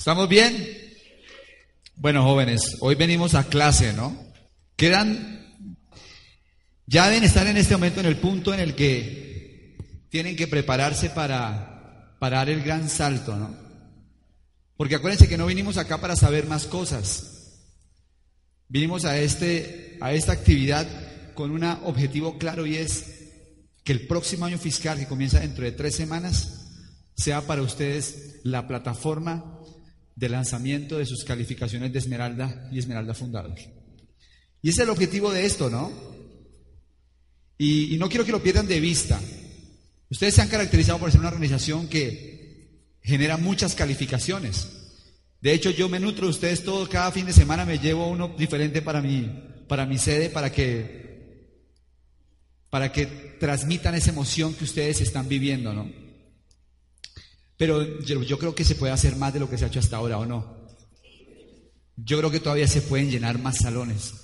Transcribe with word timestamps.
¿Estamos 0.00 0.30
bien? 0.30 0.66
Bueno, 1.94 2.24
jóvenes, 2.24 2.78
hoy 2.80 2.94
venimos 2.94 3.34
a 3.34 3.44
clase, 3.44 3.92
¿no? 3.92 4.16
Quedan, 4.74 5.54
ya 6.86 7.06
deben 7.10 7.24
estar 7.24 7.46
en 7.46 7.58
este 7.58 7.74
momento 7.74 8.00
en 8.00 8.06
el 8.06 8.16
punto 8.16 8.54
en 8.54 8.60
el 8.60 8.74
que 8.74 9.76
tienen 10.08 10.36
que 10.36 10.48
prepararse 10.48 11.10
para, 11.10 12.16
dar 12.18 12.48
el 12.48 12.62
gran 12.62 12.88
salto, 12.88 13.36
¿no? 13.36 13.54
Porque 14.78 14.94
acuérdense 14.94 15.28
que 15.28 15.36
no 15.36 15.44
vinimos 15.44 15.76
acá 15.76 16.00
para 16.00 16.16
saber 16.16 16.46
más 16.46 16.64
cosas. 16.64 17.60
Vinimos 18.68 19.04
a, 19.04 19.18
este, 19.18 19.98
a 20.00 20.14
esta 20.14 20.32
actividad 20.32 20.88
con 21.34 21.50
un 21.50 21.62
objetivo 21.62 22.38
claro 22.38 22.64
y 22.64 22.76
es 22.76 23.04
que 23.84 23.92
el 23.92 24.06
próximo 24.06 24.46
año 24.46 24.56
fiscal, 24.56 24.98
que 24.98 25.06
comienza 25.06 25.40
dentro 25.40 25.62
de 25.62 25.72
tres 25.72 25.94
semanas, 25.94 26.70
sea 27.14 27.42
para 27.42 27.60
ustedes 27.60 28.40
la 28.44 28.66
plataforma 28.66 29.59
de 30.20 30.28
lanzamiento 30.28 30.98
de 30.98 31.06
sus 31.06 31.24
calificaciones 31.24 31.90
de 31.94 31.98
Esmeralda 31.98 32.68
y 32.70 32.78
Esmeralda 32.78 33.14
Fundador. 33.14 33.54
Y 34.60 34.68
ese 34.68 34.82
es 34.82 34.84
el 34.84 34.90
objetivo 34.90 35.32
de 35.32 35.46
esto, 35.46 35.70
¿no? 35.70 35.90
Y, 37.56 37.96
no 37.98 38.08
quiero 38.10 38.26
que 38.26 38.32
lo 38.32 38.42
pierdan 38.42 38.68
de 38.68 38.80
vista. 38.80 39.18
Ustedes 40.10 40.34
se 40.34 40.42
han 40.42 40.48
caracterizado 40.48 40.98
por 40.98 41.10
ser 41.10 41.20
una 41.20 41.30
organización 41.30 41.88
que 41.88 42.98
genera 43.02 43.38
muchas 43.38 43.74
calificaciones. 43.74 44.68
De 45.40 45.54
hecho, 45.54 45.70
yo 45.70 45.88
me 45.88 45.98
nutro 45.98 46.26
de 46.26 46.32
ustedes 46.32 46.64
todo, 46.64 46.86
cada 46.86 47.12
fin 47.12 47.24
de 47.24 47.32
semana 47.32 47.64
me 47.64 47.78
llevo 47.78 48.06
uno 48.10 48.28
diferente 48.36 48.82
para 48.82 49.00
mi, 49.00 49.22
para 49.68 49.86
mi 49.86 49.96
sede, 49.96 50.28
para 50.28 50.52
que, 50.52 51.56
para 52.68 52.92
que 52.92 53.06
transmitan 53.40 53.94
esa 53.94 54.10
emoción 54.10 54.52
que 54.52 54.64
ustedes 54.64 55.00
están 55.00 55.28
viviendo, 55.28 55.72
¿no? 55.72 56.09
Pero 57.60 58.00
yo, 58.00 58.38
creo 58.38 58.54
que 58.54 58.64
se 58.64 58.74
puede 58.74 58.94
hacer 58.94 59.16
más 59.16 59.34
de 59.34 59.38
lo 59.38 59.50
que 59.50 59.58
se 59.58 59.66
ha 59.66 59.68
hecho 59.68 59.80
hasta 59.80 59.98
ahora, 59.98 60.16
¿o 60.16 60.24
no? 60.24 60.56
Yo 61.94 62.16
creo 62.16 62.30
que 62.30 62.40
todavía 62.40 62.66
se 62.66 62.80
pueden 62.80 63.10
llenar 63.10 63.38
más 63.38 63.58
salones. 63.58 64.14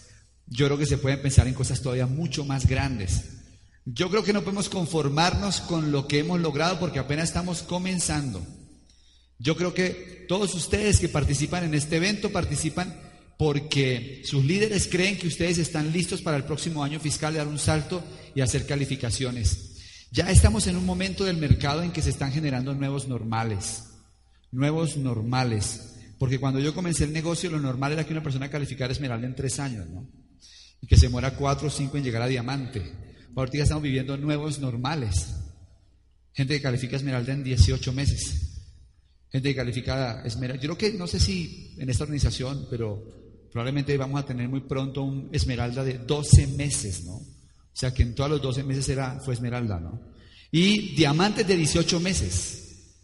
Yo 0.47 0.65
creo 0.65 0.79
que 0.79 0.87
se 0.87 0.97
pueden 0.97 1.20
pensar 1.20 1.47
en 1.47 1.53
cosas 1.53 1.83
todavía 1.83 2.07
mucho 2.07 2.47
más 2.47 2.67
grandes. 2.67 3.25
Yo 3.84 4.09
creo 4.09 4.25
que 4.25 4.33
no 4.33 4.41
podemos 4.41 4.70
conformarnos 4.70 5.61
con 5.61 5.92
lo 5.92 6.09
que 6.09 6.20
hemos 6.20 6.41
logrado 6.41 6.81
porque 6.81 6.98
apenas 6.98 7.29
estamos 7.29 7.62
comenzando. 7.62 8.41
Yo 9.39 9.55
creo 9.55 9.75
que 9.75 10.25
todos 10.31 10.55
ustedes 10.55 10.98
que 10.98 11.11
participan 11.11 11.64
en 11.64 11.75
este 11.75 11.97
evento 11.97 12.33
participan 12.33 12.98
porque 13.37 14.23
sus 14.25 14.47
líderes 14.47 14.89
creen 14.91 15.19
que 15.19 15.29
ustedes 15.29 15.59
están 15.59 15.92
listos 15.92 16.23
para 16.23 16.39
el 16.39 16.45
próximo 16.45 16.83
año 16.83 17.01
fiscal 17.01 17.34
dar 17.34 17.48
un 17.48 17.59
salto 17.59 18.03
y 18.34 18.41
hacer 18.41 18.64
calificaciones. 18.64 19.76
Ya 20.12 20.31
estamos 20.31 20.67
en 20.67 20.77
un 20.77 20.87
momento 20.87 21.25
del 21.25 21.37
mercado 21.37 21.83
en 21.83 21.93
que 21.93 22.03
se 22.03 22.11
están 22.11 22.33
generando 22.33 22.75
nuevos 22.75 23.09
normales, 23.09 23.85
nuevos 24.53 24.97
normales. 24.97 25.95
Porque 26.19 26.39
cuando 26.39 26.61
yo 26.61 26.75
comencé 26.75 27.05
el 27.05 27.13
negocio, 27.13 27.51
lo 27.51 27.61
normal 27.61 27.93
era 27.93 28.05
que 28.05 28.13
una 28.13 28.23
persona 28.23 28.48
calificara 28.48 28.93
esmeralda 28.93 29.27
en 29.27 29.35
tres 29.35 29.59
años, 29.59 29.87
¿no? 29.89 30.09
Y 30.81 30.87
que 30.87 30.97
se 30.97 31.09
muera 31.09 31.37
cuatro 31.37 31.69
o 31.69 31.71
cinco 31.71 31.98
en 31.98 32.05
llegar 32.05 32.23
a 32.23 32.29
diamante. 32.29 32.92
Ahorita 33.35 33.63
estamos 33.63 33.83
viviendo 33.83 34.17
nuevos 34.17 34.58
normales. 34.58 35.35
Gente 36.33 36.55
que 36.55 36.63
califica 36.63 36.97
esmeralda 36.97 37.35
en 37.35 37.45
18 37.45 37.92
meses. 37.92 38.63
Gente 39.30 39.51
que 39.51 39.57
califica 39.57 40.23
esmeralda. 40.25 40.63
Yo 40.63 40.75
creo 40.75 40.92
que, 40.92 40.98
no 40.98 41.07
sé 41.07 41.20
si 41.20 41.75
en 41.79 41.91
esta 41.91 42.05
organización, 42.05 42.67
pero 42.70 43.03
probablemente 43.53 43.97
vamos 43.98 44.23
a 44.23 44.27
tener 44.27 44.48
muy 44.48 44.61
pronto 44.61 45.03
un 45.03 45.29
esmeralda 45.33 45.85
de 45.85 45.98
12 45.98 46.47
meses, 46.47 47.05
¿no? 47.05 47.20
O 47.77 47.79
sea 47.79 47.92
que 47.92 48.03
en 48.03 48.14
todos 48.14 48.31
los 48.31 48.41
12 48.41 48.63
meses 48.64 48.89
era, 48.89 49.20
fue 49.20 49.35
esmeralda, 49.35 49.79
¿no? 49.79 50.01
Y 50.51 50.95
diamantes 50.95 51.47
de 51.47 51.59
18 51.59 52.01
meses. 52.01 52.95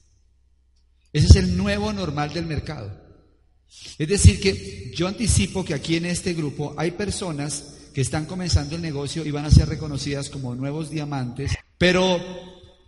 Ese 1.12 1.27
es 1.27 1.37
el 1.37 1.59
nuevo 1.59 1.93
normal 1.93 2.33
del 2.33 2.47
mercado. 2.47 2.91
Es 3.99 4.09
decir, 4.09 4.41
que 4.41 4.91
yo 4.97 5.09
anticipo 5.09 5.62
que 5.62 5.75
aquí 5.75 5.97
en 5.97 6.06
este 6.06 6.32
grupo 6.32 6.75
hay 6.78 6.93
personas 6.93 7.75
que 7.93 8.00
están 8.00 8.25
comenzando 8.25 8.75
el 8.75 8.81
negocio 8.81 9.27
y 9.27 9.31
van 9.31 9.44
a 9.44 9.50
ser 9.50 9.69
reconocidas 9.69 10.31
como 10.31 10.55
nuevos 10.55 10.88
diamantes, 10.88 11.53
pero, 11.77 12.19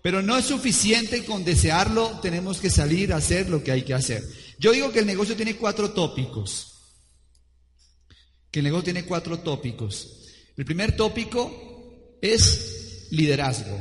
pero 0.03 0.23
no 0.23 0.39
es 0.39 0.47
suficiente 0.47 1.27
con 1.27 1.45
desearlo, 1.45 2.19
tenemos 2.23 2.61
que 2.61 2.71
salir 2.71 3.13
a 3.13 3.17
hacer 3.17 3.51
lo 3.51 3.63
que 3.63 3.73
hay 3.73 3.83
que 3.83 3.93
hacer. 3.93 4.25
Yo 4.59 4.73
digo 4.73 4.91
que 4.91 5.01
el 5.01 5.07
negocio 5.07 5.37
tiene 5.37 5.57
cuatro 5.57 5.91
tópicos. 5.91 6.79
Que 8.51 8.61
el 8.61 8.65
negocio 8.65 8.85
tiene 8.85 9.05
cuatro 9.05 9.41
tópicos. 9.41 10.23
El 10.57 10.65
primer 10.65 10.97
tópico 10.97 11.74
es 12.25 13.09
liderazgo. 13.11 13.79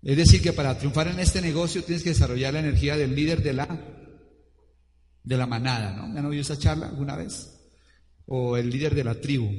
Es 0.00 0.16
decir, 0.16 0.40
que 0.40 0.52
para 0.52 0.78
triunfar 0.78 1.08
en 1.08 1.18
este 1.18 1.42
negocio 1.42 1.82
tienes 1.82 2.04
que 2.04 2.10
desarrollar 2.10 2.54
la 2.54 2.60
energía 2.60 2.96
del 2.96 3.16
líder 3.16 3.42
de 3.42 3.52
la, 3.52 3.66
de 5.24 5.36
la 5.36 5.46
manada, 5.46 5.96
¿no? 5.96 6.06
¿Me 6.06 6.20
han 6.20 6.26
oído 6.26 6.42
esa 6.42 6.56
charla 6.56 6.86
alguna 6.88 7.16
vez? 7.16 7.48
O 8.26 8.56
el 8.56 8.70
líder 8.70 8.94
de 8.94 9.02
la 9.02 9.20
tribu. 9.20 9.50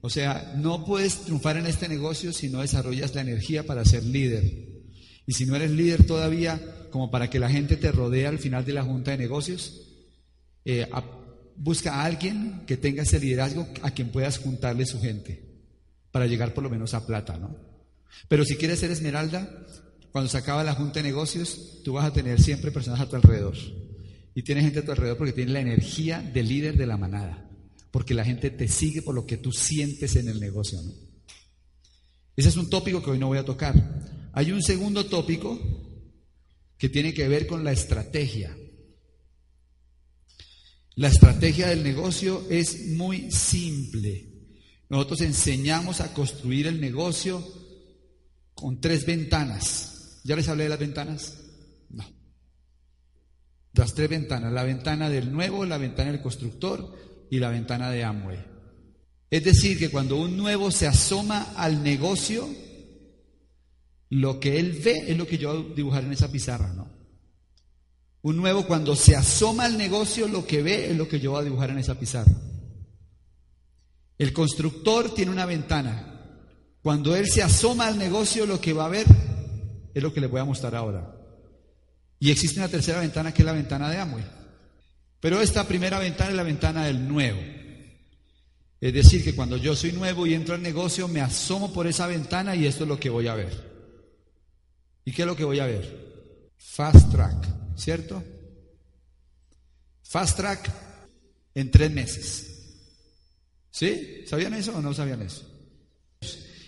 O 0.00 0.08
sea, 0.08 0.54
no 0.56 0.86
puedes 0.86 1.24
triunfar 1.24 1.58
en 1.58 1.66
este 1.66 1.88
negocio 1.88 2.32
si 2.32 2.48
no 2.48 2.62
desarrollas 2.62 3.14
la 3.14 3.20
energía 3.20 3.66
para 3.66 3.84
ser 3.84 4.02
líder. 4.02 4.44
Y 5.26 5.34
si 5.34 5.44
no 5.44 5.56
eres 5.56 5.72
líder 5.72 6.04
todavía, 6.04 6.88
como 6.90 7.10
para 7.10 7.28
que 7.28 7.38
la 7.38 7.50
gente 7.50 7.76
te 7.76 7.92
rodee 7.92 8.26
al 8.26 8.38
final 8.38 8.64
de 8.64 8.72
la 8.72 8.82
junta 8.82 9.10
de 9.10 9.18
negocios, 9.18 9.88
eh, 10.64 10.88
busca 11.54 11.96
a 11.96 12.04
alguien 12.06 12.62
que 12.66 12.78
tenga 12.78 13.02
ese 13.02 13.20
liderazgo 13.20 13.68
a 13.82 13.90
quien 13.90 14.08
puedas 14.08 14.38
juntarle 14.38 14.86
su 14.86 14.98
gente 14.98 15.51
para 16.12 16.26
llegar 16.26 16.54
por 16.54 16.62
lo 16.62 16.70
menos 16.70 16.94
a 16.94 17.04
plata, 17.06 17.36
¿no? 17.36 17.56
Pero 18.28 18.44
si 18.44 18.56
quieres 18.56 18.78
ser 18.78 18.90
esmeralda, 18.90 19.66
cuando 20.12 20.30
se 20.30 20.36
acaba 20.36 20.62
la 20.62 20.74
junta 20.74 21.00
de 21.00 21.08
negocios, 21.08 21.80
tú 21.82 21.94
vas 21.94 22.04
a 22.04 22.12
tener 22.12 22.40
siempre 22.40 22.70
personas 22.70 23.00
a 23.00 23.08
tu 23.08 23.16
alrededor. 23.16 23.56
Y 24.34 24.42
tienes 24.42 24.64
gente 24.64 24.80
a 24.80 24.84
tu 24.84 24.92
alrededor 24.92 25.16
porque 25.16 25.32
tienes 25.32 25.52
la 25.52 25.60
energía 25.60 26.20
del 26.20 26.48
líder 26.48 26.76
de 26.76 26.86
la 26.86 26.96
manada. 26.96 27.50
Porque 27.90 28.14
la 28.14 28.24
gente 28.24 28.50
te 28.50 28.68
sigue 28.68 29.02
por 29.02 29.14
lo 29.14 29.26
que 29.26 29.38
tú 29.38 29.52
sientes 29.52 30.14
en 30.16 30.28
el 30.28 30.38
negocio, 30.38 30.80
¿no? 30.82 30.92
Ese 32.36 32.48
es 32.48 32.56
un 32.56 32.70
tópico 32.70 33.02
que 33.02 33.10
hoy 33.10 33.18
no 33.18 33.28
voy 33.28 33.38
a 33.38 33.44
tocar. 33.44 33.74
Hay 34.32 34.52
un 34.52 34.62
segundo 34.62 35.04
tópico 35.06 35.58
que 36.78 36.88
tiene 36.88 37.12
que 37.12 37.28
ver 37.28 37.46
con 37.46 37.62
la 37.62 37.72
estrategia. 37.72 38.56
La 40.94 41.08
estrategia 41.08 41.68
del 41.68 41.82
negocio 41.82 42.46
es 42.50 42.88
muy 42.88 43.30
simple. 43.30 44.41
Nosotros 44.92 45.22
enseñamos 45.22 46.02
a 46.02 46.12
construir 46.12 46.66
el 46.66 46.78
negocio 46.78 47.42
con 48.52 48.78
tres 48.78 49.06
ventanas. 49.06 50.20
¿Ya 50.22 50.36
les 50.36 50.46
hablé 50.48 50.64
de 50.64 50.68
las 50.68 50.78
ventanas? 50.78 51.38
No. 51.88 52.04
Las 53.72 53.94
tres 53.94 54.10
ventanas, 54.10 54.52
la 54.52 54.64
ventana 54.64 55.08
del 55.08 55.32
nuevo, 55.32 55.64
la 55.64 55.78
ventana 55.78 56.12
del 56.12 56.20
constructor 56.20 56.94
y 57.30 57.38
la 57.38 57.48
ventana 57.48 57.90
de 57.90 58.04
Amway. 58.04 58.44
Es 59.30 59.42
decir, 59.42 59.78
que 59.78 59.88
cuando 59.88 60.20
un 60.20 60.36
nuevo 60.36 60.70
se 60.70 60.86
asoma 60.86 61.54
al 61.56 61.82
negocio, 61.82 62.46
lo 64.10 64.38
que 64.40 64.58
él 64.60 64.78
ve 64.84 65.10
es 65.10 65.16
lo 65.16 65.26
que 65.26 65.38
yo 65.38 65.54
voy 65.54 65.72
a 65.72 65.74
dibujar 65.74 66.04
en 66.04 66.12
esa 66.12 66.30
pizarra, 66.30 66.70
¿no? 66.74 66.90
Un 68.20 68.36
nuevo 68.36 68.66
cuando 68.66 68.94
se 68.94 69.16
asoma 69.16 69.64
al 69.64 69.78
negocio, 69.78 70.28
lo 70.28 70.46
que 70.46 70.62
ve 70.62 70.90
es 70.90 70.96
lo 70.98 71.08
que 71.08 71.18
yo 71.18 71.30
voy 71.30 71.40
a 71.40 71.44
dibujar 71.44 71.70
en 71.70 71.78
esa 71.78 71.98
pizarra. 71.98 72.51
El 74.22 74.32
constructor 74.32 75.12
tiene 75.12 75.32
una 75.32 75.46
ventana. 75.46 76.38
Cuando 76.80 77.16
él 77.16 77.28
se 77.28 77.42
asoma 77.42 77.88
al 77.88 77.98
negocio, 77.98 78.46
lo 78.46 78.60
que 78.60 78.72
va 78.72 78.84
a 78.84 78.88
ver 78.88 79.04
es 79.92 80.00
lo 80.00 80.14
que 80.14 80.20
les 80.20 80.30
voy 80.30 80.40
a 80.40 80.44
mostrar 80.44 80.76
ahora. 80.76 81.12
Y 82.20 82.30
existe 82.30 82.60
una 82.60 82.68
tercera 82.68 83.00
ventana 83.00 83.34
que 83.34 83.42
es 83.42 83.46
la 83.46 83.52
ventana 83.52 83.90
de 83.90 83.98
Amway. 83.98 84.24
Pero 85.18 85.40
esta 85.40 85.66
primera 85.66 85.98
ventana 85.98 86.30
es 86.30 86.36
la 86.36 86.44
ventana 86.44 86.84
del 86.84 87.08
nuevo. 87.08 87.40
Es 88.80 88.94
decir, 88.94 89.24
que 89.24 89.34
cuando 89.34 89.56
yo 89.56 89.74
soy 89.74 89.90
nuevo 89.90 90.24
y 90.24 90.34
entro 90.34 90.54
al 90.54 90.62
negocio, 90.62 91.08
me 91.08 91.20
asomo 91.20 91.72
por 91.72 91.88
esa 91.88 92.06
ventana 92.06 92.54
y 92.54 92.66
esto 92.66 92.84
es 92.84 92.88
lo 92.88 93.00
que 93.00 93.10
voy 93.10 93.26
a 93.26 93.34
ver. 93.34 93.52
¿Y 95.04 95.10
qué 95.10 95.22
es 95.22 95.26
lo 95.26 95.34
que 95.34 95.42
voy 95.42 95.58
a 95.58 95.66
ver? 95.66 96.52
Fast 96.58 97.10
track, 97.10 97.48
¿cierto? 97.74 98.22
Fast 100.04 100.36
track 100.36 100.70
en 101.56 101.72
tres 101.72 101.90
meses. 101.90 102.51
¿Sí? 103.72 104.22
¿Sabían 104.26 104.52
eso 104.54 104.76
o 104.76 104.82
no 104.82 104.92
sabían 104.92 105.22
eso? 105.22 105.48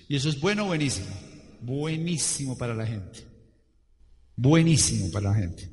Y 0.09 0.17
eso 0.17 0.31
es 0.31 0.41
bueno 0.41 0.65
buenísimo. 0.65 1.15
Buenísimo 1.61 2.57
para 2.57 2.75
la 2.75 2.87
gente. 2.87 3.21
Buenísimo 4.35 5.11
para 5.13 5.31
la 5.31 5.37
gente. 5.37 5.71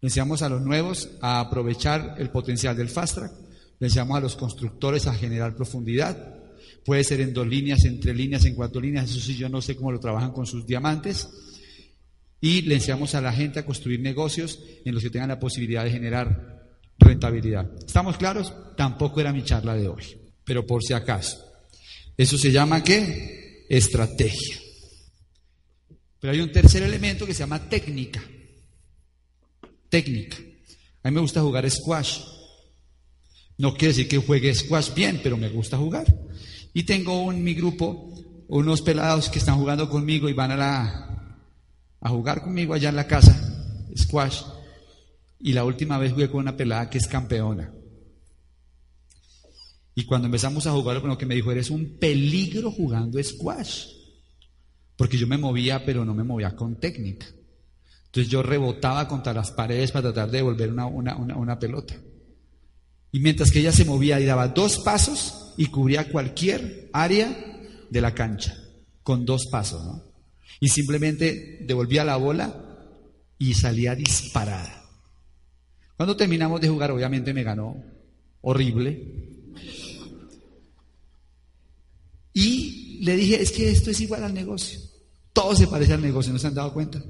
Le 0.00 0.08
enseñamos 0.08 0.42
a 0.42 0.48
los 0.48 0.62
nuevos 0.62 1.10
a 1.20 1.40
aprovechar 1.40 2.16
el 2.18 2.30
potencial 2.30 2.76
del 2.76 2.88
fast 2.88 3.14
track. 3.16 3.32
Le 3.78 3.86
enseñamos 3.86 4.16
a 4.16 4.20
los 4.20 4.36
constructores 4.36 5.06
a 5.06 5.14
generar 5.14 5.54
profundidad. 5.54 6.34
Puede 6.84 7.04
ser 7.04 7.20
en 7.20 7.34
dos 7.34 7.46
líneas, 7.46 7.84
en 7.84 8.00
tres 8.00 8.16
líneas, 8.16 8.44
en 8.46 8.54
cuatro 8.54 8.80
líneas. 8.80 9.10
Eso 9.10 9.20
sí, 9.20 9.36
yo 9.36 9.50
no 9.50 9.60
sé 9.60 9.76
cómo 9.76 9.92
lo 9.92 10.00
trabajan 10.00 10.32
con 10.32 10.46
sus 10.46 10.66
diamantes. 10.66 11.28
Y 12.40 12.62
le 12.62 12.76
enseñamos 12.76 13.14
a 13.14 13.20
la 13.20 13.32
gente 13.32 13.60
a 13.60 13.66
construir 13.66 14.00
negocios 14.00 14.60
en 14.84 14.94
los 14.94 15.02
que 15.02 15.10
tengan 15.10 15.28
la 15.28 15.40
posibilidad 15.40 15.84
de 15.84 15.90
generar 15.90 16.63
rentabilidad. 16.98 17.70
¿Estamos 17.86 18.16
claros? 18.16 18.52
Tampoco 18.76 19.20
era 19.20 19.32
mi 19.32 19.44
charla 19.44 19.74
de 19.74 19.88
hoy, 19.88 20.04
pero 20.44 20.66
por 20.66 20.82
si 20.82 20.92
acaso. 20.92 21.38
Eso 22.16 22.38
se 22.38 22.52
llama 22.52 22.82
qué? 22.82 23.66
Estrategia. 23.68 24.56
Pero 26.20 26.32
hay 26.32 26.40
un 26.40 26.52
tercer 26.52 26.82
elemento 26.82 27.26
que 27.26 27.34
se 27.34 27.40
llama 27.40 27.68
técnica 27.68 28.22
técnica. 29.94 30.38
A 31.04 31.08
mí 31.08 31.14
me 31.14 31.20
gusta 31.20 31.40
jugar 31.40 31.70
squash. 31.70 32.18
No 33.58 33.74
quiere 33.74 33.94
decir 33.94 34.08
que 34.08 34.18
juegue 34.18 34.52
squash 34.52 34.92
bien, 34.92 35.20
pero 35.22 35.36
me 35.36 35.48
gusta 35.48 35.76
jugar. 35.76 36.04
Y 36.72 36.82
tengo 36.82 37.30
en 37.30 37.44
mi 37.44 37.54
grupo 37.54 38.12
unos 38.48 38.82
pelados 38.82 39.28
que 39.28 39.38
están 39.38 39.56
jugando 39.56 39.88
conmigo 39.88 40.28
y 40.28 40.32
van 40.32 40.50
a, 40.50 40.56
la, 40.56 41.38
a 42.00 42.08
jugar 42.08 42.42
conmigo 42.42 42.74
allá 42.74 42.88
en 42.88 42.96
la 42.96 43.06
casa, 43.06 43.34
squash. 43.96 44.42
Y 45.44 45.52
la 45.52 45.62
última 45.62 45.98
vez 45.98 46.14
jugué 46.14 46.30
con 46.30 46.40
una 46.40 46.56
pelada 46.56 46.88
que 46.88 46.96
es 46.96 47.06
campeona. 47.06 47.70
Y 49.94 50.06
cuando 50.06 50.24
empezamos 50.24 50.66
a 50.66 50.72
jugar, 50.72 51.04
lo 51.04 51.18
que 51.18 51.26
me 51.26 51.34
dijo, 51.34 51.52
eres 51.52 51.68
un 51.68 51.98
peligro 51.98 52.70
jugando 52.70 53.22
squash. 53.22 53.88
Porque 54.96 55.18
yo 55.18 55.26
me 55.26 55.36
movía, 55.36 55.84
pero 55.84 56.02
no 56.02 56.14
me 56.14 56.24
movía 56.24 56.56
con 56.56 56.80
técnica. 56.80 57.26
Entonces 58.06 58.32
yo 58.32 58.42
rebotaba 58.42 59.06
contra 59.06 59.34
las 59.34 59.50
paredes 59.50 59.92
para 59.92 60.14
tratar 60.14 60.30
de 60.30 60.38
devolver 60.38 60.72
una, 60.72 61.58
pelota. 61.58 61.94
Y 63.12 63.20
mientras 63.20 63.50
que 63.50 63.58
ella 63.58 63.72
se 63.72 63.84
movía 63.84 64.18
y 64.20 64.24
daba 64.24 64.48
dos 64.48 64.78
pasos 64.78 65.52
y 65.58 65.66
cubría 65.66 66.08
cualquier 66.08 66.88
área 66.94 67.60
de 67.90 68.00
la 68.00 68.14
cancha, 68.14 68.56
con 69.02 69.26
dos 69.26 69.48
pasos, 69.50 69.84
¿no? 69.84 70.02
Y 70.58 70.68
simplemente 70.68 71.58
devolvía 71.66 72.02
la 72.02 72.16
bola 72.16 72.78
y 73.38 73.52
salía 73.52 73.94
disparada. 73.94 74.83
Cuando 75.96 76.16
terminamos 76.16 76.60
de 76.60 76.68
jugar, 76.68 76.90
obviamente 76.90 77.32
me 77.32 77.44
ganó 77.44 77.82
horrible. 78.40 79.24
Y 82.32 82.98
le 83.02 83.16
dije, 83.16 83.40
es 83.40 83.52
que 83.52 83.70
esto 83.70 83.90
es 83.90 84.00
igual 84.00 84.24
al 84.24 84.34
negocio. 84.34 84.80
Todo 85.32 85.54
se 85.54 85.66
parece 85.66 85.94
al 85.94 86.02
negocio, 86.02 86.32
¿no 86.32 86.38
se 86.38 86.48
han 86.48 86.54
dado 86.54 86.72
cuenta? 86.72 87.02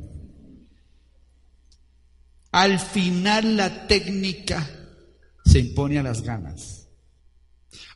Al 2.52 2.78
final 2.78 3.56
la 3.56 3.86
técnica 3.86 4.64
se 5.44 5.58
impone 5.58 5.98
a 5.98 6.02
las 6.02 6.22
ganas. 6.22 6.88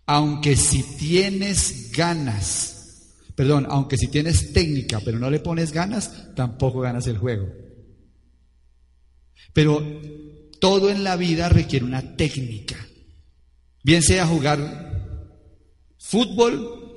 Aunque 0.06 0.56
si 0.56 0.82
tienes 0.96 1.92
ganas, 1.92 3.14
perdón, 3.34 3.66
aunque 3.70 3.96
si 3.98 4.08
tienes 4.08 4.52
técnica 4.52 5.00
pero 5.04 5.18
no 5.18 5.30
le 5.30 5.40
pones 5.40 5.70
ganas, 5.70 6.34
tampoco 6.34 6.80
ganas 6.80 7.06
el 7.06 7.18
juego. 7.18 7.46
Pero 9.52 9.82
todo 10.60 10.90
en 10.90 11.04
la 11.04 11.16
vida 11.16 11.48
requiere 11.48 11.84
una 11.84 12.16
técnica. 12.16 12.76
Bien 13.82 14.02
sea 14.02 14.26
jugar 14.26 14.88
fútbol, 15.98 16.88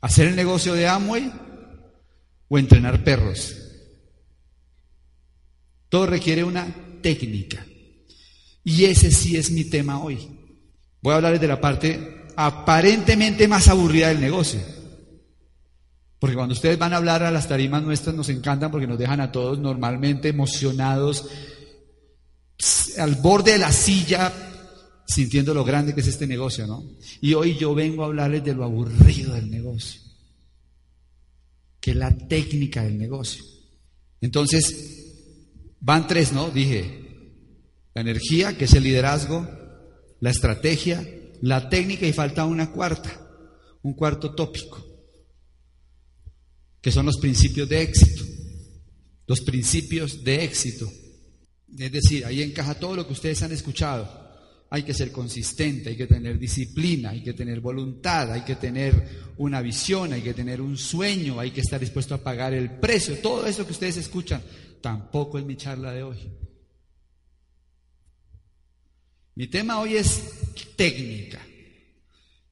hacer 0.00 0.28
el 0.28 0.36
negocio 0.36 0.74
de 0.74 0.86
Amway 0.86 1.32
o 2.48 2.58
entrenar 2.58 3.02
perros. 3.04 3.56
Todo 5.88 6.06
requiere 6.06 6.44
una 6.44 6.66
técnica. 7.02 7.66
Y 8.64 8.84
ese 8.84 9.10
sí 9.10 9.36
es 9.36 9.50
mi 9.50 9.64
tema 9.64 10.02
hoy. 10.02 10.18
Voy 11.02 11.12
a 11.12 11.16
hablarles 11.16 11.40
de 11.40 11.48
la 11.48 11.60
parte 11.60 12.26
aparentemente 12.36 13.48
más 13.48 13.68
aburrida 13.68 14.08
del 14.08 14.20
negocio. 14.20 14.60
Porque 16.18 16.36
cuando 16.36 16.54
ustedes 16.54 16.78
van 16.78 16.92
a 16.92 16.98
hablar 16.98 17.24
a 17.24 17.32
las 17.32 17.48
tarimas 17.48 17.82
nuestras 17.82 18.14
nos 18.14 18.28
encantan 18.28 18.70
porque 18.70 18.86
nos 18.86 18.98
dejan 18.98 19.20
a 19.20 19.32
todos 19.32 19.58
normalmente 19.58 20.28
emocionados, 20.28 21.28
al 22.98 23.16
borde 23.16 23.52
de 23.52 23.58
la 23.58 23.72
silla, 23.72 24.32
sintiendo 25.06 25.54
lo 25.54 25.64
grande 25.64 25.94
que 25.94 26.00
es 26.00 26.06
este 26.06 26.26
negocio, 26.26 26.66
¿no? 26.66 26.84
Y 27.20 27.34
hoy 27.34 27.56
yo 27.58 27.74
vengo 27.74 28.02
a 28.02 28.06
hablarles 28.06 28.44
de 28.44 28.54
lo 28.54 28.64
aburrido 28.64 29.34
del 29.34 29.50
negocio, 29.50 30.00
que 31.80 31.92
es 31.92 31.96
la 31.96 32.16
técnica 32.16 32.82
del 32.82 32.98
negocio. 32.98 33.44
Entonces, 34.20 35.02
Van 35.84 36.06
tres, 36.06 36.32
¿no? 36.32 36.48
Dije, 36.48 37.02
la 37.92 38.02
energía, 38.02 38.56
que 38.56 38.66
es 38.66 38.74
el 38.74 38.84
liderazgo, 38.84 39.48
la 40.20 40.30
estrategia, 40.30 41.04
la 41.40 41.68
técnica 41.68 42.06
y 42.06 42.12
falta 42.12 42.44
una 42.44 42.70
cuarta, 42.70 43.20
un 43.82 43.92
cuarto 43.94 44.32
tópico, 44.32 44.86
que 46.80 46.92
son 46.92 47.06
los 47.06 47.18
principios 47.18 47.68
de 47.68 47.82
éxito. 47.82 48.24
Los 49.26 49.40
principios 49.40 50.22
de 50.22 50.44
éxito. 50.44 50.88
Es 51.78 51.92
decir, 51.92 52.24
ahí 52.24 52.42
encaja 52.42 52.74
todo 52.74 52.96
lo 52.96 53.06
que 53.06 53.14
ustedes 53.14 53.42
han 53.42 53.52
escuchado. 53.52 54.20
Hay 54.70 54.82
que 54.84 54.94
ser 54.94 55.12
consistente, 55.12 55.90
hay 55.90 55.96
que 55.96 56.06
tener 56.06 56.38
disciplina, 56.38 57.10
hay 57.10 57.22
que 57.22 57.34
tener 57.34 57.60
voluntad, 57.60 58.32
hay 58.32 58.42
que 58.42 58.56
tener 58.56 59.32
una 59.36 59.60
visión, 59.60 60.12
hay 60.12 60.22
que 60.22 60.34
tener 60.34 60.60
un 60.60 60.78
sueño, 60.78 61.38
hay 61.38 61.50
que 61.50 61.60
estar 61.60 61.78
dispuesto 61.78 62.14
a 62.14 62.22
pagar 62.22 62.54
el 62.54 62.70
precio. 62.78 63.18
Todo 63.18 63.46
eso 63.46 63.66
que 63.66 63.72
ustedes 63.72 63.98
escuchan 63.98 64.42
tampoco 64.80 65.38
es 65.38 65.44
mi 65.44 65.56
charla 65.56 65.92
de 65.92 66.02
hoy. 66.02 66.18
Mi 69.34 69.46
tema 69.46 69.80
hoy 69.80 69.96
es 69.96 70.22
técnica. 70.76 71.40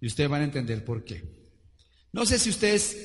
Y 0.01 0.07
ustedes 0.07 0.31
van 0.31 0.43
a 0.43 0.45
entender 0.45 0.85
por 0.85 1.05
qué. 1.05 1.23
No 2.13 2.25
sé 2.25 2.39
si 2.39 2.51
ustedes 2.51 2.97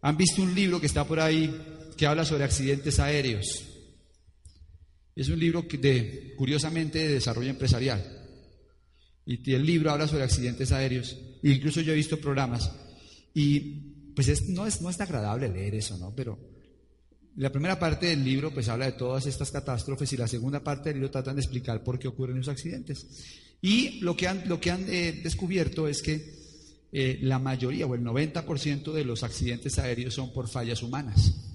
han 0.00 0.16
visto 0.16 0.42
un 0.42 0.54
libro 0.54 0.80
que 0.80 0.86
está 0.86 1.04
por 1.06 1.18
ahí 1.18 1.52
que 1.96 2.06
habla 2.06 2.24
sobre 2.24 2.44
accidentes 2.44 2.98
aéreos. 3.00 3.73
Es 5.16 5.28
un 5.28 5.38
libro 5.38 5.62
de, 5.62 6.34
curiosamente 6.36 6.98
de 6.98 7.14
desarrollo 7.14 7.50
empresarial. 7.50 8.02
Y 9.26 9.52
el 9.52 9.64
libro 9.64 9.90
habla 9.90 10.08
sobre 10.08 10.24
accidentes 10.24 10.72
aéreos. 10.72 11.16
E 11.42 11.50
incluso 11.50 11.80
yo 11.80 11.92
he 11.92 11.96
visto 11.96 12.18
programas. 12.18 12.70
Y 13.32 13.60
pues 14.14 14.48
no, 14.48 14.66
es, 14.66 14.80
no 14.80 14.90
es 14.90 15.00
agradable 15.00 15.48
leer 15.48 15.76
eso, 15.76 15.96
¿no? 15.98 16.14
Pero 16.14 16.38
la 17.36 17.50
primera 17.50 17.78
parte 17.78 18.06
del 18.06 18.24
libro 18.24 18.52
pues 18.52 18.68
habla 18.68 18.86
de 18.86 18.92
todas 18.92 19.26
estas 19.26 19.50
catástrofes 19.50 20.12
y 20.12 20.16
la 20.16 20.28
segunda 20.28 20.62
parte 20.62 20.90
del 20.90 20.98
libro 20.98 21.10
tratan 21.10 21.36
de 21.36 21.42
explicar 21.42 21.82
por 21.82 21.98
qué 21.98 22.08
ocurren 22.08 22.38
esos 22.38 22.52
accidentes. 22.52 23.06
Y 23.60 24.00
lo 24.00 24.16
que 24.16 24.28
han, 24.28 24.48
lo 24.48 24.60
que 24.60 24.70
han 24.70 24.84
eh, 24.88 25.20
descubierto 25.22 25.88
es 25.88 26.02
que 26.02 26.44
eh, 26.92 27.18
la 27.22 27.38
mayoría 27.38 27.86
o 27.86 27.94
el 27.94 28.02
90% 28.02 28.92
de 28.92 29.04
los 29.04 29.22
accidentes 29.22 29.78
aéreos 29.78 30.14
son 30.14 30.32
por 30.32 30.48
fallas 30.48 30.82
humanas. 30.82 31.53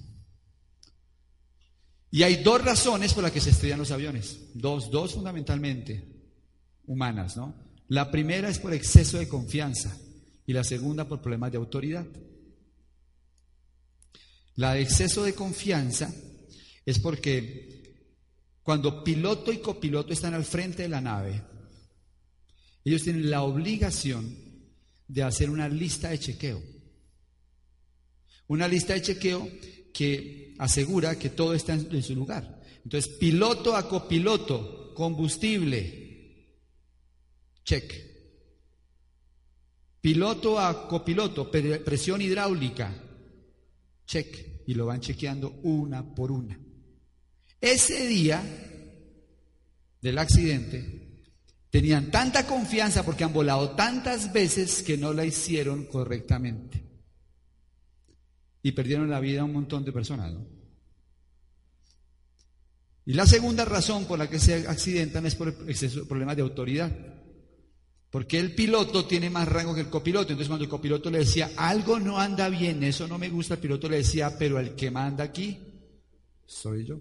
Y 2.10 2.22
hay 2.24 2.42
dos 2.42 2.64
razones 2.64 3.14
por 3.14 3.22
las 3.22 3.32
que 3.32 3.40
se 3.40 3.50
estrellan 3.50 3.78
los 3.78 3.92
aviones, 3.92 4.38
dos, 4.54 4.90
dos 4.90 5.14
fundamentalmente 5.14 6.04
humanas, 6.86 7.36
¿no? 7.36 7.54
La 7.88 8.10
primera 8.10 8.48
es 8.48 8.58
por 8.58 8.72
exceso 8.72 9.18
de 9.18 9.28
confianza 9.28 9.96
y 10.46 10.52
la 10.52 10.64
segunda 10.64 11.06
por 11.06 11.20
problemas 11.20 11.52
de 11.52 11.58
autoridad. 11.58 12.06
La 14.56 14.74
de 14.74 14.82
exceso 14.82 15.22
de 15.24 15.34
confianza 15.34 16.12
es 16.84 16.98
porque 16.98 17.80
cuando 18.62 19.02
piloto 19.04 19.52
y 19.52 19.58
copiloto 19.58 20.12
están 20.12 20.34
al 20.34 20.44
frente 20.44 20.82
de 20.82 20.88
la 20.88 21.00
nave, 21.00 21.42
ellos 22.84 23.02
tienen 23.02 23.30
la 23.30 23.42
obligación 23.42 24.36
de 25.06 25.22
hacer 25.22 25.50
una 25.50 25.68
lista 25.68 26.10
de 26.10 26.18
chequeo. 26.18 26.62
Una 28.48 28.66
lista 28.66 28.94
de 28.94 29.02
chequeo 29.02 29.48
que 29.92 30.49
asegura 30.60 31.18
que 31.18 31.30
todo 31.30 31.54
está 31.54 31.72
en, 31.72 32.02
su 32.02 32.14
lugar. 32.14 32.60
Entonces, 32.84 33.12
piloto 33.14 33.74
a 33.74 33.88
copiloto, 33.88 34.92
combustible, 34.94 36.60
check. 37.64 37.92
Piloto 40.00 40.60
a 40.60 40.86
copiloto, 40.86 41.50
presión 41.50 42.20
hidráulica, 42.20 42.94
check, 44.06 44.62
y 44.66 44.74
lo 44.74 44.86
van 44.86 45.00
chequeando 45.00 45.60
una 45.62 46.14
por 46.14 46.30
una. 46.30 46.58
Ese 47.60 48.06
día 48.06 48.42
del 50.00 50.18
accidente, 50.18 51.22
tenían 51.70 52.10
tanta 52.10 52.46
confianza 52.46 53.02
porque 53.02 53.24
han 53.24 53.32
volado 53.32 53.70
tantas 53.70 54.32
veces 54.32 54.82
que 54.82 54.98
no 54.98 55.14
la 55.14 55.24
hicieron 55.24 55.84
correctamente. 55.86 56.89
Y 58.62 58.72
perdieron 58.72 59.08
la 59.08 59.20
vida 59.20 59.44
un 59.44 59.52
montón 59.52 59.84
de 59.84 59.92
personas. 59.92 60.32
Y 63.06 63.14
la 63.14 63.26
segunda 63.26 63.64
razón 63.64 64.04
por 64.04 64.18
la 64.18 64.28
que 64.28 64.38
se 64.38 64.68
accidentan 64.68 65.26
es 65.26 65.34
por 65.34 65.48
exceso, 65.66 66.06
problemas 66.06 66.36
de 66.36 66.42
autoridad. 66.42 66.94
Porque 68.10 68.38
el 68.38 68.54
piloto 68.54 69.06
tiene 69.06 69.30
más 69.30 69.48
rango 69.48 69.74
que 69.74 69.80
el 69.80 69.90
copiloto. 69.90 70.32
Entonces 70.32 70.48
cuando 70.48 70.64
el 70.64 70.70
copiloto 70.70 71.10
le 71.10 71.18
decía, 71.18 71.50
algo 71.56 71.98
no 71.98 72.18
anda 72.18 72.48
bien, 72.48 72.82
eso 72.82 73.08
no 73.08 73.18
me 73.18 73.28
gusta, 73.28 73.54
el 73.54 73.60
piloto 73.60 73.88
le 73.88 73.98
decía, 73.98 74.36
pero 74.38 74.58
el 74.58 74.74
que 74.74 74.90
manda 74.90 75.24
aquí 75.24 75.58
soy 76.46 76.84
yo. 76.84 77.00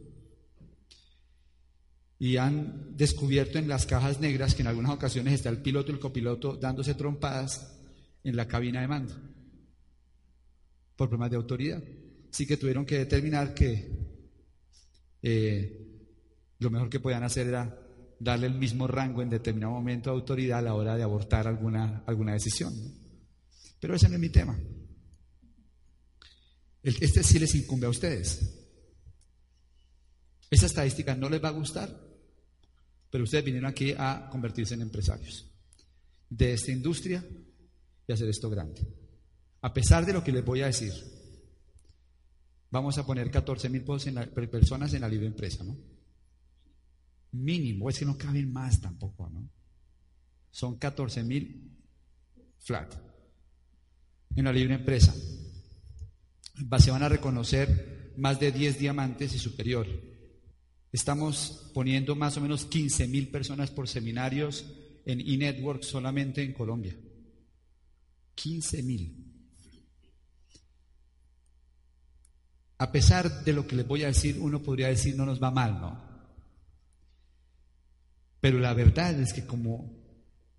Y 2.20 2.38
han 2.38 2.96
descubierto 2.96 3.58
en 3.58 3.68
las 3.68 3.86
cajas 3.86 4.20
negras 4.20 4.54
que 4.56 4.62
en 4.62 4.68
algunas 4.68 4.92
ocasiones 4.92 5.34
está 5.34 5.50
el 5.50 5.62
piloto 5.62 5.92
y 5.92 5.96
el 5.96 6.02
copiloto 6.02 6.56
dándose 6.56 6.94
trompadas 6.94 7.80
en 8.24 8.36
la 8.36 8.48
cabina 8.48 8.82
de 8.82 8.88
mando 8.88 9.29
por 11.00 11.08
problemas 11.08 11.32
de 11.32 11.38
autoridad. 11.38 11.82
Así 12.30 12.46
que 12.46 12.58
tuvieron 12.58 12.86
que 12.86 12.98
determinar 12.98 13.54
que 13.54 13.90
eh, 15.22 16.04
lo 16.60 16.70
mejor 16.70 16.90
que 16.90 17.00
podían 17.00 17.24
hacer 17.24 17.48
era 17.48 17.74
darle 18.20 18.48
el 18.48 18.56
mismo 18.56 18.86
rango 18.86 19.22
en 19.22 19.30
determinado 19.30 19.72
momento 19.72 20.10
de 20.10 20.18
autoridad 20.18 20.60
a 20.60 20.64
la 20.64 20.74
hora 20.74 20.98
de 20.98 21.04
abortar 21.04 21.48
alguna, 21.48 22.04
alguna 22.06 22.34
decisión. 22.34 22.74
Pero 23.80 23.96
ese 23.96 24.10
no 24.10 24.16
es 24.16 24.20
mi 24.20 24.28
tema. 24.28 24.60
Este 26.84 27.24
sí 27.24 27.40
les 27.40 27.56
incumbe 27.56 27.88
a 27.88 27.92
ustedes. 27.92 28.60
Esa 30.52 30.66
estadística 30.66 31.16
no 31.16 31.30
les 31.30 31.42
va 31.42 31.48
a 31.48 31.54
gustar, 31.54 31.98
pero 33.10 33.24
ustedes 33.24 33.46
vinieron 33.46 33.70
aquí 33.70 33.94
a 33.98 34.28
convertirse 34.30 34.74
en 34.74 34.82
empresarios 34.82 35.50
de 36.30 36.54
esta 36.56 36.74
industria 36.74 37.24
y 38.06 38.12
hacer 38.12 38.28
esto 38.28 38.50
grande. 38.50 38.99
A 39.62 39.74
pesar 39.74 40.06
de 40.06 40.14
lo 40.14 40.24
que 40.24 40.32
les 40.32 40.44
voy 40.44 40.62
a 40.62 40.68
decir, 40.68 40.94
vamos 42.72 42.98
a 42.98 43.06
poner 43.06 43.30
14 43.30 43.70
mil 43.70 43.84
personas 43.84 44.94
en 44.94 45.02
la 45.02 45.10
libre 45.10 45.28
empresa, 45.28 45.64
¿no? 45.64 45.78
Mínimo, 47.32 47.90
es 47.90 48.00
que 48.00 48.06
no 48.06 48.18
caben 48.18 48.52
más 48.52 48.82
tampoco, 48.82 49.30
¿no? 49.30 49.50
Son 50.52 50.78
14 50.78 51.24
mil 51.24 51.72
flat 52.60 52.94
en 54.36 54.46
la 54.46 54.54
libre 54.54 54.76
empresa. 54.76 55.14
Se 56.80 56.92
van 56.92 57.04
a 57.04 57.10
reconocer 57.10 58.14
más 58.18 58.40
de 58.40 58.52
10 58.52 58.80
diamantes 58.80 59.34
y 59.34 59.40
superior. 59.40 59.88
Estamos 60.92 61.70
poniendo 61.74 62.16
más 62.16 62.38
o 62.38 62.42
menos 62.42 62.66
15 62.66 63.08
mil 63.08 63.30
personas 63.30 63.70
por 63.70 63.88
seminarios 63.88 64.66
en 65.06 65.22
e-network 65.22 65.84
solamente 65.84 66.44
en 66.44 66.54
Colombia. 66.54 66.96
15 68.36 68.84
mil. 68.84 69.29
A 72.80 72.92
pesar 72.92 73.44
de 73.44 73.54
lo 73.54 73.68
que 73.68 73.76
les 73.76 73.86
voy 73.86 74.04
a 74.04 74.08
decir, 74.08 74.38
uno 74.40 74.62
podría 74.64 74.88
decir 74.88 75.16
no 75.16 75.26
nos 75.26 75.42
va 75.42 75.52
mal, 75.52 75.80
¿no? 75.82 76.02
Pero 78.40 78.58
la 78.58 78.74
verdad 78.74 79.20
es 79.20 79.34
que 79.34 79.46
como 79.46 80.00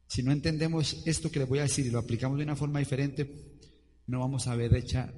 si 0.07 0.23
no 0.23 0.31
entendemos 0.31 1.03
esto 1.07 1.31
que 1.31 1.39
les 1.39 1.49
voy 1.49 1.61
a 1.61 1.62
decir 1.62 1.87
y 1.87 1.91
lo 1.91 1.99
aplicamos 1.99 2.37
de 2.37 2.45
una 2.45 2.57
forma 2.57 2.79
diferente, 2.79 3.59
no 4.07 4.21
vamos 4.21 4.47
a 4.49 4.55
ver 4.55 4.75
hecha 4.75 5.11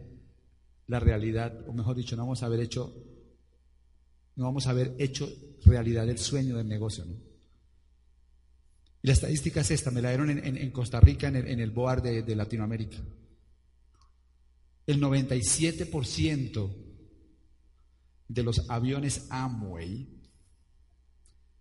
la 0.86 1.00
realidad, 1.00 1.68
o 1.68 1.72
mejor 1.72 1.96
dicho, 1.96 2.14
no 2.14 2.22
vamos 2.22 2.44
a 2.44 2.46
haber 2.46 2.60
hecho, 2.60 2.94
no 4.36 4.44
vamos 4.44 4.68
a 4.68 4.70
haber 4.70 4.94
hecho 4.98 5.28
realidad 5.64 6.08
el 6.08 6.18
sueño 6.18 6.56
del 6.56 6.68
negocio, 6.68 7.04
¿no? 7.04 7.16
Y 9.02 9.08
la 9.08 9.14
estadística 9.14 9.62
es 9.62 9.72
esta, 9.72 9.90
me 9.90 10.00
la 10.00 10.10
dieron 10.10 10.30
en, 10.30 10.70
Costa 10.70 11.00
Rica, 11.00 11.26
en 11.26 11.36
el, 11.36 11.70
BOAR 11.72 12.00
de, 12.00 12.22
de 12.22 12.36
Latinoamérica. 12.36 12.98
El 14.86 15.00
97% 15.00 16.81
de 18.32 18.42
los 18.42 18.70
aviones 18.70 19.26
Amway 19.28 20.08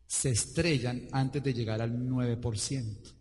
se 0.08 0.30
estrellan 0.30 1.10
antes 1.12 1.44
de 1.44 1.54
llegar 1.54 1.82
al 1.82 1.92
9%. 1.92 3.14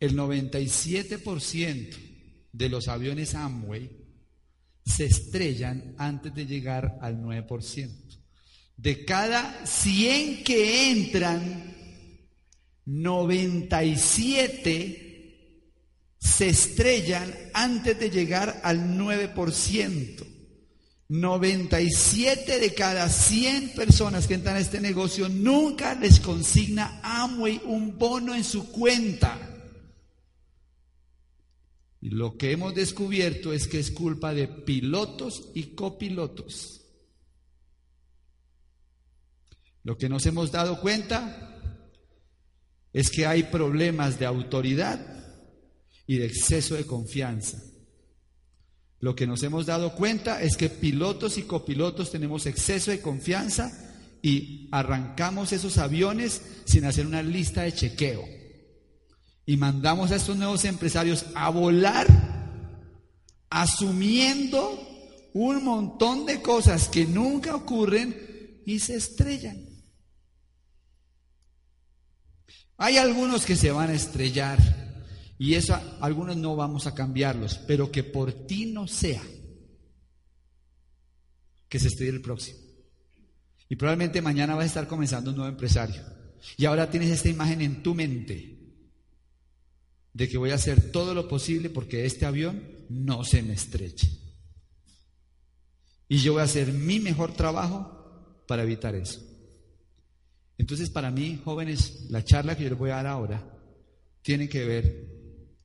El 0.00 0.16
97% 0.16 1.96
de 2.52 2.68
los 2.68 2.88
aviones 2.88 3.34
Amway 3.34 3.90
se 4.84 5.06
estrellan 5.06 5.94
antes 5.96 6.34
de 6.34 6.44
llegar 6.44 6.98
al 7.00 7.22
9%. 7.22 8.18
De 8.76 9.04
cada 9.06 9.64
100 9.64 10.44
que 10.44 10.90
entran, 10.90 11.74
97 12.84 15.13
se 16.24 16.48
estrellan 16.48 17.32
antes 17.52 18.00
de 18.00 18.10
llegar 18.10 18.62
al 18.64 18.96
9%. 18.96 20.26
97 21.06 22.58
de 22.58 22.74
cada 22.74 23.10
100 23.10 23.74
personas 23.74 24.26
que 24.26 24.32
entran 24.34 24.56
a 24.56 24.60
este 24.60 24.80
negocio 24.80 25.28
nunca 25.28 25.94
les 25.94 26.18
consigna 26.18 26.98
Amway 27.02 27.60
un 27.66 27.98
bono 27.98 28.34
en 28.34 28.42
su 28.42 28.72
cuenta. 28.72 29.38
Y 32.00 32.08
lo 32.08 32.38
que 32.38 32.52
hemos 32.52 32.74
descubierto 32.74 33.52
es 33.52 33.68
que 33.68 33.78
es 33.78 33.90
culpa 33.90 34.32
de 34.32 34.48
pilotos 34.48 35.50
y 35.54 35.74
copilotos. 35.74 36.80
Lo 39.82 39.98
que 39.98 40.08
nos 40.08 40.24
hemos 40.24 40.50
dado 40.50 40.80
cuenta 40.80 41.60
es 42.94 43.10
que 43.10 43.26
hay 43.26 43.42
problemas 43.44 44.18
de 44.18 44.24
autoridad 44.24 45.13
y 46.06 46.18
de 46.18 46.26
exceso 46.26 46.74
de 46.74 46.86
confianza. 46.86 47.62
Lo 49.00 49.14
que 49.14 49.26
nos 49.26 49.42
hemos 49.42 49.66
dado 49.66 49.94
cuenta 49.94 50.42
es 50.42 50.56
que 50.56 50.70
pilotos 50.70 51.36
y 51.36 51.42
copilotos 51.42 52.10
tenemos 52.10 52.46
exceso 52.46 52.90
de 52.90 53.00
confianza 53.00 53.70
y 54.22 54.68
arrancamos 54.72 55.52
esos 55.52 55.76
aviones 55.76 56.40
sin 56.64 56.86
hacer 56.86 57.06
una 57.06 57.22
lista 57.22 57.62
de 57.62 57.74
chequeo. 57.74 58.24
Y 59.44 59.58
mandamos 59.58 60.10
a 60.10 60.16
estos 60.16 60.36
nuevos 60.36 60.64
empresarios 60.64 61.26
a 61.34 61.50
volar 61.50 62.06
asumiendo 63.50 65.30
un 65.34 65.64
montón 65.64 66.24
de 66.24 66.40
cosas 66.40 66.88
que 66.88 67.04
nunca 67.04 67.54
ocurren 67.54 68.62
y 68.64 68.78
se 68.78 68.96
estrellan. 68.96 69.64
Hay 72.78 72.96
algunos 72.96 73.44
que 73.44 73.56
se 73.56 73.70
van 73.70 73.90
a 73.90 73.94
estrellar 73.94 74.83
y 75.44 75.56
eso 75.56 75.78
algunos 76.00 76.38
no 76.38 76.56
vamos 76.56 76.86
a 76.86 76.94
cambiarlos, 76.94 77.58
pero 77.66 77.92
que 77.92 78.02
por 78.02 78.32
ti 78.46 78.64
no 78.64 78.88
sea 78.88 79.22
que 81.68 81.78
se 81.78 81.88
estudie 81.88 82.08
el 82.08 82.22
próximo. 82.22 82.60
Y 83.68 83.76
probablemente 83.76 84.22
mañana 84.22 84.54
vas 84.54 84.62
a 84.62 84.68
estar 84.68 84.88
comenzando 84.88 85.32
un 85.32 85.36
nuevo 85.36 85.50
empresario. 85.50 86.00
Y 86.56 86.64
ahora 86.64 86.88
tienes 86.88 87.10
esta 87.10 87.28
imagen 87.28 87.60
en 87.60 87.82
tu 87.82 87.94
mente 87.94 88.58
de 90.14 90.28
que 90.30 90.38
voy 90.38 90.50
a 90.50 90.54
hacer 90.54 90.90
todo 90.90 91.12
lo 91.12 91.28
posible 91.28 91.68
porque 91.68 92.06
este 92.06 92.24
avión 92.24 92.66
no 92.88 93.22
se 93.22 93.42
me 93.42 93.52
estreche. 93.52 94.18
Y 96.08 96.20
yo 96.20 96.32
voy 96.32 96.40
a 96.40 96.44
hacer 96.44 96.72
mi 96.72 97.00
mejor 97.00 97.34
trabajo 97.34 98.42
para 98.48 98.62
evitar 98.62 98.94
eso. 98.94 99.20
Entonces, 100.56 100.88
para 100.88 101.10
mí, 101.10 101.38
jóvenes, 101.44 102.06
la 102.08 102.24
charla 102.24 102.56
que 102.56 102.62
yo 102.62 102.70
les 102.70 102.78
voy 102.78 102.92
a 102.92 102.94
dar 102.94 103.08
ahora 103.08 103.46
tiene 104.22 104.48
que 104.48 104.64
ver 104.64 105.13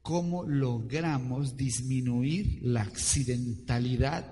cómo 0.09 0.43
logramos 0.43 1.55
disminuir 1.55 2.61
la 2.63 2.81
accidentalidad 2.81 4.25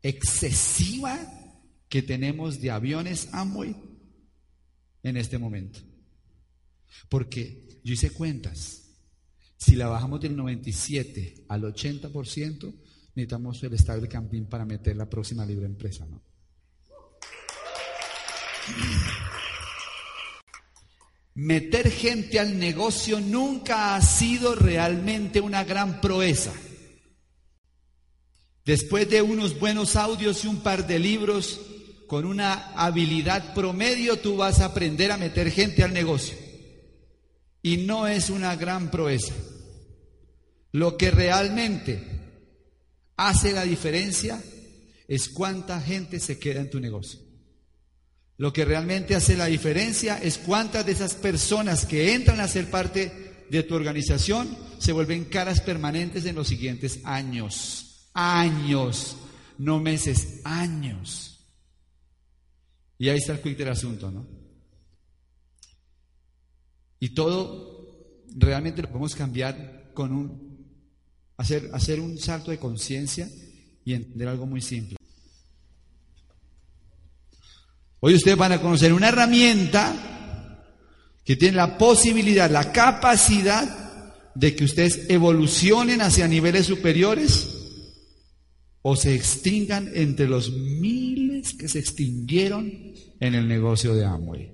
excesiva 0.00 1.18
que 1.86 2.00
tenemos 2.00 2.62
de 2.62 2.70
aviones 2.70 3.28
Amway 3.32 3.76
en 5.02 5.18
este 5.18 5.36
momento. 5.36 5.80
Porque 7.10 7.78
yo 7.84 7.92
hice 7.92 8.08
cuentas. 8.08 8.88
Si 9.58 9.76
la 9.76 9.88
bajamos 9.88 10.22
del 10.22 10.34
97 10.34 11.44
al 11.46 11.64
80%, 11.64 12.74
necesitamos 13.16 13.62
el 13.64 13.74
estable 13.74 14.08
camping 14.08 14.46
para 14.46 14.64
meter 14.64 14.96
la 14.96 15.10
próxima 15.10 15.44
libre 15.44 15.66
empresa, 15.66 16.06
¿no? 16.06 16.22
Meter 21.34 21.90
gente 21.90 22.38
al 22.38 22.58
negocio 22.58 23.18
nunca 23.18 23.96
ha 23.96 24.02
sido 24.02 24.54
realmente 24.54 25.40
una 25.40 25.64
gran 25.64 26.00
proeza. 26.00 26.52
Después 28.64 29.10
de 29.10 29.20
unos 29.20 29.58
buenos 29.58 29.96
audios 29.96 30.44
y 30.44 30.48
un 30.48 30.62
par 30.62 30.86
de 30.86 30.98
libros, 30.98 31.60
con 32.06 32.24
una 32.24 32.72
habilidad 32.76 33.52
promedio, 33.52 34.18
tú 34.18 34.36
vas 34.36 34.60
a 34.60 34.66
aprender 34.66 35.10
a 35.10 35.16
meter 35.16 35.50
gente 35.50 35.82
al 35.82 35.92
negocio. 35.92 36.36
Y 37.62 37.78
no 37.78 38.06
es 38.06 38.30
una 38.30 38.54
gran 38.54 38.90
proeza. 38.90 39.34
Lo 40.70 40.96
que 40.96 41.10
realmente 41.10 42.02
hace 43.16 43.52
la 43.52 43.64
diferencia 43.64 44.40
es 45.08 45.28
cuánta 45.28 45.80
gente 45.80 46.20
se 46.20 46.38
queda 46.38 46.60
en 46.60 46.70
tu 46.70 46.78
negocio. 46.78 47.23
Lo 48.44 48.52
que 48.52 48.66
realmente 48.66 49.14
hace 49.14 49.38
la 49.38 49.46
diferencia 49.46 50.18
es 50.18 50.36
cuántas 50.36 50.84
de 50.84 50.92
esas 50.92 51.14
personas 51.14 51.86
que 51.86 52.12
entran 52.12 52.40
a 52.40 52.46
ser 52.46 52.70
parte 52.70 53.46
de 53.48 53.62
tu 53.62 53.74
organización 53.74 54.54
se 54.76 54.92
vuelven 54.92 55.24
caras 55.24 55.62
permanentes 55.62 56.26
en 56.26 56.34
los 56.34 56.48
siguientes 56.48 57.00
años. 57.04 58.10
Años, 58.12 59.16
no 59.56 59.80
meses, 59.80 60.42
años. 60.44 61.40
Y 62.98 63.08
ahí 63.08 63.16
está 63.16 63.32
el 63.32 63.40
quick 63.40 63.56
del 63.56 63.70
asunto, 63.70 64.10
¿no? 64.10 64.26
Y 67.00 67.14
todo 67.14 68.26
realmente 68.36 68.82
lo 68.82 68.88
podemos 68.88 69.14
cambiar 69.14 69.90
con 69.94 70.12
un, 70.12 70.66
hacer, 71.38 71.70
hacer 71.72 71.98
un 71.98 72.18
salto 72.18 72.50
de 72.50 72.58
conciencia 72.58 73.26
y 73.86 73.94
entender 73.94 74.28
algo 74.28 74.44
muy 74.44 74.60
simple. 74.60 74.98
Hoy 78.06 78.16
ustedes 78.16 78.36
van 78.36 78.52
a 78.52 78.60
conocer 78.60 78.92
una 78.92 79.08
herramienta 79.08 80.60
que 81.24 81.36
tiene 81.36 81.56
la 81.56 81.78
posibilidad, 81.78 82.50
la 82.50 82.70
capacidad 82.70 84.30
de 84.34 84.54
que 84.54 84.64
ustedes 84.64 85.06
evolucionen 85.08 86.02
hacia 86.02 86.28
niveles 86.28 86.66
superiores 86.66 87.48
o 88.82 88.94
se 88.94 89.14
extingan 89.14 89.90
entre 89.94 90.28
los 90.28 90.52
miles 90.52 91.54
que 91.54 91.66
se 91.66 91.78
extinguieron 91.78 92.70
en 93.20 93.34
el 93.34 93.48
negocio 93.48 93.94
de 93.94 94.04
Amway. 94.04 94.52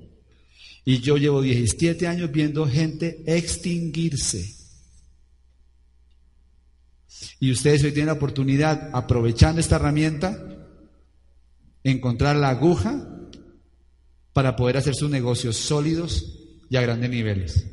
Y 0.85 1.01
yo 1.01 1.17
llevo 1.17 1.43
17 1.43 2.07
años 2.07 2.31
viendo 2.31 2.69
gente 2.69 3.21
extinguirse. 3.27 4.55
Y 7.41 7.51
ustedes 7.51 7.83
hoy 7.83 7.91
tienen 7.91 8.07
la 8.07 8.13
oportunidad, 8.13 8.91
aprovechando 8.93 9.61
esta 9.61 9.75
herramienta, 9.75 10.39
encontrar 11.83 12.37
la 12.37 12.51
aguja 12.51 13.17
para 14.33 14.57
poder 14.57 14.77
hacer 14.77 14.95
sus 14.95 15.11
negocios 15.11 15.57
sólidos 15.57 16.39
y 16.69 16.77
a 16.77 16.83
grandes 16.83 17.11
niveles. 17.11 17.67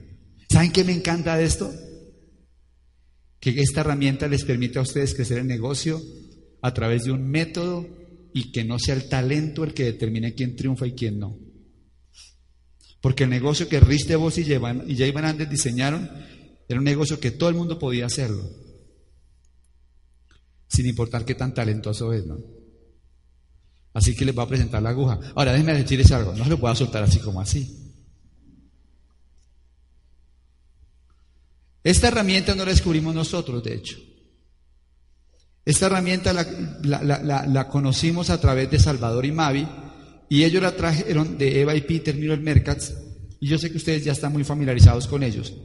¿Saben 0.50 0.72
qué 0.72 0.84
me 0.84 0.94
encanta 0.94 1.36
de 1.36 1.46
esto? 1.46 1.72
Que 3.40 3.52
esta 3.62 3.82
herramienta 3.82 4.28
les 4.28 4.44
permite 4.44 4.80
a 4.80 4.82
ustedes 4.82 5.14
crecer 5.14 5.40
el 5.40 5.48
negocio 5.48 6.02
a 6.62 6.74
través 6.74 7.04
de 7.04 7.12
un 7.12 7.30
método 7.30 7.88
y 8.34 8.52
que 8.52 8.64
no 8.64 8.80
sea 8.80 8.96
el 8.96 9.08
talento 9.08 9.64
el 9.64 9.74
que 9.74 9.84
determine 9.84 10.34
quién 10.34 10.56
triunfa 10.56 10.88
y 10.88 10.94
quién 10.94 11.20
no. 11.20 11.38
Porque 13.02 13.26
el 13.26 13.30
negocio 13.30 13.70
que 13.70 13.80
Rich 13.80 14.08
DeVos 14.08 14.38
y, 14.38 14.46
Jay 14.46 15.12
Van 15.12 15.26
Andel 15.26 15.50
diseñaron 15.50 16.10
era 16.68 16.80
un 16.80 16.84
negocio 16.84 17.20
que 17.20 17.32
todo 17.32 17.50
el 17.50 17.56
mundo 17.56 17.80
podía 17.80 18.08
hacerlo, 18.08 18.44
sin 20.68 20.88
importar 20.88 21.24
qué 21.24 21.36
tan 21.36 21.54
talentoso 21.54 22.12
es, 22.12 22.26
¿no? 22.26 22.57
Así 23.98 24.16
que 24.16 24.26
les 24.26 24.36
voy 24.36 24.46
a 24.46 24.48
presentar 24.48 24.84
la 24.84 24.90
aguja. 24.90 25.20
Ahora, 25.34 25.54
déjenme 25.54 25.74
decirles 25.74 26.12
algo, 26.12 26.32
no 26.32 26.44
se 26.44 26.52
lo 26.52 26.60
puedo 26.60 26.76
soltar 26.76 27.02
así 27.02 27.18
como 27.18 27.42
así. 27.42 27.96
Esta 31.84 32.10
herramienta 32.10 32.54
no 32.54 32.64
la 32.64 32.70
descubrimos 32.70 33.16
nosotros, 33.16 33.64
de 33.64 33.74
hecho. 33.74 33.98
Esta 35.66 35.88
herramienta 35.88 36.32
la, 36.32 37.68
conocimos 37.70 38.30
a 38.30 38.40
través 38.40 38.70
de 38.70 38.78
Salvador 38.78 39.26
y 39.26 39.32
Mavi, 39.32 39.68
y 40.30 40.44
ellos 40.44 40.62
la 40.62 40.76
trajeron 40.76 41.40
de 41.40 41.62
Eva 41.62 41.74
y 41.74 41.82
Peter 41.82 42.14
Miller 42.14 42.40
Mercatz, 42.40 42.94
y 43.40 43.48
yo 43.48 43.58
sé 43.58 43.72
que 43.72 43.78
ustedes 43.78 44.06
ya 44.06 44.12
están 44.12 44.32
muy 44.32 44.44
familiarizados 44.44 45.08
con 45.08 45.24
ellos, 45.24 45.56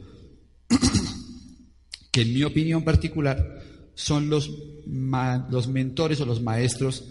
que 2.11 2.21
en 2.23 2.33
mi 2.33 2.41
opinión 2.41 2.83
particular 2.83 3.61
son 3.93 4.27
los, 4.27 4.49
los 4.87 5.67
mentores 5.67 6.19
o 6.19 6.25
los 6.25 6.41
maestros 6.41 7.03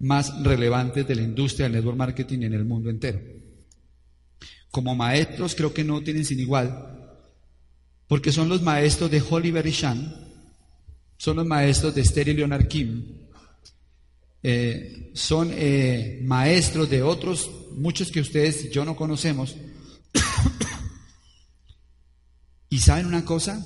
más 0.00 0.42
relevantes 0.42 1.06
de 1.06 1.14
la 1.14 1.22
industria 1.22 1.66
del 1.66 1.76
network 1.76 1.96
marketing 1.96 2.42
en 2.42 2.54
el 2.54 2.64
mundo 2.64 2.90
entero. 2.90 3.20
Como 4.70 4.94
maestros 4.94 5.54
creo 5.54 5.72
que 5.72 5.84
no 5.84 6.02
tienen 6.02 6.24
sin 6.24 6.40
igual, 6.40 7.18
porque 8.06 8.32
son 8.32 8.48
los 8.48 8.62
maestros 8.62 9.10
de 9.10 9.22
Oliver 9.30 9.66
y 9.66 9.70
Shan, 9.70 10.28
son 11.16 11.36
los 11.36 11.46
maestros 11.46 11.94
de 11.94 12.00
Esther 12.00 12.28
y 12.28 12.34
Leonard 12.34 12.66
Kim, 12.66 13.20
eh, 14.42 15.10
son 15.14 15.50
eh, 15.52 16.20
maestros 16.24 16.88
de 16.88 17.02
otros, 17.02 17.50
muchos 17.76 18.10
que 18.10 18.20
ustedes 18.20 18.64
y 18.64 18.70
yo 18.70 18.84
no 18.84 18.96
conocemos. 18.96 19.56
¿Y 22.70 22.78
saben 22.78 23.06
una 23.06 23.24
cosa? 23.24 23.64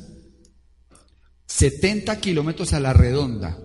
70 1.47 2.21
kilómetros 2.21 2.73
a 2.73 2.81
la 2.81 2.93
redonda 2.93 3.59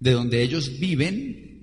de 0.00 0.10
donde 0.10 0.42
ellos 0.42 0.80
viven, 0.80 1.53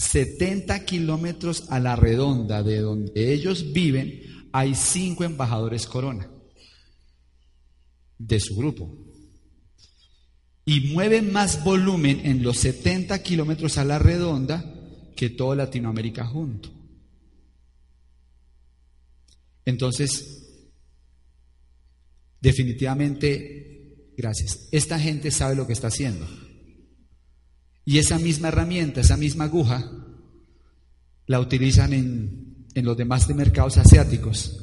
70 0.00 0.86
kilómetros 0.86 1.64
a 1.68 1.78
la 1.78 1.94
redonda 1.94 2.62
de 2.62 2.78
donde 2.78 3.34
ellos 3.34 3.72
viven, 3.72 4.48
hay 4.50 4.74
cinco 4.74 5.24
embajadores 5.24 5.86
corona 5.86 6.26
de 8.18 8.40
su 8.40 8.56
grupo 8.56 8.96
y 10.64 10.92
mueve 10.92 11.20
más 11.20 11.62
volumen 11.64 12.22
en 12.24 12.42
los 12.42 12.56
70 12.58 13.22
kilómetros 13.22 13.76
a 13.76 13.84
la 13.84 13.98
redonda 13.98 14.64
que 15.14 15.28
toda 15.28 15.54
Latinoamérica 15.54 16.24
junto. 16.24 16.70
Entonces, 19.66 20.64
definitivamente, 22.40 24.12
gracias, 24.16 24.66
esta 24.72 24.98
gente 24.98 25.30
sabe 25.30 25.56
lo 25.56 25.66
que 25.66 25.74
está 25.74 25.88
haciendo. 25.88 26.26
Y 27.90 27.98
esa 27.98 28.20
misma 28.20 28.46
herramienta, 28.46 29.00
esa 29.00 29.16
misma 29.16 29.46
aguja, 29.46 29.90
la 31.26 31.40
utilizan 31.40 31.92
en, 31.92 32.68
en 32.72 32.84
los 32.84 32.96
demás 32.96 33.26
de 33.26 33.34
mercados 33.34 33.78
asiáticos. 33.78 34.60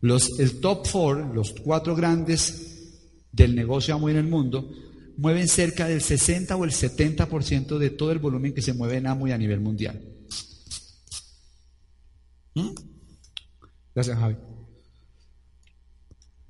Los, 0.00 0.40
el 0.40 0.58
top 0.58 0.84
four, 0.84 1.32
los 1.32 1.52
cuatro 1.52 1.94
grandes 1.94 2.90
del 3.30 3.54
negocio 3.54 3.94
amo 3.94 4.08
en 4.08 4.16
el 4.16 4.26
mundo, 4.26 4.72
mueven 5.16 5.46
cerca 5.46 5.86
del 5.86 6.00
60 6.00 6.56
o 6.56 6.64
el 6.64 6.72
70% 6.72 7.78
de 7.78 7.90
todo 7.90 8.10
el 8.10 8.18
volumen 8.18 8.52
que 8.52 8.60
se 8.60 8.72
mueve 8.72 8.96
en 8.96 9.06
Amway 9.06 9.30
a 9.30 9.38
nivel 9.38 9.60
mundial. 9.60 10.02
¿Mm? 12.54 12.70
Gracias, 13.94 14.18
Javi. 14.18 14.36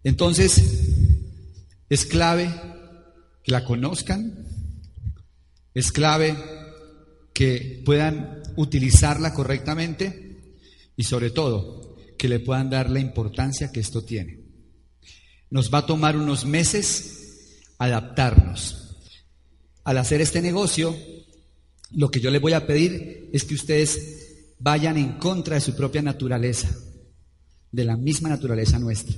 Entonces, 0.03 0.63
es 1.91 2.07
clave 2.07 2.49
que 3.43 3.53
la 3.53 3.63
conozcan, 3.63 4.54
es 5.75 5.91
clave 5.91 6.37
que 7.33 7.83
puedan 7.85 8.43
utilizarla 8.57 9.35
correctamente 9.35 10.55
y 10.97 11.03
sobre 11.03 11.31
todo 11.31 11.97
que 12.17 12.29
le 12.29 12.41
puedan 12.41 12.71
dar 12.71 12.89
la 12.89 13.01
importancia 13.01 13.73
que 13.73 13.81
esto 13.81 14.05
tiene. 14.05 14.41
Nos 15.51 15.73
va 15.73 15.79
a 15.79 15.87
tomar 15.87 16.17
unos 16.17 16.47
meses 16.47 17.61
adaptarnos. 17.79 18.97
Al 19.83 19.99
hacer 19.99 20.21
este 20.21 20.41
negocio, 20.41 20.97
lo 21.91 22.11
que 22.11 22.21
yo 22.21 22.31
les 22.31 22.41
voy 22.41 22.53
a 22.53 22.67
pedir 22.67 23.29
es 23.33 23.45
que 23.45 23.55
ustedes 23.55 24.55
vayan 24.59 24.97
en 24.97 25.19
contra 25.19 25.57
de 25.57 25.61
su 25.61 25.75
propia 25.77 26.03
naturaleza, 26.03 26.71
de 27.71 27.85
la 27.85 27.97
misma 27.97 28.29
naturaleza 28.29 28.79
nuestra. 28.79 29.17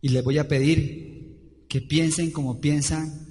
Y 0.00 0.08
les 0.08 0.24
voy 0.24 0.38
a 0.38 0.48
pedir 0.48 1.64
que 1.68 1.80
piensen 1.82 2.30
como 2.30 2.60
piensan 2.60 3.25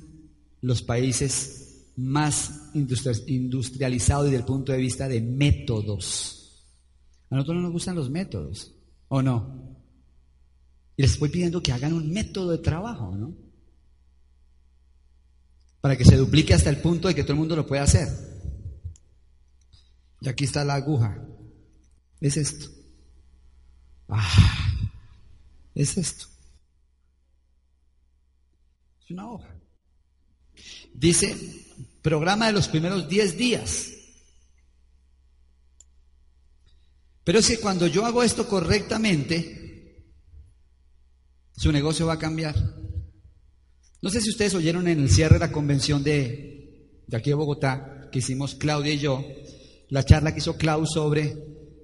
los 0.66 0.82
países 0.82 1.92
más 1.96 2.72
industrializados 2.74 4.26
desde 4.26 4.38
el 4.38 4.46
punto 4.46 4.72
de 4.72 4.80
vista 4.80 5.08
de 5.08 5.22
métodos. 5.22 6.66
A 7.30 7.36
nosotros 7.36 7.58
no 7.58 7.64
nos 7.64 7.72
gustan 7.72 7.96
los 7.96 8.10
métodos, 8.10 8.74
¿o 9.08 9.22
no? 9.22 9.78
Y 10.98 11.04
les 11.04 11.12
estoy 11.12 11.30
pidiendo 11.30 11.62
que 11.62 11.72
hagan 11.72 11.94
un 11.94 12.12
método 12.12 12.52
de 12.52 12.58
trabajo, 12.58 13.16
¿no? 13.16 13.36
Para 15.82 15.96
que 15.96 16.04
se 16.04 16.18
duplique 16.18 16.56
hasta 16.56 16.72
el 16.72 16.82
punto 16.82 17.08
de 17.10 17.14
que 17.14 17.22
todo 17.22 17.34
el 17.34 17.40
mundo 17.40 17.56
lo 17.56 17.68
pueda 17.68 17.84
hacer. 17.84 18.08
Y 20.20 20.30
aquí 20.30 20.46
está 20.46 20.66
la 20.66 20.76
aguja. 20.76 21.24
Es 22.20 22.38
esto. 22.38 22.72
Ah, 24.08 24.90
es 25.76 25.96
esto. 25.96 26.26
Es 29.04 29.12
una 29.12 29.30
hoja. 29.30 29.55
Dice, 30.98 31.36
programa 32.02 32.48
de 32.48 32.54
los 32.54 32.70
primeros 32.70 33.10
10 33.10 33.38
días. 33.38 33.92
Pero 37.24 37.40
es 37.40 37.48
que 37.48 37.60
cuando 37.60 37.88
yo 37.88 38.06
hago 38.06 38.24
esto 38.24 38.48
correctamente, 38.48 40.06
su 41.58 41.72
negocio 41.72 42.06
va 42.06 42.14
a 42.14 42.20
cambiar. 42.20 42.56
No 44.02 44.10
sé 44.10 44.22
si 44.22 44.30
ustedes 44.30 44.54
oyeron 44.54 44.88
en 44.88 45.00
el 45.00 45.10
cierre 45.10 45.34
de 45.36 45.40
la 45.40 45.52
convención 45.52 46.04
de, 46.04 47.02
de 47.08 47.18
aquí 47.18 47.32
de 47.32 47.36
Bogotá, 47.36 48.10
que 48.12 48.20
hicimos 48.20 48.56
Claudia 48.56 48.94
y 48.94 49.00
yo, 49.00 49.26
la 49.90 50.06
charla 50.06 50.32
que 50.32 50.40
hizo 50.40 50.58
Clau 50.58 50.86
sobre 50.86 51.36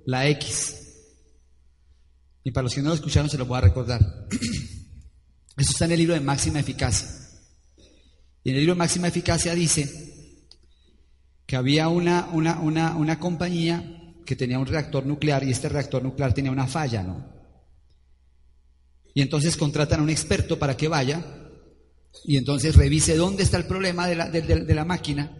la 0.05 0.27
X. 0.29 0.77
Y 2.43 2.51
para 2.51 2.63
los 2.63 2.73
que 2.73 2.81
no 2.81 2.89
lo 2.89 2.95
escucharon 2.95 3.29
se 3.29 3.37
lo 3.37 3.45
voy 3.45 3.57
a 3.57 3.61
recordar. 3.61 4.27
Eso 5.57 5.71
está 5.71 5.85
en 5.85 5.91
el 5.91 5.99
libro 5.99 6.13
de 6.13 6.21
máxima 6.21 6.59
eficacia. 6.59 7.20
Y 8.43 8.49
en 8.49 8.55
el 8.55 8.61
libro 8.61 8.75
máxima 8.75 9.07
eficacia 9.07 9.53
dice 9.53 10.11
que 11.45 11.55
había 11.55 11.89
una, 11.89 12.29
una, 12.31 12.95
una, 12.95 13.19
compañía 13.19 14.15
que 14.25 14.35
tenía 14.35 14.57
un 14.57 14.65
reactor 14.65 15.05
nuclear 15.05 15.43
y 15.43 15.51
este 15.51 15.69
reactor 15.69 16.01
nuclear 16.01 16.33
tenía 16.33 16.51
una 16.51 16.67
falla, 16.67 17.03
¿no? 17.03 17.29
Y 19.13 19.21
entonces 19.21 19.57
contratan 19.57 19.99
a 19.99 20.03
un 20.03 20.09
experto 20.09 20.57
para 20.57 20.77
que 20.77 20.87
vaya 20.87 21.23
y 22.23 22.37
entonces 22.37 22.75
revise 22.75 23.15
dónde 23.15 23.43
está 23.43 23.57
el 23.57 23.65
problema 23.65 24.07
de 24.07 24.15
la, 24.15 24.29
de, 24.29 24.73
la 24.73 24.85
máquina 24.85 25.37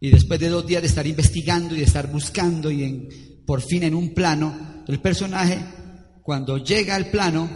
Y 0.00 0.10
después 0.10 0.38
de 0.40 0.48
dos 0.48 0.66
días 0.66 0.82
de 0.82 0.88
estar 0.88 1.06
investigando 1.06 1.74
y 1.74 1.78
de 1.78 1.84
estar 1.84 2.10
buscando 2.10 2.70
y 2.70 3.42
por 3.44 3.60
fin 3.60 3.82
en 3.82 3.94
un 3.94 4.14
plano, 4.14 4.84
el 4.86 5.00
personaje, 5.00 5.58
cuando 6.22 6.58
llega 6.58 6.94
al 6.94 7.10
plano, 7.10 7.50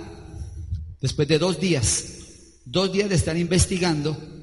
después 1.01 1.29
de 1.29 1.39
dos 1.39 1.61
días, 1.61 2.05
dos 2.65 2.93
días 2.93 3.09
de 3.09 3.15
estar 3.15 3.37
investigando, 3.37 4.36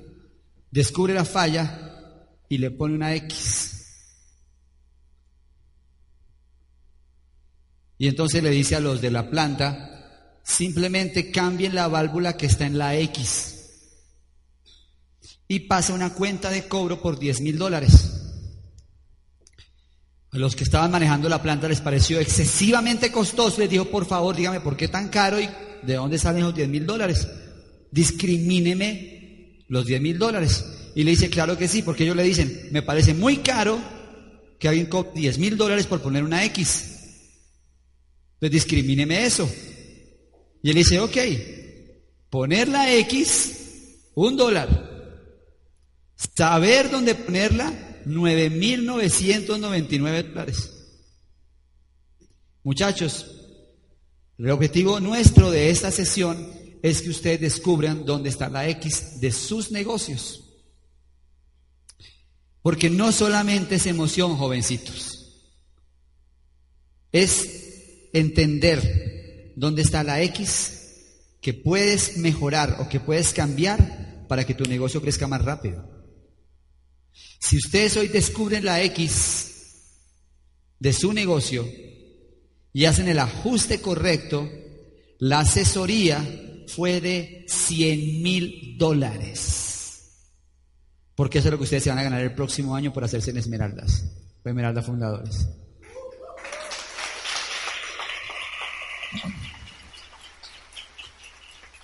descubre 0.73 1.13
la 1.13 1.23
falla 1.23 2.25
y 2.49 2.57
le 2.57 2.71
pone 2.71 2.95
una 2.95 3.13
X. 3.13 3.69
Y 7.99 8.07
entonces 8.07 8.41
le 8.41 8.49
dice 8.49 8.75
a 8.75 8.79
los 8.79 8.99
de 8.99 9.11
la 9.11 9.29
planta, 9.29 10.39
simplemente 10.43 11.29
cambien 11.29 11.75
la 11.75 11.87
válvula 11.87 12.35
que 12.35 12.47
está 12.47 12.65
en 12.65 12.79
la 12.79 12.95
X 12.95 13.59
y 15.47 15.59
pasa 15.61 15.93
una 15.93 16.15
cuenta 16.15 16.49
de 16.49 16.67
cobro 16.67 16.99
por 16.99 17.19
10 17.19 17.41
mil 17.41 17.59
dólares. 17.59 18.09
A 20.31 20.37
los 20.39 20.55
que 20.55 20.63
estaban 20.63 20.89
manejando 20.89 21.29
la 21.29 21.43
planta 21.43 21.67
les 21.67 21.81
pareció 21.81 22.19
excesivamente 22.19 23.11
costoso. 23.11 23.59
Les 23.61 23.69
dijo, 23.69 23.85
por 23.85 24.07
favor, 24.07 24.35
dígame 24.35 24.59
por 24.59 24.75
qué 24.75 24.87
tan 24.87 25.09
caro 25.09 25.39
y 25.39 25.47
de 25.83 25.93
dónde 25.93 26.17
salen 26.17 26.41
los 26.41 26.55
10 26.55 26.67
mil 26.67 26.87
dólares. 26.87 27.27
Discrimíneme 27.91 29.22
los 29.67 29.85
10 29.85 30.01
mil 30.01 30.17
dólares. 30.17 30.65
Y 30.95 31.03
le 31.03 31.11
dice, 31.11 31.29
claro 31.29 31.57
que 31.57 31.67
sí, 31.67 31.81
porque 31.81 32.03
ellos 32.03 32.15
le 32.15 32.23
dicen, 32.23 32.69
me 32.71 32.81
parece 32.81 33.13
muy 33.13 33.37
caro 33.37 33.79
que 34.59 34.67
alguien 34.67 34.87
cobre 34.87 35.11
10 35.15 35.37
mil 35.39 35.57
dólares 35.57 35.87
por 35.87 36.01
poner 36.01 36.23
una 36.23 36.43
X. 36.45 36.89
Pues 38.39 38.51
discrimíneme 38.51 39.25
eso. 39.25 39.49
Y 40.61 40.69
él 40.69 40.75
dice, 40.75 40.99
ok, 40.99 41.17
poner 42.29 42.67
la 42.67 42.93
X, 42.95 43.99
un 44.15 44.37
dólar. 44.37 44.91
Saber 46.15 46.89
dónde 46.89 47.15
ponerla, 47.15 48.01
9.999 48.05 50.29
dólares. 50.29 50.69
Muchachos, 52.63 53.25
el 54.37 54.49
objetivo 54.49 54.99
nuestro 54.99 55.51
de 55.51 55.69
esta 55.69 55.91
sesión 55.91 56.62
es 56.83 57.01
que 57.01 57.09
ustedes 57.09 57.39
descubran 57.39 58.05
dónde 58.05 58.29
está 58.29 58.49
la 58.49 58.67
X 58.67 59.21
de 59.21 59.31
sus 59.31 59.71
negocios. 59.71 60.43
Porque 62.61 62.89
no 62.89 63.13
solamente 63.13 63.75
es 63.75 63.87
emoción, 63.87 64.35
jovencitos. 64.35 65.47
Es 67.13 68.09
entender 68.11 69.53
dónde 69.55 69.81
está 69.81 70.03
la 70.03 70.21
X 70.23 70.81
que 71.39 71.53
puedes 71.53 72.17
mejorar 72.17 72.77
o 72.81 72.89
que 72.89 72.99
puedes 72.99 73.31
cambiar 73.31 74.25
para 74.27 74.45
que 74.45 74.53
tu 74.53 74.65
negocio 74.65 75.01
crezca 75.01 75.25
más 75.25 75.41
rápido. 75.41 75.89
Si 77.39 77.55
ustedes 77.55 77.95
hoy 77.95 78.09
descubren 78.09 78.65
la 78.65 78.81
X 78.83 79.51
de 80.79 80.91
su 80.91 81.13
negocio 81.13 81.65
y 82.73 82.85
hacen 82.85 83.07
el 83.07 83.19
ajuste 83.19 83.79
correcto, 83.79 84.49
la 85.19 85.39
asesoría 85.39 86.49
fue 86.67 87.01
de 87.01 87.45
100 87.47 88.21
mil 88.21 88.77
dólares. 88.77 90.29
Porque 91.15 91.39
eso 91.39 91.47
es 91.47 91.51
lo 91.51 91.57
que 91.57 91.65
ustedes 91.65 91.83
se 91.83 91.89
van 91.89 91.99
a 91.99 92.03
ganar 92.03 92.21
el 92.21 92.33
próximo 92.33 92.75
año 92.75 92.91
por 92.91 93.03
hacerse 93.03 93.31
en 93.31 93.37
Esmeraldas, 93.37 94.05
o 94.43 94.49
Esmeralda 94.49 94.81
Fundadores. 94.81 95.47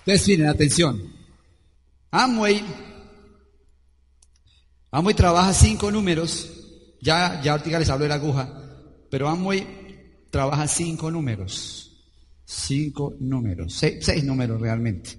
Entonces, 0.00 0.28
miren, 0.28 0.48
atención. 0.48 1.14
Amway 2.10 2.64
Amway 4.92 5.14
trabaja 5.14 5.52
cinco 5.52 5.90
números, 5.90 6.50
ya, 7.00 7.40
ya 7.42 7.52
ahorita 7.52 7.78
les 7.78 7.88
hablo 7.90 8.04
de 8.04 8.08
la 8.08 8.16
aguja, 8.16 8.48
pero 9.08 9.28
Amway 9.28 10.26
trabaja 10.30 10.66
cinco 10.66 11.12
números, 11.12 11.89
cinco 12.50 13.16
números, 13.20 13.74
seis, 13.74 14.24
números 14.24 14.60
realmente. 14.60 15.10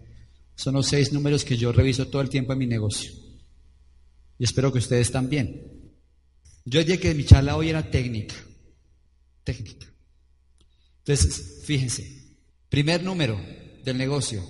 Son 0.53 0.73
los 0.73 0.87
seis 0.87 1.13
números 1.13 1.45
que 1.45 1.55
yo 1.55 1.71
reviso 1.71 2.07
todo 2.07 2.21
el 2.21 2.29
tiempo 2.29 2.51
en 2.51 2.59
mi 2.59 2.67
negocio. 2.67 3.11
Y 4.37 4.43
espero 4.43 4.71
que 4.71 4.79
ustedes 4.79 5.11
también. 5.11 5.61
Yo 6.65 6.83
dije 6.83 6.99
que 6.99 7.15
mi 7.15 7.23
charla 7.23 7.55
hoy 7.55 7.69
era 7.69 7.89
técnica, 7.89 8.35
técnica. 9.43 9.87
Entonces, 10.99 11.61
fíjense, 11.63 12.37
primer 12.69 13.01
número 13.01 13.39
del 13.83 13.97
negocio 13.97 14.45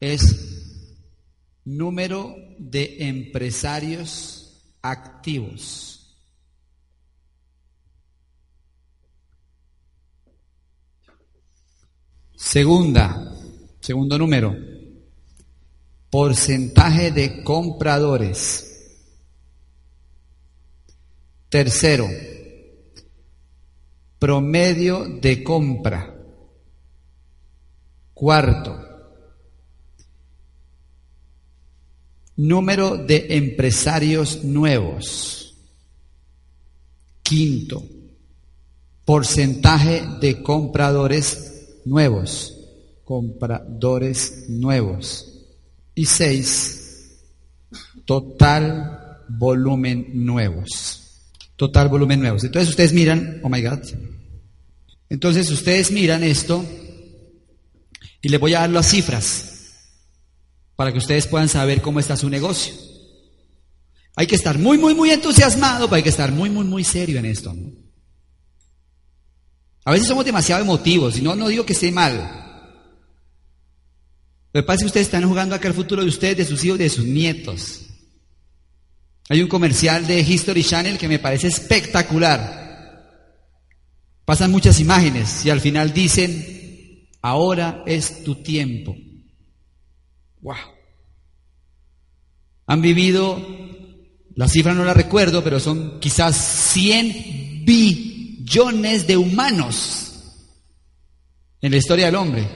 es 0.00 0.82
número 1.64 2.34
de 2.58 3.08
empresarios 3.08 4.74
activos. 4.82 5.99
Segunda, 12.42 13.36
segundo 13.80 14.18
número, 14.18 14.56
porcentaje 16.08 17.12
de 17.12 17.44
compradores. 17.44 18.66
Tercero, 21.50 22.08
promedio 24.18 25.20
de 25.20 25.44
compra. 25.44 26.16
Cuarto, 28.14 28.88
Número 32.36 32.96
de 32.96 33.36
empresarios 33.36 34.42
nuevos. 34.42 35.54
Quinto, 37.22 37.84
porcentaje 39.04 40.02
de 40.22 40.42
compradores 40.42 41.49
nuevos. 41.84 42.56
Compradores 43.04 44.46
nuevos. 44.48 45.26
Y 45.94 46.06
seis, 46.06 47.18
total 48.04 49.18
volumen 49.28 50.10
nuevos. 50.14 51.00
Total 51.56 51.88
volumen 51.88 52.20
nuevos. 52.20 52.44
Entonces 52.44 52.70
ustedes 52.70 52.92
miran, 52.92 53.40
oh 53.42 53.48
my 53.48 53.62
God. 53.62 53.80
Entonces 55.08 55.50
ustedes 55.50 55.90
miran 55.90 56.22
esto 56.22 56.64
y 58.22 58.28
les 58.28 58.40
voy 58.40 58.54
a 58.54 58.60
dar 58.60 58.70
las 58.70 58.88
cifras 58.88 59.50
para 60.76 60.92
que 60.92 60.98
ustedes 60.98 61.26
puedan 61.26 61.48
saber 61.48 61.82
cómo 61.82 62.00
está 62.00 62.16
su 62.16 62.30
negocio. 62.30 62.72
Hay 64.16 64.26
que 64.26 64.36
estar 64.36 64.58
muy, 64.58 64.78
muy, 64.78 64.94
muy 64.94 65.10
entusiasmado, 65.10 65.86
pero 65.86 65.96
hay 65.96 66.02
que 66.02 66.08
estar 66.08 66.32
muy, 66.32 66.50
muy, 66.50 66.64
muy 66.64 66.84
serio 66.84 67.18
en 67.18 67.26
esto. 67.26 67.54
A 69.84 69.92
veces 69.92 70.08
somos 70.08 70.24
demasiado 70.24 70.62
emotivos, 70.62 71.16
y 71.16 71.22
no, 71.22 71.34
digo 71.48 71.64
que 71.64 71.72
esté 71.72 71.90
mal. 71.90 72.16
Lo 74.52 74.60
que 74.60 74.66
pasa 74.66 74.76
es 74.76 74.80
que 74.82 74.86
ustedes 74.86 75.06
están 75.06 75.26
jugando 75.26 75.54
acá 75.54 75.68
el 75.68 75.74
futuro 75.74 76.02
de 76.02 76.08
ustedes, 76.08 76.36
de 76.36 76.44
sus 76.44 76.62
hijos, 76.64 76.78
de 76.78 76.88
sus 76.88 77.04
nietos. 77.04 77.86
Hay 79.28 79.42
un 79.42 79.48
comercial 79.48 80.06
de 80.06 80.20
History 80.20 80.64
Channel 80.64 80.98
que 80.98 81.08
me 81.08 81.20
parece 81.20 81.46
espectacular. 81.46 82.58
Pasan 84.24 84.50
muchas 84.50 84.80
imágenes 84.80 85.46
y 85.46 85.50
al 85.50 85.60
final 85.60 85.94
dicen, 85.94 87.08
ahora 87.22 87.82
es 87.86 88.24
tu 88.24 88.34
tiempo. 88.36 88.96
¡Wow! 90.42 90.56
Han 92.66 92.82
vivido, 92.82 93.40
la 94.34 94.48
cifra 94.48 94.74
no 94.74 94.84
la 94.84 94.94
recuerdo, 94.94 95.42
pero 95.42 95.58
son 95.58 96.00
quizás 96.00 96.36
100 96.72 97.64
billones 97.64 98.09
de 99.06 99.16
humanos 99.16 100.10
en 101.60 101.70
la 101.70 101.76
historia 101.76 102.06
del 102.06 102.14
hombre. 102.16 102.46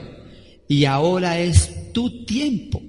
Y 0.67 0.85
ahora 0.85 1.39
es 1.39 1.93
tu 1.93 2.25
tiempo. 2.25 2.81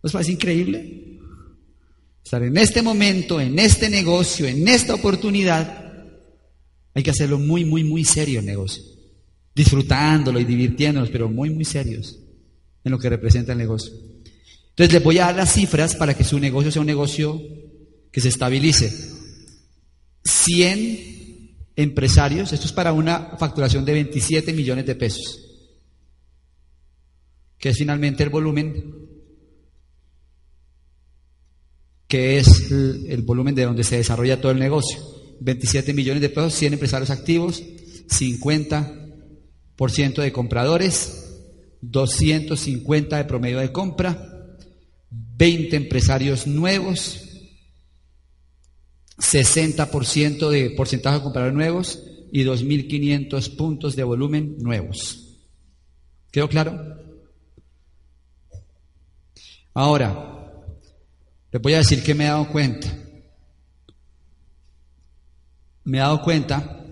¿Os 0.00 0.12
parece 0.12 0.32
increíble? 0.32 1.18
Estar 2.24 2.42
en 2.42 2.56
este 2.56 2.82
momento, 2.82 3.40
en 3.40 3.58
este 3.58 3.88
negocio, 3.88 4.46
en 4.46 4.66
esta 4.68 4.94
oportunidad, 4.94 5.88
hay 6.94 7.02
que 7.02 7.10
hacerlo 7.10 7.38
muy, 7.38 7.64
muy, 7.64 7.84
muy 7.84 8.04
serio 8.04 8.40
el 8.40 8.46
negocio. 8.46 8.82
Disfrutándolo 9.54 10.38
y 10.40 10.44
divirtiéndonos, 10.44 11.10
pero 11.10 11.28
muy, 11.28 11.50
muy 11.50 11.64
serios 11.64 12.18
en 12.84 12.92
lo 12.92 12.98
que 12.98 13.08
representa 13.08 13.52
el 13.52 13.58
negocio. 13.58 13.92
Entonces 14.70 14.92
les 14.92 15.02
voy 15.02 15.18
a 15.18 15.26
dar 15.26 15.36
las 15.36 15.52
cifras 15.52 15.96
para 15.96 16.14
que 16.14 16.24
su 16.24 16.38
negocio 16.38 16.70
sea 16.70 16.80
un 16.80 16.86
negocio 16.86 17.40
que 18.12 18.20
se 18.20 18.28
estabilice. 18.28 19.17
100 20.24 21.56
empresarios, 21.76 22.52
esto 22.52 22.66
es 22.66 22.72
para 22.72 22.92
una 22.92 23.36
facturación 23.38 23.84
de 23.84 23.92
27 23.92 24.52
millones 24.52 24.84
de 24.84 24.96
pesos, 24.96 25.44
que 27.56 27.68
es 27.68 27.78
finalmente 27.78 28.24
el 28.24 28.30
volumen, 28.30 29.08
que 32.08 32.38
es 32.38 32.72
el, 32.72 33.22
volumen 33.22 33.54
de 33.54 33.64
donde 33.64 33.84
se 33.84 33.98
desarrolla 33.98 34.40
todo 34.40 34.50
el 34.50 34.58
negocio. 34.58 34.98
27 35.40 35.94
millones 35.94 36.20
de 36.20 36.30
pesos, 36.30 36.54
100 36.54 36.72
empresarios 36.72 37.10
activos, 37.10 37.62
50% 37.62 40.22
de 40.22 40.32
compradores, 40.32 41.26
250 41.80 43.18
de 43.18 43.24
promedio 43.24 43.60
de 43.60 43.70
compra, 43.70 44.56
20 45.10 45.76
empresarios 45.76 46.48
nuevos, 46.48 47.27
60% 49.18 50.48
de 50.48 50.70
porcentaje 50.70 51.18
de 51.18 51.22
compradores 51.22 51.54
nuevos 51.54 52.02
y 52.30 52.44
2.500 52.44 53.56
puntos 53.56 53.96
de 53.96 54.04
volumen 54.04 54.56
nuevos. 54.58 55.36
¿Quedó 56.30 56.48
claro? 56.48 56.96
Ahora, 59.74 60.52
les 61.50 61.62
voy 61.62 61.74
a 61.74 61.78
decir 61.78 62.02
que 62.02 62.14
me 62.14 62.24
he 62.24 62.28
dado 62.28 62.48
cuenta. 62.48 62.88
Me 65.84 65.98
he 65.98 66.00
dado 66.00 66.22
cuenta 66.22 66.84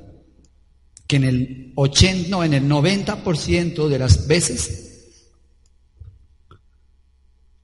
que 1.06 1.16
en 1.16 1.24
el 1.24 1.72
80, 1.76 2.28
no, 2.28 2.42
en 2.42 2.54
el 2.54 2.68
90% 2.68 3.88
de 3.88 3.98
las 3.98 4.26
veces, 4.26 4.86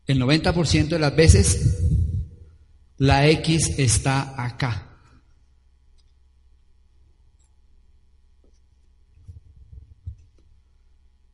el 0.07 0.20
90% 0.20 0.88
de 0.88 0.98
las 0.98 1.16
veces, 1.16 1.91
la 3.02 3.26
X 3.26 3.80
está 3.80 4.32
acá. 4.40 4.86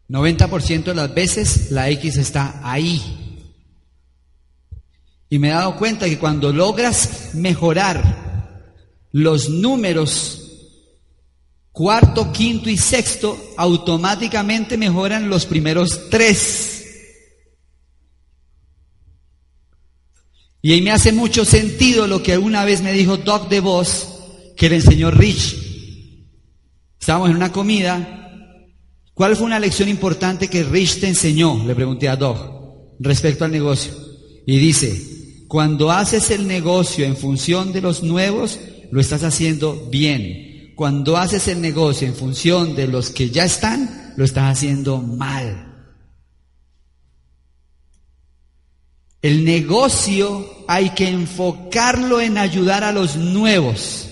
¿90% 0.09 0.85
de 0.85 0.95
las 0.95 1.13
veces 1.13 1.71
la 1.71 1.91
X 1.91 2.17
está 2.17 2.59
ahí? 2.63 3.53
Y 5.29 5.39
me 5.39 5.49
he 5.49 5.51
dado 5.51 5.77
cuenta 5.77 6.07
que 6.07 6.19
cuando 6.19 6.55
logras 6.55 7.35
mejorar 7.35 8.73
los 9.13 9.51
números 9.51 10.71
cuarto, 11.71 12.33
quinto 12.33 12.71
y 12.71 12.79
sexto, 12.79 13.39
automáticamente 13.59 14.79
mejoran 14.79 15.29
los 15.29 15.45
primeros 15.45 16.09
tres. 16.09 16.78
Y 20.61 20.73
ahí 20.73 20.83
me 20.83 20.91
hace 20.91 21.13
mucho 21.13 21.45
sentido 21.45 22.07
lo 22.07 22.23
que 22.23 22.37
una 22.37 22.65
vez 22.65 22.83
me 22.83 22.93
dijo 22.93 23.17
Doc 23.17 23.49
de 23.49 23.61
Vos, 23.61 24.19
que 24.57 24.69
le 24.69 24.77
enseñó 24.77 25.11
Rich. 25.11 25.57
Estábamos 27.01 27.31
en 27.31 27.37
una 27.37 27.53
comida. 27.53 28.15
¿Cuál 29.15 29.37
fue 29.37 29.47
una 29.47 29.61
lección 29.61 29.89
importante 29.89 30.49
que 30.49 30.65
Rich 30.65 31.01
te 31.01 31.09
enseñó? 31.09 31.65
Le 31.65 31.75
pregunté 31.75 32.09
a 32.09 32.17
Doc 32.17 32.39
respecto 32.99 33.45
al 33.45 33.53
negocio. 33.53 33.93
Y 34.47 34.59
dice, 34.59 35.45
cuando 35.47 35.93
haces 35.93 36.31
el 36.31 36.47
negocio 36.47 37.05
en 37.07 37.17
función 37.17 37.73
de 37.73 37.81
los 37.81 38.03
nuevos, 38.03 38.59
lo 38.91 39.01
estás 39.01 39.23
haciendo 39.23 39.89
bien. 39.91 40.73
Cuando 40.75 41.17
haces 41.17 41.49
el 41.49 41.61
negocio 41.61 42.07
en 42.07 42.15
función 42.15 42.75
de 42.75 42.89
los 42.89 43.11
que 43.11 43.31
ya 43.31 43.45
están, 43.45 44.13
lo 44.17 44.25
estás 44.25 44.57
haciendo 44.57 44.99
mal. 44.99 45.68
El 49.21 49.45
negocio 49.45 50.65
hay 50.69 50.91
que 50.91 51.09
enfocarlo 51.09 52.21
en 52.21 52.39
ayudar 52.39 52.85
a 52.85 52.93
los 52.93 53.17
nuevos. 53.17 54.09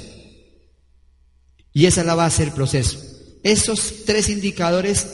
Y 1.72 1.86
esa 1.86 2.00
es 2.00 2.06
la 2.06 2.14
base 2.14 2.44
del 2.44 2.54
proceso. 2.54 2.98
Esos 3.42 4.04
tres 4.04 4.28
indicadores 4.28 5.06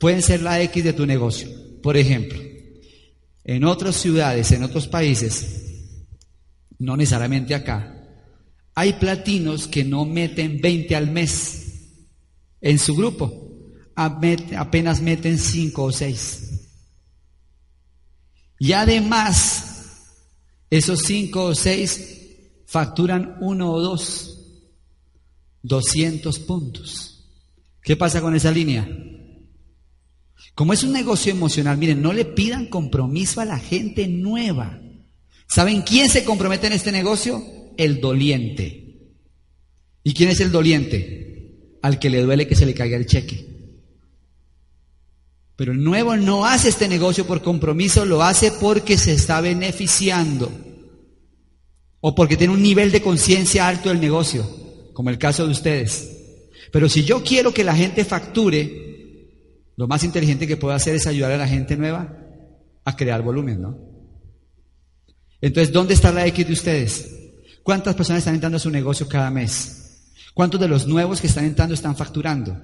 pueden 0.00 0.22
ser 0.22 0.42
la 0.42 0.62
X 0.62 0.82
de 0.82 0.92
tu 0.92 1.04
negocio. 1.04 1.48
Por 1.82 1.96
ejemplo, 1.96 2.40
en 3.44 3.64
otras 3.64 3.96
ciudades, 3.96 4.50
en 4.52 4.62
otros 4.62 4.88
países, 4.88 6.06
no 6.78 6.96
necesariamente 6.96 7.54
acá, 7.54 7.90
hay 8.74 8.94
platinos 8.94 9.68
que 9.68 9.84
no 9.84 10.04
meten 10.04 10.60
20 10.60 10.96
al 10.96 11.10
mes 11.10 11.90
en 12.60 12.78
su 12.78 12.96
grupo, 12.96 13.50
apenas 13.94 15.02
meten 15.02 15.38
5 15.38 15.82
o 15.82 15.92
6. 15.92 16.53
Y 18.58 18.72
además, 18.72 20.06
esos 20.70 21.00
5 21.00 21.44
o 21.44 21.54
6 21.54 22.64
facturan 22.66 23.36
1 23.40 23.72
o 23.72 23.80
2, 23.80 24.38
200 25.62 26.38
puntos. 26.40 27.28
¿Qué 27.82 27.96
pasa 27.96 28.20
con 28.20 28.34
esa 28.34 28.50
línea? 28.50 28.88
Como 30.54 30.72
es 30.72 30.82
un 30.84 30.92
negocio 30.92 31.32
emocional, 31.32 31.76
miren, 31.78 32.00
no 32.00 32.12
le 32.12 32.24
pidan 32.24 32.66
compromiso 32.66 33.40
a 33.40 33.44
la 33.44 33.58
gente 33.58 34.08
nueva. 34.08 34.80
¿Saben 35.48 35.82
quién 35.82 36.08
se 36.08 36.24
compromete 36.24 36.68
en 36.68 36.72
este 36.74 36.92
negocio? 36.92 37.42
el 37.76 38.00
doliente. 38.00 39.14
¿Y 40.02 40.14
quién 40.14 40.30
es 40.30 40.40
el 40.40 40.52
doliente? 40.52 41.78
Al 41.82 41.98
que 41.98 42.10
le 42.10 42.22
duele 42.22 42.46
que 42.46 42.54
se 42.54 42.66
le 42.66 42.74
caiga 42.74 42.96
el 42.96 43.06
cheque. 43.06 43.53
Pero 45.56 45.72
el 45.72 45.82
nuevo 45.82 46.16
no 46.16 46.46
hace 46.46 46.68
este 46.68 46.88
negocio 46.88 47.26
por 47.26 47.42
compromiso, 47.42 48.04
lo 48.04 48.22
hace 48.22 48.50
porque 48.52 48.98
se 48.98 49.12
está 49.12 49.40
beneficiando. 49.40 50.50
O 52.00 52.14
porque 52.14 52.36
tiene 52.36 52.52
un 52.52 52.62
nivel 52.62 52.90
de 52.90 53.02
conciencia 53.02 53.68
alto 53.68 53.88
del 53.88 54.00
negocio, 54.00 54.44
como 54.92 55.10
el 55.10 55.18
caso 55.18 55.46
de 55.46 55.52
ustedes. 55.52 56.10
Pero 56.72 56.88
si 56.88 57.04
yo 57.04 57.22
quiero 57.22 57.54
que 57.54 57.64
la 57.64 57.74
gente 57.74 58.04
facture, 58.04 59.30
lo 59.76 59.86
más 59.86 60.02
inteligente 60.02 60.46
que 60.46 60.56
puedo 60.56 60.74
hacer 60.74 60.96
es 60.96 61.06
ayudar 61.06 61.32
a 61.32 61.38
la 61.38 61.48
gente 61.48 61.76
nueva 61.76 62.18
a 62.84 62.96
crear 62.96 63.22
volumen, 63.22 63.62
¿no? 63.62 63.78
Entonces, 65.40 65.72
¿dónde 65.72 65.94
está 65.94 66.10
la 66.10 66.26
X 66.26 66.46
de 66.46 66.52
ustedes? 66.52 67.10
¿Cuántas 67.62 67.94
personas 67.94 68.18
están 68.18 68.34
entrando 68.34 68.56
a 68.56 68.60
su 68.60 68.70
negocio 68.70 69.08
cada 69.08 69.30
mes? 69.30 70.12
¿Cuántos 70.34 70.60
de 70.60 70.68
los 70.68 70.86
nuevos 70.86 71.20
que 71.20 71.28
están 71.28 71.44
entrando 71.44 71.74
están 71.74 71.96
facturando? 71.96 72.60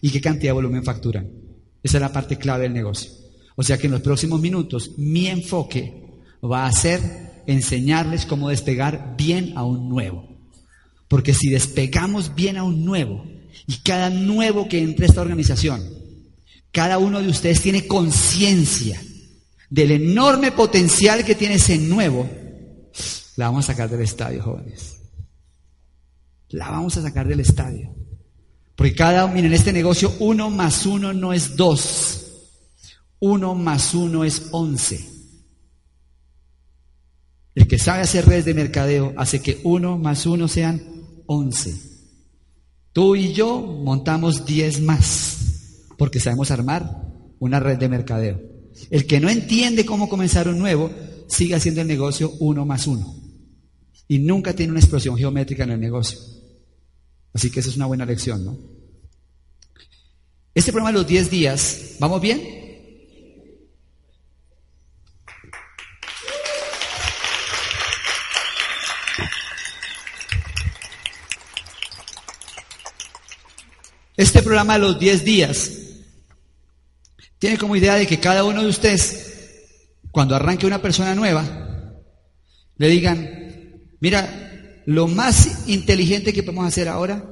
¿Y 0.00 0.10
qué 0.10 0.20
cantidad 0.20 0.50
de 0.50 0.54
volumen 0.54 0.84
facturan? 0.84 1.51
Esa 1.82 1.98
es 1.98 2.00
la 2.00 2.12
parte 2.12 2.38
clave 2.38 2.64
del 2.64 2.74
negocio. 2.74 3.10
O 3.56 3.62
sea 3.62 3.78
que 3.78 3.86
en 3.86 3.92
los 3.92 4.00
próximos 4.00 4.40
minutos 4.40 4.92
mi 4.96 5.26
enfoque 5.26 6.02
va 6.42 6.66
a 6.66 6.72
ser 6.72 7.42
enseñarles 7.46 8.26
cómo 8.26 8.48
despegar 8.48 9.14
bien 9.16 9.52
a 9.56 9.64
un 9.64 9.88
nuevo. 9.88 10.28
Porque 11.08 11.34
si 11.34 11.50
despegamos 11.50 12.34
bien 12.34 12.56
a 12.56 12.64
un 12.64 12.84
nuevo 12.84 13.24
y 13.66 13.76
cada 13.78 14.10
nuevo 14.10 14.68
que 14.68 14.82
entre 14.82 15.06
a 15.06 15.08
esta 15.08 15.20
organización, 15.20 15.82
cada 16.70 16.98
uno 16.98 17.20
de 17.20 17.28
ustedes 17.28 17.60
tiene 17.60 17.86
conciencia 17.86 19.00
del 19.68 19.90
enorme 19.90 20.52
potencial 20.52 21.24
que 21.24 21.34
tiene 21.34 21.56
ese 21.56 21.78
nuevo, 21.78 22.28
la 23.36 23.46
vamos 23.46 23.64
a 23.68 23.72
sacar 23.72 23.90
del 23.90 24.00
estadio, 24.02 24.42
jóvenes. 24.42 24.98
La 26.48 26.70
vamos 26.70 26.96
a 26.96 27.02
sacar 27.02 27.26
del 27.26 27.40
estadio. 27.40 27.94
Porque 28.76 28.94
cada, 28.94 29.26
miren, 29.26 29.46
en 29.46 29.52
este 29.52 29.72
negocio 29.72 30.14
uno 30.18 30.50
más 30.50 30.86
uno 30.86 31.12
no 31.12 31.32
es 31.32 31.56
dos. 31.56 32.18
Uno 33.20 33.54
más 33.54 33.94
uno 33.94 34.24
es 34.24 34.48
once. 34.50 35.08
El 37.54 37.68
que 37.68 37.78
sabe 37.78 38.02
hacer 38.02 38.26
redes 38.26 38.44
de 38.44 38.54
mercadeo 38.54 39.12
hace 39.16 39.40
que 39.40 39.60
uno 39.64 39.98
más 39.98 40.26
uno 40.26 40.48
sean 40.48 40.82
once. 41.26 41.74
Tú 42.92 43.14
y 43.14 43.32
yo 43.32 43.60
montamos 43.60 44.44
diez 44.44 44.80
más 44.80 45.38
porque 45.98 46.20
sabemos 46.20 46.50
armar 46.50 47.08
una 47.38 47.60
red 47.60 47.78
de 47.78 47.88
mercadeo. 47.88 48.40
El 48.90 49.06
que 49.06 49.20
no 49.20 49.28
entiende 49.28 49.84
cómo 49.84 50.08
comenzar 50.08 50.48
un 50.48 50.58
nuevo 50.58 50.90
sigue 51.28 51.54
haciendo 51.54 51.80
el 51.80 51.88
negocio 51.88 52.32
uno 52.40 52.66
más 52.66 52.86
uno 52.86 53.14
y 54.08 54.18
nunca 54.18 54.52
tiene 54.52 54.72
una 54.72 54.80
explosión 54.80 55.16
geométrica 55.16 55.64
en 55.64 55.70
el 55.70 55.80
negocio. 55.80 56.18
Así 57.34 57.50
que 57.50 57.60
esa 57.60 57.70
es 57.70 57.76
una 57.76 57.86
buena 57.86 58.04
lección, 58.04 58.44
¿no? 58.44 58.58
Este 60.54 60.70
programa 60.70 60.92
de 60.92 60.98
los 60.98 61.06
10 61.06 61.30
días, 61.30 61.96
¿vamos 61.98 62.20
bien? 62.20 62.42
Este 74.16 74.42
programa 74.42 74.74
de 74.74 74.78
los 74.80 74.98
10 74.98 75.24
días 75.24 75.70
tiene 77.38 77.56
como 77.56 77.76
idea 77.76 77.94
de 77.94 78.06
que 78.06 78.20
cada 78.20 78.44
uno 78.44 78.62
de 78.62 78.68
ustedes, 78.68 79.88
cuando 80.10 80.36
arranque 80.36 80.66
una 80.66 80.82
persona 80.82 81.14
nueva, 81.14 81.96
le 82.76 82.88
digan, 82.88 83.42
Mira, 84.02 84.41
lo 84.86 85.06
más 85.06 85.68
inteligente 85.68 86.32
que 86.32 86.42
podemos 86.42 86.66
hacer 86.66 86.88
ahora 86.88 87.28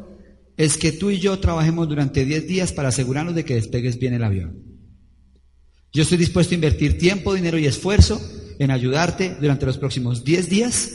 es 0.57 0.77
que 0.77 0.93
tú 0.93 1.11
y 1.11 1.19
yo 1.19 1.39
trabajemos 1.39 1.89
durante 1.89 2.25
10 2.25 2.47
días 2.47 2.73
para 2.73 2.89
asegurarnos 2.89 3.35
de 3.35 3.45
que 3.45 3.55
despegues 3.55 3.99
bien 3.99 4.15
el 4.15 4.25
avión. 4.25 4.63
Yo 5.93 6.03
estoy 6.03 6.19
dispuesto 6.19 6.55
a 6.55 6.57
invertir 6.57 6.99
tiempo, 6.99 7.35
dinero 7.35 7.59
y 7.59 7.67
esfuerzo 7.67 8.21
en 8.59 8.71
ayudarte 8.71 9.37
durante 9.41 9.67
los 9.67 9.79
próximos 9.79 10.23
10 10.23 10.49
días 10.49 10.91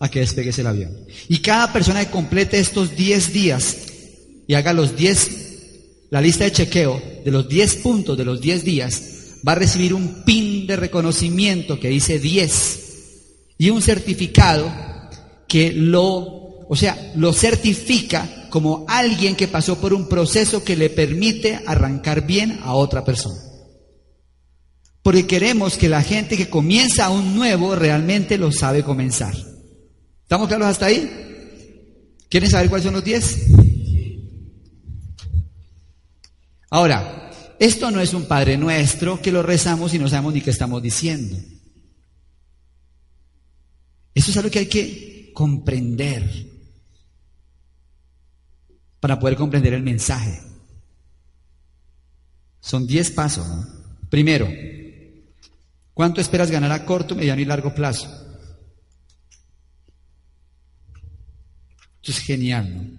a 0.00 0.10
que 0.10 0.20
despegues 0.20 0.58
el 0.58 0.66
avión. 0.66 0.92
Y 1.28 1.38
cada 1.38 1.72
persona 1.72 2.04
que 2.04 2.10
complete 2.10 2.58
estos 2.58 2.96
10 2.96 3.32
días 3.32 3.76
y 4.46 4.54
haga 4.54 4.72
los 4.72 4.96
10, 4.96 6.08
la 6.10 6.20
lista 6.20 6.44
de 6.44 6.52
chequeo 6.52 7.00
de 7.24 7.30
los 7.30 7.48
10 7.48 7.76
puntos 7.76 8.18
de 8.18 8.24
los 8.24 8.40
10 8.40 8.64
días, 8.64 9.02
va 9.46 9.52
a 9.52 9.56
recibir 9.56 9.94
un 9.94 10.24
pin 10.24 10.66
de 10.66 10.76
reconocimiento 10.76 11.78
que 11.78 11.88
dice 11.88 12.18
10 12.18 12.80
y 13.58 13.70
un 13.70 13.80
certificado 13.80 14.70
que 15.46 15.72
lo, 15.72 16.66
o 16.68 16.76
sea, 16.76 17.12
lo 17.16 17.32
certifica 17.32 18.48
como 18.50 18.84
alguien 18.88 19.34
que 19.34 19.48
pasó 19.48 19.80
por 19.80 19.92
un 19.92 20.08
proceso 20.08 20.62
que 20.62 20.76
le 20.76 20.90
permite 20.90 21.60
arrancar 21.66 22.26
bien 22.26 22.60
a 22.62 22.74
otra 22.74 23.04
persona. 23.04 23.40
Porque 25.02 25.26
queremos 25.26 25.76
que 25.76 25.88
la 25.88 26.02
gente 26.02 26.36
que 26.36 26.48
comienza 26.48 27.10
un 27.10 27.34
nuevo 27.34 27.74
realmente 27.74 28.38
lo 28.38 28.52
sabe 28.52 28.82
comenzar. 28.82 29.34
¿Estamos 30.22 30.48
claros 30.48 30.68
hasta 30.68 30.86
ahí? 30.86 31.10
¿Quieren 32.30 32.50
saber 32.50 32.68
cuáles 32.68 32.84
son 32.84 32.94
los 32.94 33.04
10? 33.04 33.46
Ahora, 36.70 37.30
esto 37.58 37.90
no 37.90 38.00
es 38.00 38.14
un 38.14 38.24
Padre 38.24 38.56
nuestro 38.56 39.20
que 39.20 39.30
lo 39.30 39.42
rezamos 39.42 39.94
y 39.94 39.98
no 39.98 40.08
sabemos 40.08 40.34
ni 40.34 40.40
qué 40.40 40.50
estamos 40.50 40.82
diciendo. 40.82 41.36
Eso 44.14 44.30
es 44.30 44.36
algo 44.36 44.50
que 44.50 44.58
hay 44.60 44.66
que 44.66 45.13
comprender 45.34 46.46
para 49.00 49.18
poder 49.18 49.36
comprender 49.36 49.74
el 49.74 49.82
mensaje. 49.82 50.40
Son 52.60 52.86
10 52.86 53.10
pasos. 53.10 53.46
Primero, 54.08 54.48
¿cuánto 55.92 56.22
esperas 56.22 56.50
ganar 56.50 56.72
a 56.72 56.86
corto, 56.86 57.14
mediano 57.14 57.42
y 57.42 57.44
largo 57.44 57.74
plazo? 57.74 58.08
Esto 61.96 62.12
es 62.12 62.18
genial. 62.20 62.98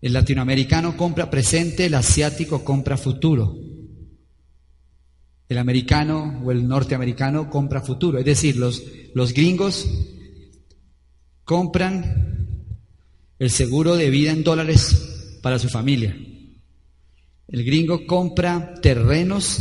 El 0.00 0.12
latinoamericano 0.12 0.96
compra 0.96 1.30
presente, 1.30 1.86
el 1.86 1.94
asiático 1.94 2.62
compra 2.62 2.96
futuro. 2.96 3.73
El 5.48 5.58
americano 5.58 6.40
o 6.44 6.50
el 6.52 6.66
norteamericano 6.66 7.50
compra 7.50 7.82
futuro. 7.82 8.18
Es 8.18 8.24
decir, 8.24 8.56
los, 8.56 8.82
los 9.14 9.32
gringos 9.32 9.86
compran 11.44 12.58
el 13.38 13.50
seguro 13.50 13.96
de 13.96 14.10
vida 14.10 14.32
en 14.32 14.44
dólares 14.44 15.38
para 15.42 15.58
su 15.58 15.68
familia. 15.68 16.16
El 17.48 17.64
gringo 17.64 18.06
compra 18.06 18.74
terrenos 18.80 19.60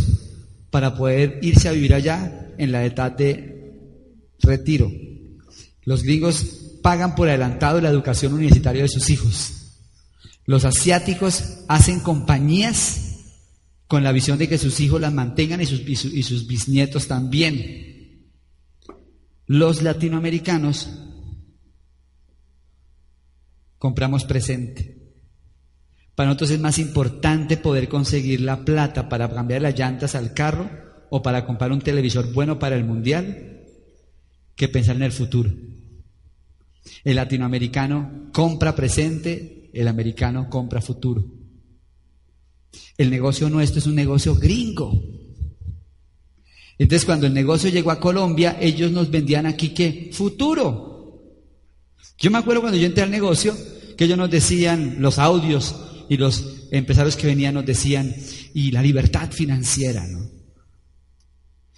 para 0.70 0.96
poder 0.96 1.40
irse 1.42 1.68
a 1.68 1.74
vivir 1.74 1.94
allá 1.94 2.54
en 2.58 2.72
la 2.72 2.86
edad 2.86 3.12
de 3.12 3.54
retiro. 4.40 4.92
Los 5.84 6.04
gringos 6.04 6.44
pagan 6.82 7.16
por 7.16 7.28
adelantado 7.28 7.82
la 7.82 7.90
educación 7.90 8.34
universitaria 8.34 8.84
de 8.84 8.90
sus 8.90 9.10
hijos. 9.10 9.54
Los 10.46 10.66
asiáticos 10.66 11.60
hacen 11.68 12.00
compañías 12.00 13.13
con 13.94 14.04
la 14.04 14.12
visión 14.12 14.40
de 14.40 14.50
que 14.50 14.58
sus 14.58 14.80
hijos 14.80 15.00
las 15.00 15.14
mantengan 15.14 15.62
y 15.62 15.68
sus, 15.68 15.82
y 15.88 16.24
sus 16.24 16.48
bisnietos 16.48 17.08
también. 17.08 18.32
Los 19.46 19.84
latinoamericanos 19.84 20.90
compramos 23.78 24.26
presente. 24.26 25.14
Para 26.16 26.26
nosotros 26.30 26.50
es 26.50 26.60
más 26.60 26.80
importante 26.80 27.56
poder 27.56 27.88
conseguir 27.88 28.42
la 28.42 28.66
plata 28.66 29.08
para 29.10 29.30
cambiar 29.30 29.62
las 29.62 29.78
llantas 29.78 30.16
al 30.16 30.34
carro 30.34 30.72
o 31.12 31.22
para 31.22 31.46
comprar 31.46 31.72
un 31.72 31.82
televisor 31.82 32.34
bueno 32.34 32.58
para 32.58 32.76
el 32.76 32.86
mundial 32.86 33.62
que 34.56 34.70
pensar 34.70 34.96
en 34.96 35.04
el 35.04 35.12
futuro. 35.12 35.52
El 37.04 37.16
latinoamericano 37.16 38.32
compra 38.34 38.74
presente 38.74 39.70
el 39.72 39.88
americano 39.88 40.50
compra 40.50 40.82
futuro. 40.82 41.43
El 42.98 43.10
negocio 43.10 43.50
nuestro 43.50 43.80
es 43.80 43.88
un 43.88 43.96
negocio 43.96 44.36
gringo. 44.36 44.94
Entonces 46.78 47.06
cuando 47.06 47.28
el 47.28 47.34
negocio 47.34 47.70
llegó 47.70 47.92
a 47.92 48.00
Colombia, 48.00 48.58
ellos 48.60 48.92
nos 48.92 49.10
vendían 49.10 49.46
aquí 49.46 49.70
que 49.70 50.10
futuro. 50.12 50.94
Yo 52.18 52.32
me 52.32 52.38
acuerdo 52.38 52.62
cuando 52.62 52.78
yo 52.78 52.86
entré 52.86 53.04
al 53.04 53.12
negocio, 53.12 53.56
que 53.98 54.06
ellos 54.06 54.18
nos 54.18 54.30
decían, 54.30 54.98
los 55.00 55.20
audios 55.20 55.76
y 56.10 56.18
los 56.18 56.68
empresarios 56.72 57.16
que 57.16 57.28
venían 57.28 57.54
nos 57.54 57.66
decían, 57.66 58.16
y 58.54 58.72
la 58.72 58.82
libertad 58.82 59.32
financiera, 59.32 60.08
¿no? 60.08 60.30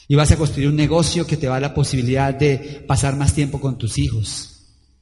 Y 0.08 0.16
vas 0.16 0.32
a 0.32 0.38
construir 0.38 0.70
un 0.70 0.76
negocio 0.76 1.26
que 1.26 1.38
te 1.38 1.48
va 1.48 1.58
a 1.58 1.60
la 1.60 1.74
posibilidad 1.74 2.34
de 2.34 2.84
pasar 2.88 3.16
más 3.16 3.34
tiempo 3.34 3.60
con 3.60 3.78
tus 3.78 3.98
hijos. 3.98 4.52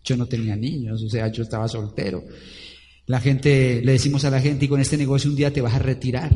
Yo 0.04 0.16
no 0.16 0.26
tenía 0.26 0.56
niños, 0.56 1.04
o 1.04 1.10
sea, 1.10 1.28
yo 1.28 1.44
estaba 1.44 1.68
soltero. 1.68 2.24
La 3.06 3.20
gente, 3.20 3.82
le 3.84 3.94
decimos 3.94 4.24
a 4.26 4.30
la 4.30 4.40
gente, 4.40 4.66
y 4.66 4.68
con 4.68 4.80
este 4.80 4.98
negocio 4.98 5.30
un 5.30 5.36
día 5.36 5.52
te 5.52 5.62
vas 5.62 5.74
a 5.74 5.80
retirar. 5.80 6.34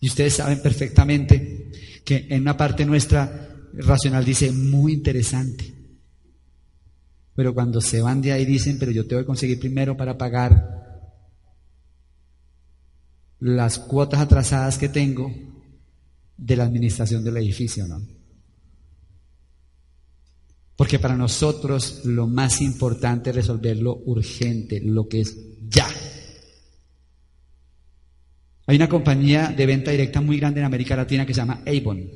Y 0.00 0.06
ustedes 0.06 0.34
saben 0.34 0.62
perfectamente 0.62 1.70
que 2.04 2.26
en 2.30 2.42
una 2.42 2.56
parte 2.56 2.84
nuestra 2.84 3.50
racional 3.74 4.24
dice, 4.24 4.52
muy 4.52 4.92
interesante. 4.92 5.74
Pero 7.34 7.54
cuando 7.54 7.80
se 7.80 8.00
van 8.00 8.20
de 8.20 8.32
ahí 8.32 8.44
dicen, 8.44 8.78
pero 8.78 8.92
yo 8.92 9.06
tengo 9.06 9.22
que 9.22 9.26
conseguir 9.26 9.58
primero 9.58 9.96
para 9.96 10.18
pagar 10.18 10.82
las 13.40 13.78
cuotas 13.78 14.20
atrasadas 14.20 14.78
que 14.78 14.88
tengo 14.88 15.32
de 16.36 16.56
la 16.56 16.64
administración 16.64 17.24
del 17.24 17.38
edificio, 17.38 17.88
¿no? 17.88 18.21
Porque 20.76 20.98
para 20.98 21.16
nosotros 21.16 22.04
lo 22.04 22.26
más 22.26 22.60
importante 22.60 23.30
es 23.30 23.36
resolver 23.36 23.76
lo 23.78 23.96
urgente, 24.04 24.80
lo 24.80 25.08
que 25.08 25.20
es 25.20 25.36
ya. 25.68 25.88
Hay 28.66 28.76
una 28.76 28.88
compañía 28.88 29.48
de 29.48 29.66
venta 29.66 29.90
directa 29.90 30.20
muy 30.20 30.38
grande 30.38 30.60
en 30.60 30.66
América 30.66 30.96
Latina 30.96 31.26
que 31.26 31.34
se 31.34 31.40
llama 31.40 31.62
Avon. 31.66 32.08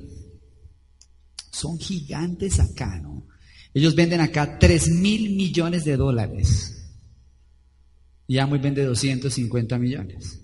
Son 1.51 1.79
gigantes 1.79 2.61
acá, 2.61 2.99
¿no? 3.01 3.27
Ellos 3.75 3.95
venden 3.95 4.21
acá 4.21 4.59
3 4.59 4.89
mil 4.91 5.37
millones 5.37 5.85
de 5.85 5.97
dólares. 5.97 6.73
Y 8.27 8.39
Amway 8.39 8.61
vende 8.61 8.85
250 8.85 9.79
millones. 9.79 10.41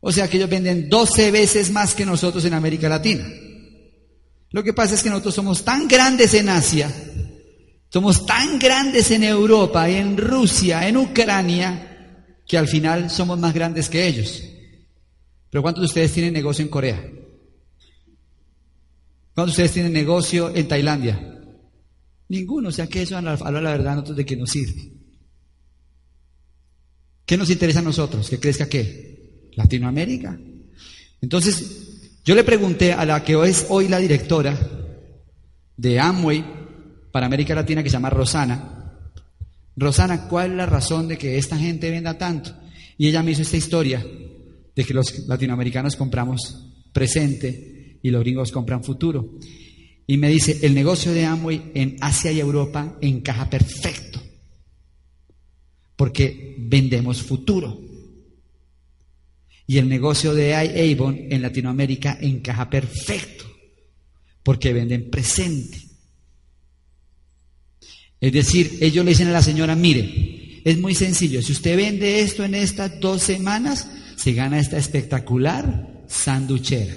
O 0.00 0.10
sea 0.10 0.28
que 0.28 0.36
ellos 0.36 0.50
venden 0.50 0.88
12 0.88 1.30
veces 1.30 1.70
más 1.70 1.94
que 1.94 2.04
nosotros 2.04 2.44
en 2.44 2.54
América 2.54 2.88
Latina. 2.88 3.24
Lo 4.52 4.62
que 4.62 4.72
pasa 4.72 4.94
es 4.94 5.02
que 5.02 5.10
nosotros 5.10 5.34
somos 5.34 5.64
tan 5.64 5.88
grandes 5.88 6.34
en 6.34 6.48
Asia, 6.48 6.92
somos 7.88 8.24
tan 8.26 8.58
grandes 8.58 9.10
en 9.10 9.24
Europa, 9.24 9.88
en 9.88 10.16
Rusia, 10.16 10.86
en 10.86 10.98
Ucrania, 10.98 12.36
que 12.46 12.58
al 12.58 12.68
final 12.68 13.10
somos 13.10 13.38
más 13.38 13.54
grandes 13.54 13.88
que 13.88 14.06
ellos. 14.06 14.42
Pero 15.50 15.62
¿cuántos 15.62 15.82
de 15.82 15.86
ustedes 15.86 16.12
tienen 16.12 16.32
negocio 16.32 16.62
en 16.62 16.70
Corea? 16.70 17.02
¿Cuántos 19.34 19.56
de 19.56 19.62
ustedes 19.62 19.72
tienen 19.72 19.92
negocio 19.92 20.54
en 20.54 20.68
Tailandia? 20.68 21.40
Ninguno, 22.28 22.68
o 22.68 22.72
sea 22.72 22.86
que 22.86 23.02
eso 23.02 23.16
habla 23.16 23.36
la 23.36 23.70
verdad 23.70 23.94
nosotros 23.94 24.16
de 24.18 24.26
que 24.26 24.36
nos 24.36 24.50
sirve. 24.50 24.92
¿Qué 27.24 27.36
nos 27.36 27.50
interesa 27.50 27.78
a 27.78 27.82
nosotros? 27.82 28.28
¿Que 28.28 28.38
crezca 28.38 28.68
qué? 28.68 29.50
Latinoamérica. 29.54 30.38
Entonces, 31.20 31.91
yo 32.24 32.34
le 32.34 32.44
pregunté 32.44 32.92
a 32.92 33.04
la 33.04 33.24
que 33.24 33.34
es 33.48 33.66
hoy 33.68 33.88
la 33.88 33.98
directora 33.98 34.56
de 35.76 36.00
Amway 36.00 36.44
para 37.10 37.26
América 37.26 37.54
Latina, 37.54 37.82
que 37.82 37.88
se 37.88 37.94
llama 37.94 38.10
Rosana, 38.10 38.82
Rosana, 39.76 40.28
¿cuál 40.28 40.50
es 40.52 40.56
la 40.56 40.66
razón 40.66 41.08
de 41.08 41.16
que 41.16 41.38
esta 41.38 41.56
gente 41.56 41.90
venda 41.90 42.18
tanto? 42.18 42.54
Y 42.98 43.08
ella 43.08 43.22
me 43.22 43.32
hizo 43.32 43.42
esta 43.42 43.56
historia 43.56 44.04
de 44.74 44.84
que 44.84 44.94
los 44.94 45.26
latinoamericanos 45.26 45.96
compramos 45.96 46.72
presente 46.92 47.98
y 48.02 48.10
los 48.10 48.22
gringos 48.22 48.52
compran 48.52 48.84
futuro. 48.84 49.38
Y 50.06 50.16
me 50.18 50.28
dice, 50.28 50.58
el 50.62 50.74
negocio 50.74 51.12
de 51.12 51.24
Amway 51.24 51.72
en 51.74 51.96
Asia 52.00 52.32
y 52.32 52.40
Europa 52.40 52.98
encaja 53.00 53.48
perfecto, 53.48 54.20
porque 55.96 56.56
vendemos 56.58 57.22
futuro. 57.22 57.80
Y 59.66 59.78
el 59.78 59.88
negocio 59.88 60.34
de 60.34 60.54
Avon 60.54 61.18
en 61.30 61.42
Latinoamérica 61.42 62.18
encaja 62.20 62.68
perfecto, 62.68 63.44
porque 64.42 64.72
venden 64.72 65.10
presente. 65.10 65.78
Es 68.20 68.32
decir, 68.32 68.78
ellos 68.80 69.04
le 69.04 69.10
dicen 69.12 69.28
a 69.28 69.32
la 69.32 69.42
señora, 69.42 69.74
mire, 69.74 70.60
es 70.64 70.78
muy 70.78 70.94
sencillo, 70.94 71.42
si 71.42 71.52
usted 71.52 71.76
vende 71.76 72.20
esto 72.20 72.44
en 72.44 72.54
estas 72.54 73.00
dos 73.00 73.22
semanas, 73.22 73.88
se 74.16 74.32
gana 74.32 74.60
esta 74.60 74.78
espectacular 74.78 76.04
sanduchera. 76.06 76.94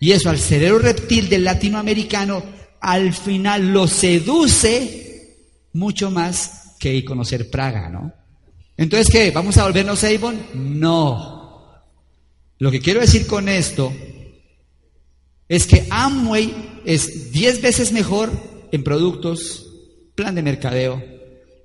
Y 0.00 0.12
eso 0.12 0.30
al 0.30 0.38
cerebro 0.38 0.80
reptil 0.80 1.28
del 1.28 1.44
latinoamericano 1.44 2.42
al 2.80 3.12
final 3.12 3.72
lo 3.72 3.86
seduce 3.86 5.36
mucho 5.72 6.10
más 6.10 6.74
que 6.78 7.04
conocer 7.04 7.50
Praga, 7.50 7.88
¿no? 7.88 8.12
Entonces, 8.76 9.08
¿qué? 9.10 9.30
¿Vamos 9.30 9.56
a 9.56 9.64
volvernos 9.64 10.04
Avon? 10.04 10.38
No. 10.54 11.36
Lo 12.58 12.70
que 12.70 12.80
quiero 12.80 13.00
decir 13.00 13.26
con 13.26 13.48
esto 13.48 13.92
es 15.48 15.66
que 15.66 15.86
Amway 15.90 16.80
es 16.84 17.32
10 17.32 17.62
veces 17.62 17.92
mejor 17.92 18.30
en 18.72 18.82
productos, 18.82 19.66
plan 20.14 20.34
de 20.34 20.42
mercadeo, 20.42 21.02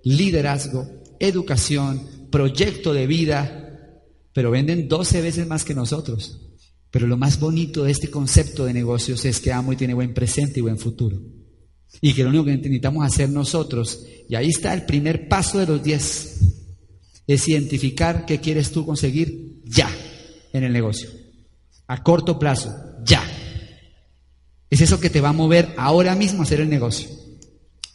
liderazgo, 0.04 0.88
educación, 1.20 2.28
proyecto 2.30 2.94
de 2.94 3.08
vida, 3.08 4.02
pero 4.34 4.52
venden 4.52 4.88
12 4.88 5.22
veces 5.22 5.48
más 5.48 5.64
que 5.64 5.74
nosotros. 5.74 6.40
Pero 6.92 7.08
lo 7.08 7.18
más 7.18 7.40
bonito 7.40 7.84
de 7.84 7.92
este 7.92 8.10
concepto 8.10 8.66
de 8.66 8.74
negocios 8.74 9.24
es 9.26 9.40
que 9.40 9.52
Amway 9.52 9.78
tiene 9.78 9.94
buen 9.94 10.14
presente 10.14 10.60
y 10.60 10.64
buen 10.64 10.78
futuro. 10.78 11.20
Y 12.02 12.14
que 12.14 12.24
lo 12.24 12.30
único 12.30 12.46
que 12.46 12.58
necesitamos 12.58 13.06
hacer 13.06 13.30
nosotros, 13.30 14.06
y 14.30 14.36
ahí 14.36 14.50
está 14.50 14.74
el 14.74 14.86
primer 14.86 15.28
paso 15.28 15.60
de 15.60 15.68
los 15.68 15.84
10, 15.84 16.40
es 17.34 17.48
identificar 17.48 18.26
qué 18.26 18.40
quieres 18.40 18.72
tú 18.72 18.86
conseguir 18.86 19.62
ya 19.66 19.90
en 20.54 20.64
el 20.64 20.74
negocio. 20.74 21.10
A 21.88 22.04
corto 22.04 22.40
plazo, 22.40 22.74
ya. 23.04 23.24
Es 24.70 24.82
eso 24.82 25.00
que 25.00 25.10
te 25.10 25.22
va 25.22 25.30
a 25.30 25.34
mover 25.34 25.74
ahora 25.78 26.16
mismo 26.16 26.40
a 26.40 26.44
hacer 26.44 26.62
el 26.62 26.70
negocio. 26.70 27.10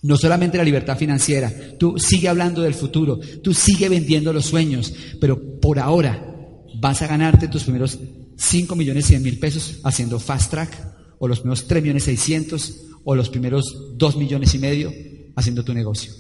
No 0.02 0.16
solamente 0.16 0.58
la 0.58 0.64
libertad 0.64 0.98
financiera, 0.98 1.52
tú 1.78 1.98
sigue 1.98 2.28
hablando 2.28 2.62
del 2.62 2.74
futuro, 2.74 3.18
tú 3.42 3.54
sigue 3.54 3.88
vendiendo 3.88 4.32
los 4.32 4.46
sueños, 4.46 4.92
pero 5.20 5.58
por 5.60 5.78
ahora 5.78 6.34
vas 6.78 7.02
a 7.02 7.06
ganarte 7.06 7.48
tus 7.48 7.64
primeros 7.64 7.98
5 8.36 8.76
millones 8.76 9.06
100 9.06 9.22
mil 9.22 9.38
pesos 9.38 9.80
haciendo 9.82 10.20
fast 10.20 10.50
track, 10.50 10.96
o 11.18 11.26
los 11.26 11.40
primeros 11.40 11.66
3 11.66 11.82
millones 11.82 12.04
600, 12.04 12.76
o 13.04 13.14
los 13.14 13.30
primeros 13.30 13.94
2 13.96 14.16
millones 14.16 14.54
y 14.54 14.58
medio 14.58 14.92
haciendo 15.34 15.64
tu 15.64 15.72
negocio. 15.72 16.12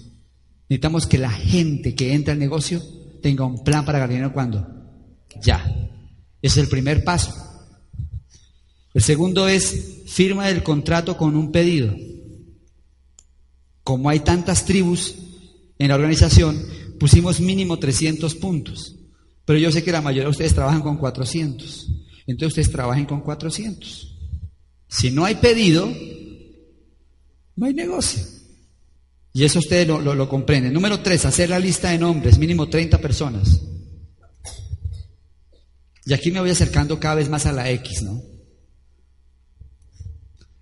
Necesitamos 0.68 1.06
que 1.06 1.18
la 1.18 1.30
gente 1.30 1.94
que 1.94 2.14
entra 2.14 2.32
al 2.32 2.40
negocio 2.40 2.82
tenga 3.22 3.44
un 3.44 3.62
plan 3.62 3.84
para 3.84 3.98
ganar 3.98 4.10
dinero 4.10 4.32
cuando. 4.32 4.66
Ya. 5.42 5.64
Es 6.42 6.56
el 6.56 6.68
primer 6.68 7.04
paso. 7.04 7.34
El 8.94 9.02
segundo 9.02 9.46
es 9.48 10.02
firma 10.06 10.46
del 10.46 10.62
contrato 10.62 11.16
con 11.16 11.36
un 11.36 11.52
pedido. 11.52 11.94
Como 13.82 14.08
hay 14.08 14.20
tantas 14.20 14.64
tribus 14.64 15.14
en 15.78 15.88
la 15.88 15.94
organización, 15.94 16.60
pusimos 16.98 17.40
mínimo 17.40 17.78
300 17.78 18.34
puntos. 18.36 18.96
Pero 19.44 19.58
yo 19.58 19.70
sé 19.70 19.84
que 19.84 19.92
la 19.92 20.00
mayoría 20.00 20.24
de 20.24 20.30
ustedes 20.30 20.54
trabajan 20.54 20.82
con 20.82 20.96
400. 20.96 21.88
Entonces 22.26 22.48
ustedes 22.48 22.72
trabajen 22.72 23.04
con 23.04 23.20
400. 23.20 24.16
Si 24.88 25.10
no 25.10 25.24
hay 25.24 25.36
pedido, 25.36 25.92
no 27.54 27.66
hay 27.66 27.74
negocio. 27.74 28.22
Y 29.36 29.44
eso 29.44 29.58
ustedes 29.58 29.86
lo, 29.86 30.28
comprenden. 30.30 30.72
Número 30.72 31.00
tres, 31.00 31.26
hacer 31.26 31.50
la 31.50 31.58
lista 31.58 31.90
de 31.90 31.98
nombres, 31.98 32.38
mínimo 32.38 32.70
30 32.70 32.96
personas. 32.96 33.60
Y 36.06 36.14
aquí 36.14 36.30
me 36.30 36.40
voy 36.40 36.48
acercando 36.48 36.98
cada 36.98 37.16
vez 37.16 37.28
más 37.28 37.44
a 37.44 37.52
la 37.52 37.68
X, 37.68 38.00
¿no? 38.02 38.22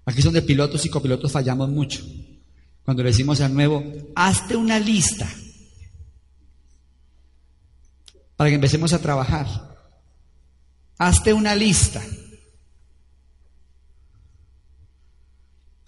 Aquí 0.05 0.20
son 0.22 0.35
de 0.35 0.43
pilotos 0.43 0.85
y 0.85 0.89
copilotos 0.89 1.31
fallamos 1.31 1.68
mucho. 1.68 2.05
Cuando 2.85 3.05
le 3.05 3.11
decimos 3.11 3.41
al 3.41 3.55
nuevo, 3.55 3.85
hazte 4.16 4.57
una 4.57 4.81
lista 4.81 5.33
para 8.35 8.51
que 8.51 8.57
empecemos 8.57 8.93
a 8.93 8.99
trabajar. 8.99 9.47
Hazte 10.99 11.33
una 11.33 11.55
lista. 11.55 12.03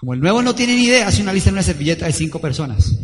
Como 0.06 0.14
el 0.14 0.20
nuevo 0.20 0.40
no 0.40 0.54
tiene 0.54 0.76
ni 0.76 0.84
idea, 0.84 1.08
hace 1.08 1.20
una 1.20 1.32
lista 1.32 1.50
en 1.50 1.56
una 1.56 1.64
servilleta 1.64 2.06
de 2.06 2.12
cinco 2.12 2.40
personas. 2.40 2.96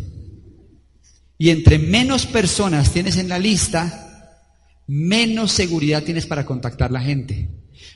Y 1.37 1.49
entre 1.49 1.77
menos 1.77 2.25
personas 2.25 2.93
tienes 2.93 3.17
en 3.17 3.27
la 3.27 3.37
lista, 3.37 4.39
menos 4.87 5.51
seguridad 5.51 6.03
tienes 6.03 6.25
para 6.25 6.45
contactar 6.45 6.91
la 6.91 7.01
gente. 7.01 7.49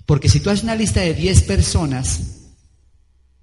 Porque 0.05 0.27
si 0.27 0.41
tú 0.41 0.49
haces 0.49 0.65
una 0.65 0.75
lista 0.75 0.99
de 0.99 1.13
10 1.13 1.43
personas, 1.43 2.49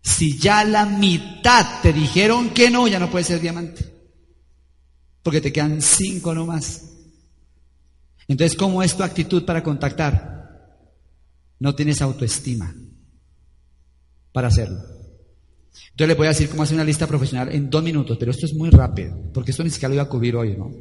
si 0.03 0.37
ya 0.37 0.65
la 0.65 0.85
mitad 0.85 1.81
te 1.81 1.95
dijeron 1.95 2.51
que 2.51 2.71
no, 2.71 2.87
ya 2.87 2.99
no 2.99 3.11
puedes 3.11 3.29
ser 3.29 3.41
diamante. 3.41 3.91
Porque 5.23 5.41
te 5.41 5.51
quedan 5.51 5.81
cinco 5.81 6.35
nomás. 6.35 6.91
Entonces, 8.29 8.55
¿cómo 8.55 8.83
es 8.83 8.95
tu 8.95 9.03
actitud 9.03 9.47
para 9.47 9.63
contactar? 9.63 10.77
No 11.59 11.75
tienes 11.75 12.03
autoestima 12.03 12.77
para 14.31 14.49
hacerlo. 14.49 14.94
Entonces 15.91 16.09
le 16.09 16.15
voy 16.15 16.27
a 16.27 16.31
decir 16.31 16.49
cómo 16.49 16.63
hacer 16.63 16.75
una 16.75 16.85
lista 16.85 17.07
profesional 17.07 17.53
en 17.53 17.71
dos 17.71 17.83
minutos, 17.83 18.17
pero 18.19 18.31
esto 18.31 18.47
es 18.47 18.55
muy 18.55 18.71
rápido, 18.71 19.17
porque 19.33 19.51
esto 19.51 19.65
ni 19.65 19.71
siquiera 19.71 19.89
lo 19.91 19.95
iba 19.95 20.03
a 20.05 20.09
cubrir 20.09 20.37
hoy, 20.37 20.57
¿no? 20.57 20.73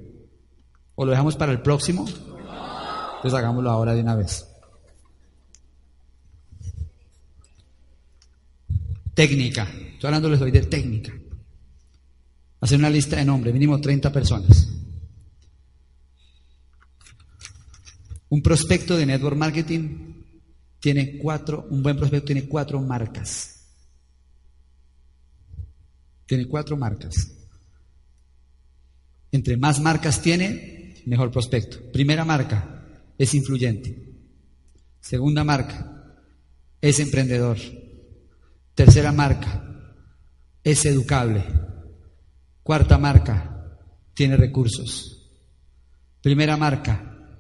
¿O 0.96 1.06
lo 1.06 1.12
dejamos 1.12 1.36
para 1.36 1.52
el 1.52 1.62
próximo? 1.62 2.06
Entonces 2.08 3.34
hagámoslo 3.34 3.70
ahora 3.70 3.94
de 3.94 4.02
una 4.02 4.16
vez. 4.16 4.48
Técnica. 9.14 9.64
Estoy 9.64 10.08
hablándoles 10.08 10.42
hoy 10.42 10.52
de 10.52 10.62
técnica. 10.62 11.14
Hacer 12.60 12.80
una 12.80 12.90
lista 12.90 13.16
de 13.16 13.26
nombres, 13.26 13.54
mínimo 13.54 13.80
30 13.80 14.12
personas. 14.12 14.70
Un 18.30 18.42
prospecto 18.42 18.98
de 18.98 19.06
network 19.06 19.38
marketing 19.38 20.14
tiene 20.80 21.18
cuatro, 21.18 21.68
un 21.70 21.84
buen 21.84 21.96
prospecto 21.96 22.26
tiene 22.26 22.48
cuatro 22.48 22.82
marcas. 22.82 23.53
Tiene 26.34 26.48
cuatro 26.48 26.76
marcas. 26.76 27.32
Entre 29.32 29.56
más 29.56 29.80
marcas 29.80 30.20
tiene, 30.20 30.96
mejor 31.06 31.30
prospecto. 31.30 31.78
Primera 31.92 32.26
marca, 32.26 32.88
es 33.20 33.36
influyente. 33.36 34.16
Segunda 35.00 35.44
marca, 35.44 36.18
es 36.82 37.00
emprendedor. 37.00 37.60
Tercera 38.74 39.12
marca, 39.12 39.94
es 40.64 40.84
educable. 40.86 41.44
Cuarta 42.64 42.98
marca, 42.98 43.78
tiene 44.16 44.36
recursos. 44.36 45.30
Primera 46.20 46.58
marca, 46.58 47.38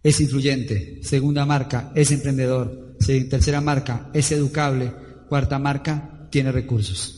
es 0.00 0.20
influyente. 0.20 1.00
Segunda 1.02 1.44
marca, 1.44 1.90
es 1.96 2.12
emprendedor. 2.12 2.98
Tercera 3.04 3.60
marca, 3.60 4.10
es 4.14 4.30
educable. 4.30 4.92
Cuarta 5.28 5.58
marca, 5.58 6.28
tiene 6.30 6.52
recursos. 6.52 7.15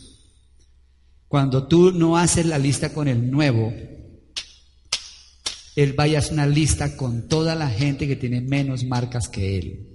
Cuando 1.28 1.68
tú 1.68 1.92
no 1.92 2.16
haces 2.16 2.46
la 2.46 2.58
lista 2.58 2.92
con 2.92 3.06
el 3.06 3.30
nuevo, 3.30 3.72
él 5.76 5.92
vaya 5.92 6.18
a 6.18 6.20
hacer 6.20 6.32
una 6.32 6.46
lista 6.46 6.96
con 6.96 7.28
toda 7.28 7.54
la 7.54 7.68
gente 7.68 8.08
que 8.08 8.16
tiene 8.16 8.40
menos 8.40 8.84
marcas 8.84 9.28
que 9.28 9.58
él. 9.58 9.88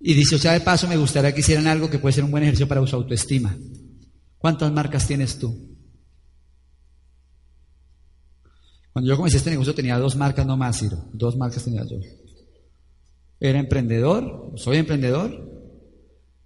Y 0.00 0.14
dice, 0.14 0.36
o 0.36 0.38
sea, 0.38 0.52
de 0.52 0.60
paso 0.60 0.88
me 0.88 0.96
gustaría 0.96 1.32
que 1.34 1.40
hicieran 1.40 1.66
algo 1.66 1.90
que 1.90 1.98
puede 1.98 2.14
ser 2.14 2.24
un 2.24 2.30
buen 2.30 2.42
ejercicio 2.42 2.68
para 2.68 2.84
su 2.86 2.96
autoestima. 2.96 3.56
¿Cuántas 4.38 4.72
marcas 4.72 5.06
tienes 5.06 5.38
tú? 5.38 5.76
Cuando 8.92 9.10
yo 9.10 9.16
comencé 9.16 9.36
este 9.36 9.50
negocio 9.50 9.74
tenía 9.74 9.98
dos 9.98 10.16
marcas 10.16 10.46
no 10.46 10.56
más, 10.56 10.78
Ciro. 10.80 10.96
Dos 11.12 11.36
marcas 11.36 11.64
tenía 11.64 11.84
yo. 11.84 11.98
Era 13.38 13.58
emprendedor, 13.58 14.52
soy 14.56 14.78
emprendedor 14.78 15.56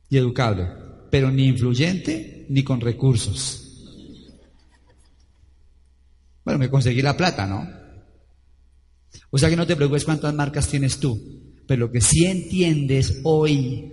y 0.09 0.19
educable, 0.19 0.69
pero 1.11 1.31
ni 1.31 1.47
influyente 1.47 2.47
ni 2.49 2.63
con 2.63 2.81
recursos. 2.81 3.67
Bueno, 6.45 6.59
me 6.59 6.71
conseguí 6.71 7.03
la 7.03 7.17
plata, 7.17 7.47
¿no? 7.47 7.69
O 9.31 9.39
sea 9.39 9.49
que 9.49 9.57
no 9.57 9.67
te 9.67 9.77
preocupes 9.77 10.05
cuántas 10.05 10.35
marcas 10.35 10.69
tienes 10.69 10.99
tú. 10.99 11.21
Pero 11.67 11.87
lo 11.87 11.93
que 11.93 12.01
sí 12.01 12.25
entiendes 12.25 13.21
hoy 13.23 13.93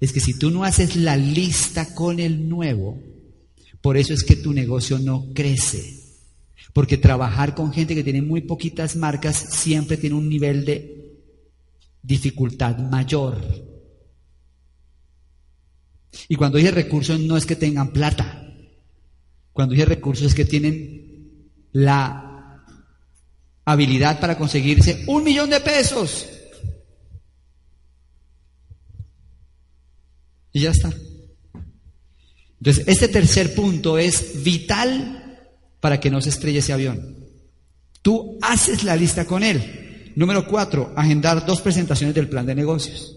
es 0.00 0.12
que 0.12 0.20
si 0.20 0.38
tú 0.38 0.50
no 0.50 0.64
haces 0.64 0.96
la 0.96 1.16
lista 1.16 1.94
con 1.94 2.20
el 2.20 2.48
nuevo, 2.48 2.98
por 3.80 3.96
eso 3.96 4.14
es 4.14 4.22
que 4.22 4.36
tu 4.36 4.52
negocio 4.52 4.98
no 4.98 5.32
crece. 5.34 6.00
Porque 6.72 6.96
trabajar 6.96 7.54
con 7.54 7.72
gente 7.72 7.94
que 7.94 8.04
tiene 8.04 8.22
muy 8.22 8.42
poquitas 8.42 8.94
marcas 8.94 9.36
siempre 9.36 9.96
tiene 9.96 10.16
un 10.16 10.28
nivel 10.28 10.64
de 10.64 11.18
dificultad 12.02 12.78
mayor. 12.78 13.40
Y 16.28 16.36
cuando 16.36 16.58
dije 16.58 16.70
recursos 16.70 17.18
no 17.20 17.36
es 17.36 17.46
que 17.46 17.56
tengan 17.56 17.92
plata. 17.92 18.46
Cuando 19.52 19.74
dije 19.74 19.86
recursos 19.86 20.26
es 20.26 20.34
que 20.34 20.44
tienen 20.44 21.50
la 21.72 22.64
habilidad 23.64 24.20
para 24.20 24.36
conseguirse 24.36 25.04
un 25.06 25.24
millón 25.24 25.50
de 25.50 25.60
pesos. 25.60 26.28
Y 30.52 30.60
ya 30.60 30.70
está. 30.70 30.92
Entonces, 32.58 32.84
este 32.86 33.08
tercer 33.08 33.54
punto 33.54 33.98
es 33.98 34.42
vital 34.42 35.48
para 35.80 35.98
que 35.98 36.10
no 36.10 36.20
se 36.20 36.30
estrelle 36.30 36.58
ese 36.58 36.72
avión. 36.72 37.16
Tú 38.02 38.38
haces 38.42 38.84
la 38.84 38.96
lista 38.96 39.24
con 39.24 39.42
él. 39.42 40.12
Número 40.16 40.46
cuatro, 40.46 40.92
agendar 40.96 41.46
dos 41.46 41.60
presentaciones 41.60 42.14
del 42.14 42.28
plan 42.28 42.44
de 42.44 42.54
negocios. 42.54 43.16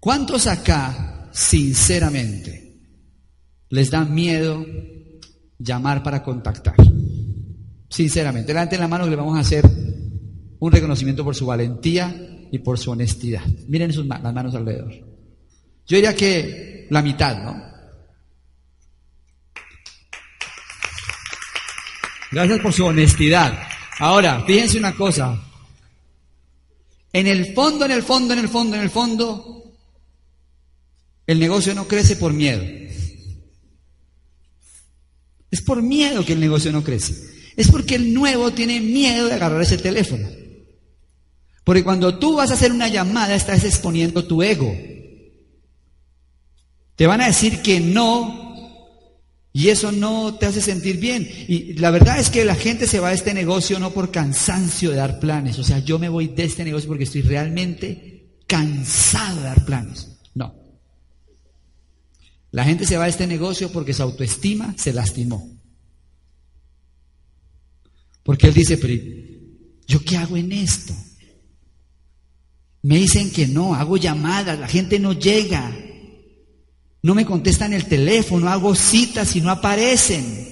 ¿Cuántos 0.00 0.46
acá, 0.46 1.21
sinceramente, 1.32 2.78
les 3.70 3.90
da 3.90 4.04
miedo 4.04 4.64
llamar 5.58 6.02
para 6.02 6.22
contactar? 6.22 6.76
Sinceramente, 7.88 8.48
delante 8.48 8.76
de 8.76 8.82
la 8.82 8.88
mano 8.88 9.06
le 9.06 9.16
vamos 9.16 9.36
a 9.36 9.40
hacer 9.40 9.64
un 10.58 10.72
reconocimiento 10.72 11.24
por 11.24 11.34
su 11.34 11.46
valentía 11.46 12.48
y 12.50 12.58
por 12.58 12.78
su 12.78 12.90
honestidad. 12.90 13.42
Miren 13.68 13.92
sus 13.92 14.06
las 14.06 14.22
manos 14.22 14.54
alrededor. 14.54 14.92
Yo 15.86 15.96
diría 15.96 16.14
que 16.14 16.86
la 16.90 17.02
mitad, 17.02 17.42
¿no? 17.42 17.72
Gracias 22.30 22.60
por 22.60 22.72
su 22.72 22.86
honestidad. 22.86 23.58
Ahora, 23.98 24.42
fíjense 24.46 24.78
una 24.78 24.94
cosa. 24.94 25.38
En 27.12 27.26
el 27.26 27.54
fondo, 27.54 27.84
en 27.84 27.90
el 27.90 28.02
fondo, 28.02 28.32
en 28.32 28.40
el 28.40 28.48
fondo, 28.48 28.76
en 28.76 28.82
el 28.82 28.90
fondo, 28.90 29.61
el 31.26 31.38
negocio 31.38 31.74
no 31.74 31.88
crece 31.88 32.16
por 32.16 32.32
miedo. 32.32 32.62
Es 35.50 35.60
por 35.60 35.82
miedo 35.82 36.24
que 36.24 36.32
el 36.32 36.40
negocio 36.40 36.72
no 36.72 36.82
crece. 36.82 37.14
Es 37.56 37.70
porque 37.70 37.96
el 37.96 38.14
nuevo 38.14 38.52
tiene 38.52 38.80
miedo 38.80 39.26
de 39.26 39.34
agarrar 39.34 39.60
ese 39.60 39.78
teléfono. 39.78 40.28
Porque 41.64 41.84
cuando 41.84 42.18
tú 42.18 42.36
vas 42.36 42.50
a 42.50 42.54
hacer 42.54 42.72
una 42.72 42.88
llamada 42.88 43.34
estás 43.34 43.64
exponiendo 43.64 44.24
tu 44.24 44.42
ego. 44.42 44.74
Te 46.96 47.06
van 47.06 47.20
a 47.20 47.26
decir 47.26 47.62
que 47.62 47.80
no 47.80 48.42
y 49.54 49.68
eso 49.68 49.92
no 49.92 50.34
te 50.34 50.46
hace 50.46 50.62
sentir 50.62 50.98
bien. 50.98 51.28
Y 51.46 51.74
la 51.74 51.90
verdad 51.90 52.18
es 52.18 52.30
que 52.30 52.44
la 52.44 52.54
gente 52.54 52.86
se 52.86 53.00
va 53.00 53.08
a 53.08 53.12
este 53.12 53.34
negocio 53.34 53.78
no 53.78 53.90
por 53.90 54.10
cansancio 54.10 54.90
de 54.90 54.96
dar 54.96 55.20
planes. 55.20 55.58
O 55.58 55.64
sea, 55.64 55.78
yo 55.80 55.98
me 55.98 56.08
voy 56.08 56.28
de 56.28 56.44
este 56.44 56.64
negocio 56.64 56.88
porque 56.88 57.04
estoy 57.04 57.22
realmente 57.22 58.38
cansado 58.46 59.36
de 59.36 59.42
dar 59.42 59.64
planes. 59.66 60.08
No. 60.34 60.61
La 62.52 62.64
gente 62.64 62.86
se 62.86 62.98
va 62.98 63.04
a 63.04 63.08
este 63.08 63.26
negocio 63.26 63.72
porque 63.72 63.94
su 63.94 64.02
autoestima 64.02 64.74
se 64.76 64.92
lastimó. 64.92 65.50
Porque 68.22 68.46
él 68.46 68.54
dice, 68.54 68.76
pero 68.76 68.94
¿yo 69.86 70.04
qué 70.04 70.16
hago 70.18 70.36
en 70.36 70.52
esto? 70.52 70.94
Me 72.82 72.96
dicen 72.96 73.30
que 73.30 73.46
no, 73.46 73.74
hago 73.74 73.96
llamadas, 73.96 74.58
la 74.58 74.68
gente 74.68 74.98
no 74.98 75.14
llega. 75.14 75.74
No 77.02 77.14
me 77.14 77.24
contestan 77.24 77.72
el 77.72 77.86
teléfono, 77.86 78.48
hago 78.48 78.74
citas 78.74 79.34
y 79.34 79.40
no 79.40 79.50
aparecen. 79.50 80.48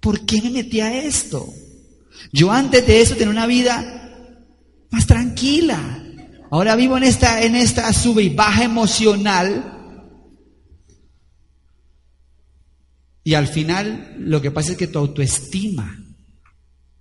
¿Por 0.00 0.24
qué 0.24 0.40
me 0.40 0.50
metí 0.50 0.80
a 0.80 1.04
esto? 1.04 1.52
Yo 2.32 2.52
antes 2.52 2.86
de 2.86 3.00
eso 3.00 3.16
tenía 3.16 3.30
una 3.30 3.46
vida 3.46 4.38
más 4.90 5.06
tranquila. 5.06 6.02
Ahora 6.50 6.76
vivo 6.76 6.96
en 6.96 7.02
esta, 7.02 7.42
en 7.42 7.56
esta 7.56 7.92
sube 7.92 8.22
y 8.22 8.28
baja 8.28 8.64
emocional. 8.64 9.73
Y 13.24 13.34
al 13.34 13.48
final 13.48 14.14
lo 14.18 14.40
que 14.42 14.50
pasa 14.50 14.72
es 14.72 14.78
que 14.78 14.86
tu 14.86 14.98
autoestima 14.98 15.98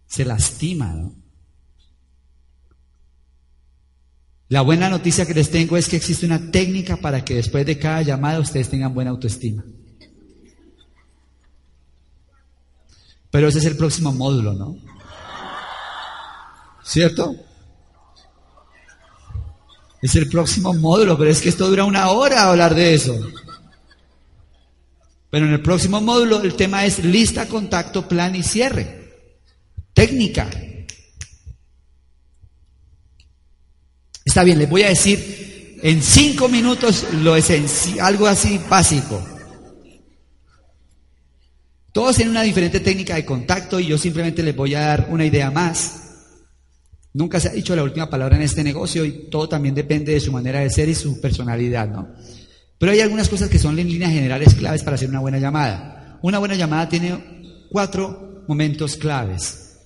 se 0.07 0.23
lastima, 0.23 0.93
¿no? 0.93 1.23
La 4.47 4.61
buena 4.61 4.89
noticia 4.89 5.25
que 5.25 5.33
les 5.33 5.49
tengo 5.49 5.77
es 5.77 5.89
que 5.89 5.95
existe 5.95 6.25
una 6.25 6.51
técnica 6.51 6.97
para 6.97 7.25
que 7.25 7.35
después 7.35 7.65
de 7.65 7.79
cada 7.79 8.03
llamada 8.03 8.39
ustedes 8.39 8.69
tengan 8.69 8.93
buena 8.93 9.09
autoestima. 9.09 9.65
Pero 13.31 13.47
ese 13.47 13.57
es 13.57 13.65
el 13.65 13.75
próximo 13.75 14.13
módulo, 14.13 14.53
¿no? 14.53 14.77
¿Cierto? 16.83 17.35
Es 20.03 20.15
el 20.15 20.29
próximo 20.29 20.71
módulo, 20.73 21.17
pero 21.17 21.31
es 21.31 21.41
que 21.41 21.49
esto 21.49 21.67
dura 21.67 21.85
una 21.85 22.11
hora 22.11 22.49
hablar 22.49 22.75
de 22.75 22.93
eso. 22.93 23.17
Pero 25.33 25.47
en 25.47 25.53
el 25.53 25.61
próximo 25.63 25.99
módulo 25.99 26.43
el 26.43 26.53
tema 26.53 26.85
es 26.85 27.03
lista, 27.03 27.47
contacto, 27.47 28.07
plan 28.07 28.35
y 28.35 28.43
cierre. 28.43 29.13
Técnica. 29.91 30.47
Está 34.23 34.43
bien, 34.43 34.59
les 34.59 34.69
voy 34.69 34.83
a 34.83 34.89
decir 34.89 35.79
en 35.81 36.03
cinco 36.03 36.47
minutos 36.47 37.07
lo 37.13 37.35
esencial, 37.35 38.05
algo 38.05 38.27
así 38.27 38.61
básico. 38.69 39.27
Todos 41.91 42.15
tienen 42.17 42.29
una 42.29 42.43
diferente 42.43 42.79
técnica 42.79 43.15
de 43.15 43.25
contacto 43.25 43.79
y 43.79 43.87
yo 43.87 43.97
simplemente 43.97 44.43
les 44.43 44.55
voy 44.55 44.75
a 44.75 44.81
dar 44.81 45.07
una 45.09 45.25
idea 45.25 45.49
más. 45.49 46.27
Nunca 47.11 47.39
se 47.39 47.47
ha 47.47 47.53
dicho 47.53 47.75
la 47.75 47.81
última 47.81 48.07
palabra 48.07 48.35
en 48.35 48.43
este 48.43 48.63
negocio 48.63 49.03
y 49.03 49.31
todo 49.31 49.49
también 49.49 49.73
depende 49.73 50.13
de 50.13 50.19
su 50.19 50.31
manera 50.31 50.59
de 50.59 50.69
ser 50.69 50.89
y 50.89 50.93
su 50.93 51.19
personalidad, 51.19 51.89
¿no? 51.89 52.07
Pero 52.83 52.91
hay 52.91 52.99
algunas 52.99 53.29
cosas 53.29 53.47
que 53.47 53.59
son 53.59 53.79
en 53.79 53.87
líneas 53.87 54.11
generales 54.11 54.55
claves 54.55 54.83
para 54.83 54.95
hacer 54.95 55.07
una 55.07 55.21
buena 55.21 55.39
llamada. 55.39 56.19
Una 56.21 56.37
buena 56.37 56.55
llamada 56.55 56.89
tiene 56.89 57.65
cuatro 57.71 58.43
momentos 58.45 58.97
claves. 58.97 59.79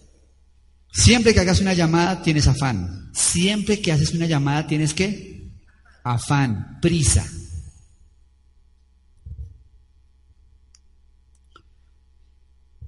Siempre 0.91 1.31
que 1.31 1.41
hagas 1.41 1.61
una 1.61 1.75
llamada 1.75 2.23
tienes 2.23 2.47
afán. 2.47 3.11
Siempre 3.13 3.81
que 3.81 3.91
haces 3.91 4.15
una 4.15 4.25
llamada 4.25 4.65
tienes 4.65 4.95
que 4.95 5.51
afán, 6.03 6.79
prisa. 6.81 7.23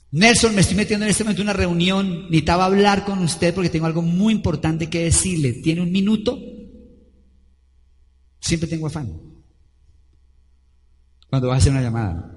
Nelson, 0.10 0.56
me 0.56 0.62
estoy 0.62 0.76
metiendo 0.76 1.06
en 1.06 1.12
este 1.12 1.24
momento 1.24 1.44
en 1.44 1.50
una 1.50 1.54
reunión, 1.54 2.24
necesitaba 2.24 2.66
hablar 2.66 3.06
con 3.06 3.20
usted 3.20 3.54
porque 3.54 3.70
tengo 3.70 3.86
algo 3.86 4.02
muy 4.02 4.34
importante 4.34 4.90
que 4.90 5.04
decirle. 5.04 5.54
¿Tiene 5.54 5.82
un 5.82 5.92
minuto? 5.92 6.40
Siempre 8.40 8.68
tengo 8.68 8.88
afán. 8.88 9.29
Cuando 11.30 11.48
vas 11.48 11.56
a 11.56 11.58
hacer 11.60 11.72
una 11.72 11.82
llamada. 11.82 12.36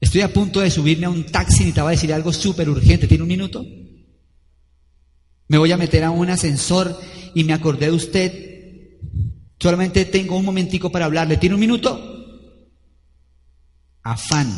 Estoy 0.00 0.22
a 0.22 0.32
punto 0.32 0.60
de 0.60 0.70
subirme 0.70 1.06
a 1.06 1.10
un 1.10 1.26
taxi 1.26 1.68
y 1.68 1.72
te 1.72 1.80
va 1.80 1.88
a 1.88 1.92
decir 1.92 2.12
algo 2.12 2.32
súper 2.32 2.68
urgente. 2.68 3.06
¿Tiene 3.06 3.22
un 3.22 3.28
minuto? 3.28 3.64
Me 5.48 5.58
voy 5.58 5.70
a 5.72 5.76
meter 5.76 6.04
a 6.04 6.10
un 6.10 6.30
ascensor 6.30 6.98
y 7.34 7.44
me 7.44 7.52
acordé 7.52 7.86
de 7.86 7.92
usted. 7.92 8.50
Solamente 9.58 10.06
tengo 10.06 10.36
un 10.36 10.44
momentico 10.44 10.90
para 10.90 11.04
hablarle. 11.04 11.36
¿Tiene 11.36 11.54
un 11.54 11.60
minuto? 11.60 12.00
Afán. 14.02 14.48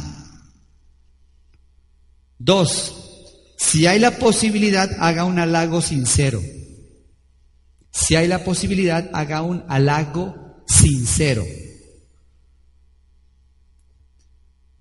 Dos, 2.38 3.54
si 3.58 3.86
hay 3.86 3.98
la 3.98 4.18
posibilidad, 4.18 4.90
haga 5.00 5.24
un 5.24 5.38
halago 5.38 5.80
sincero. 5.80 6.40
Si 7.90 8.16
hay 8.16 8.26
la 8.26 8.44
posibilidad, 8.44 9.10
haga 9.12 9.42
un 9.42 9.64
halago 9.68 10.62
sincero. 10.66 11.44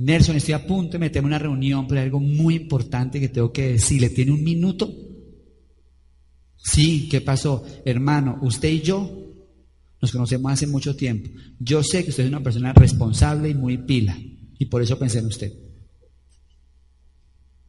Nelson, 0.02 0.36
estoy 0.36 0.56
a 0.56 0.66
punto 0.66 0.94
de 0.94 1.00
meterme 1.00 1.28
en 1.28 1.34
una 1.34 1.40
reunión, 1.40 1.88
pero 1.88 2.02
hay 2.02 2.06
algo 2.06 2.20
muy 2.20 2.56
importante 2.56 3.20
que 3.20 3.30
tengo 3.30 3.54
que 3.54 3.74
decirle. 3.74 4.10
¿Tiene 4.10 4.32
un 4.32 4.44
minuto? 4.44 4.92
Sí, 6.58 7.08
¿qué 7.08 7.22
pasó? 7.22 7.64
Hermano, 7.86 8.40
usted 8.42 8.70
y 8.70 8.82
yo 8.82 9.10
nos 10.02 10.12
conocemos 10.12 10.52
hace 10.52 10.66
mucho 10.66 10.96
tiempo. 10.96 11.30
Yo 11.60 11.84
sé 11.84 12.04
que 12.04 12.10
usted 12.10 12.24
es 12.24 12.30
una 12.30 12.42
persona 12.42 12.74
responsable 12.74 13.50
y 13.50 13.54
muy 13.54 13.78
pila, 13.78 14.18
y 14.58 14.66
por 14.66 14.82
eso 14.82 14.98
pensé 14.98 15.20
en 15.20 15.28
usted. 15.28 15.54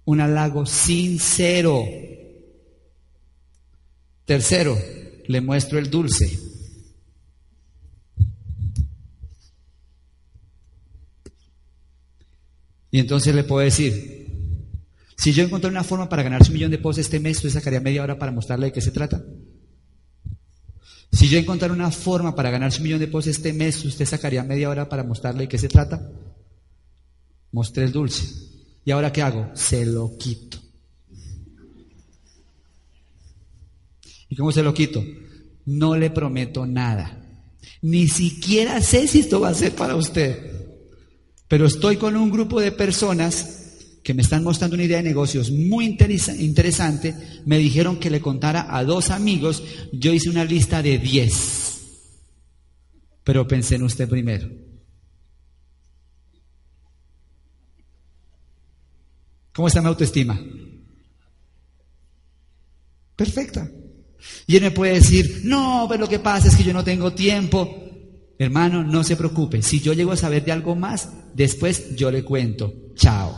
Un 0.06 0.20
halago 0.20 0.64
sincero. 0.64 1.84
Tercero, 4.24 4.78
le 5.26 5.40
muestro 5.42 5.78
el 5.78 5.90
dulce. 5.90 6.51
Y 12.92 13.00
entonces 13.00 13.34
le 13.34 13.42
puedo 13.42 13.64
decir, 13.64 14.28
si 15.16 15.32
yo 15.32 15.42
encontré 15.42 15.70
una 15.70 15.82
forma 15.82 16.08
para 16.08 16.22
ganarse 16.22 16.50
un 16.50 16.54
millón 16.54 16.70
de 16.70 16.78
pesos 16.78 16.98
este 16.98 17.18
mes, 17.18 17.38
¿usted 17.38 17.50
sacaría 17.50 17.80
media 17.80 18.02
hora 18.02 18.18
para 18.18 18.30
mostrarle 18.30 18.66
de 18.66 18.72
qué 18.72 18.82
se 18.82 18.90
trata? 18.90 19.24
Si 21.10 21.28
yo 21.28 21.38
encontrara 21.38 21.72
una 21.72 21.90
forma 21.90 22.34
para 22.34 22.50
ganarse 22.50 22.78
un 22.78 22.84
millón 22.84 23.00
de 23.00 23.06
pesos 23.06 23.28
este 23.28 23.54
mes, 23.54 23.82
¿usted 23.84 24.04
sacaría 24.04 24.44
media 24.44 24.68
hora 24.68 24.88
para 24.88 25.04
mostrarle 25.04 25.42
de 25.42 25.48
qué 25.48 25.58
se 25.58 25.68
trata? 25.68 26.06
Mostré 27.50 27.84
el 27.84 27.92
dulce. 27.92 28.26
¿Y 28.84 28.90
ahora 28.90 29.10
qué 29.10 29.22
hago? 29.22 29.50
Se 29.54 29.86
lo 29.86 30.16
quito. 30.18 30.58
¿Y 34.28 34.36
cómo 34.36 34.52
se 34.52 34.62
lo 34.62 34.74
quito? 34.74 35.02
No 35.64 35.96
le 35.96 36.10
prometo 36.10 36.66
nada. 36.66 37.24
Ni 37.80 38.06
siquiera 38.08 38.82
sé 38.82 39.08
si 39.08 39.20
esto 39.20 39.40
va 39.40 39.48
a 39.48 39.54
ser 39.54 39.74
para 39.74 39.96
usted. 39.96 40.61
Pero 41.52 41.66
estoy 41.66 41.98
con 41.98 42.16
un 42.16 42.30
grupo 42.30 42.62
de 42.62 42.72
personas 42.72 43.98
que 44.02 44.14
me 44.14 44.22
están 44.22 44.42
mostrando 44.42 44.72
una 44.72 44.84
idea 44.84 44.96
de 44.96 45.02
negocios 45.02 45.50
muy 45.50 45.84
interesante. 45.84 47.14
Me 47.44 47.58
dijeron 47.58 47.98
que 47.98 48.08
le 48.08 48.22
contara 48.22 48.74
a 48.74 48.82
dos 48.84 49.10
amigos. 49.10 49.62
Yo 49.92 50.14
hice 50.14 50.30
una 50.30 50.46
lista 50.46 50.80
de 50.80 50.96
diez. 50.96 51.82
Pero 53.22 53.46
pensé 53.46 53.74
en 53.74 53.82
usted 53.82 54.08
primero. 54.08 54.48
¿Cómo 59.52 59.68
está 59.68 59.82
mi 59.82 59.88
autoestima? 59.88 60.40
Perfecta. 63.14 63.70
Y 64.46 64.56
él 64.56 64.62
me 64.62 64.70
puede 64.70 64.94
decir, 64.94 65.42
no, 65.44 65.84
pero 65.86 66.00
lo 66.00 66.08
que 66.08 66.18
pasa 66.18 66.48
es 66.48 66.56
que 66.56 66.64
yo 66.64 66.72
no 66.72 66.82
tengo 66.82 67.12
tiempo. 67.12 67.81
Hermano, 68.42 68.82
no 68.82 69.04
se 69.04 69.14
preocupe. 69.14 69.62
Si 69.62 69.80
yo 69.80 69.92
llego 69.92 70.10
a 70.10 70.16
saber 70.16 70.44
de 70.44 70.50
algo 70.50 70.74
más, 70.74 71.10
después 71.32 71.94
yo 71.94 72.10
le 72.10 72.24
cuento. 72.24 72.74
Chao. 72.96 73.32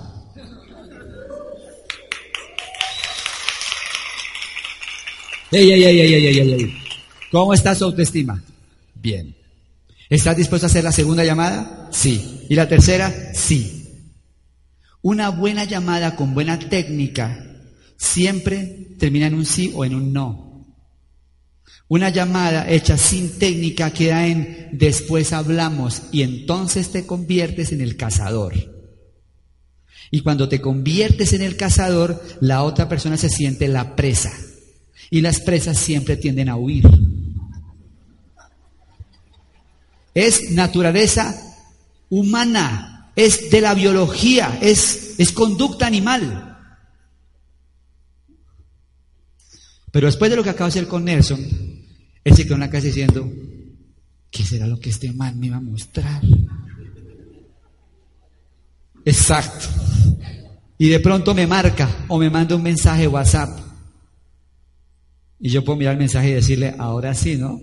Ey, 5.50 5.72
ey, 5.72 6.74
¿Cómo 7.30 7.52
está 7.52 7.74
su 7.74 7.84
autoestima? 7.84 8.42
Bien. 8.94 9.36
¿Estás 10.08 10.38
dispuesto 10.38 10.66
a 10.66 10.70
hacer 10.70 10.82
la 10.82 10.90
segunda 10.90 11.22
llamada? 11.22 11.90
Sí. 11.92 12.46
¿Y 12.48 12.54
la 12.54 12.66
tercera? 12.66 13.12
Sí. 13.34 14.08
Una 15.02 15.28
buena 15.28 15.64
llamada 15.64 16.16
con 16.16 16.32
buena 16.32 16.58
técnica 16.58 17.44
siempre 17.98 18.88
termina 18.98 19.26
en 19.26 19.34
un 19.34 19.44
sí 19.44 19.70
o 19.74 19.84
en 19.84 19.94
un 19.94 20.14
no. 20.14 20.53
Una 21.88 22.08
llamada 22.08 22.68
hecha 22.70 22.96
sin 22.96 23.38
técnica 23.38 23.90
queda 23.90 24.26
en 24.26 24.70
después 24.72 25.32
hablamos 25.32 26.02
y 26.12 26.22
entonces 26.22 26.90
te 26.90 27.06
conviertes 27.06 27.72
en 27.72 27.80
el 27.80 27.96
cazador. 27.96 28.54
Y 30.10 30.20
cuando 30.20 30.48
te 30.48 30.60
conviertes 30.60 31.32
en 31.32 31.42
el 31.42 31.56
cazador, 31.56 32.22
la 32.40 32.62
otra 32.62 32.88
persona 32.88 33.16
se 33.16 33.28
siente 33.28 33.68
la 33.68 33.96
presa. 33.96 34.32
Y 35.10 35.20
las 35.20 35.40
presas 35.40 35.78
siempre 35.78 36.16
tienden 36.16 36.48
a 36.48 36.56
huir. 36.56 36.88
Es 40.14 40.52
naturaleza 40.52 41.34
humana, 42.08 43.10
es 43.16 43.50
de 43.50 43.60
la 43.60 43.74
biología, 43.74 44.58
es, 44.62 45.14
es 45.18 45.32
conducta 45.32 45.86
animal. 45.86 46.56
Pero 49.90 50.06
después 50.06 50.30
de 50.30 50.36
lo 50.36 50.44
que 50.44 50.50
acabo 50.50 50.66
de 50.66 50.78
hacer 50.78 50.88
con 50.88 51.04
Nelson, 51.04 51.73
él 52.24 52.34
se 52.34 52.44
quedó 52.44 52.56
en 52.56 52.68
casa 52.68 52.86
diciendo, 52.86 53.30
¿qué 54.30 54.42
será 54.42 54.66
lo 54.66 54.80
que 54.80 54.90
este 54.90 55.12
man 55.12 55.38
me 55.38 55.46
iba 55.46 55.56
a 55.56 55.60
mostrar? 55.60 56.22
Exacto. 59.04 59.66
Y 60.78 60.88
de 60.88 61.00
pronto 61.00 61.34
me 61.34 61.46
marca 61.46 62.06
o 62.08 62.18
me 62.18 62.30
manda 62.30 62.56
un 62.56 62.62
mensaje 62.62 63.06
WhatsApp. 63.06 63.60
Y 65.38 65.50
yo 65.50 65.62
puedo 65.62 65.78
mirar 65.78 65.92
el 65.92 65.98
mensaje 65.98 66.30
y 66.30 66.32
decirle, 66.32 66.74
ahora 66.78 67.14
sí, 67.14 67.36
¿no? 67.36 67.60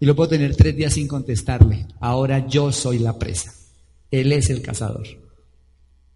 Y 0.00 0.06
lo 0.06 0.16
puedo 0.16 0.30
tener 0.30 0.56
tres 0.56 0.74
días 0.74 0.94
sin 0.94 1.06
contestarle. 1.06 1.86
Ahora 2.00 2.46
yo 2.48 2.72
soy 2.72 2.98
la 2.98 3.18
presa. 3.18 3.54
Él 4.10 4.32
es 4.32 4.50
el 4.50 4.62
cazador. 4.62 5.06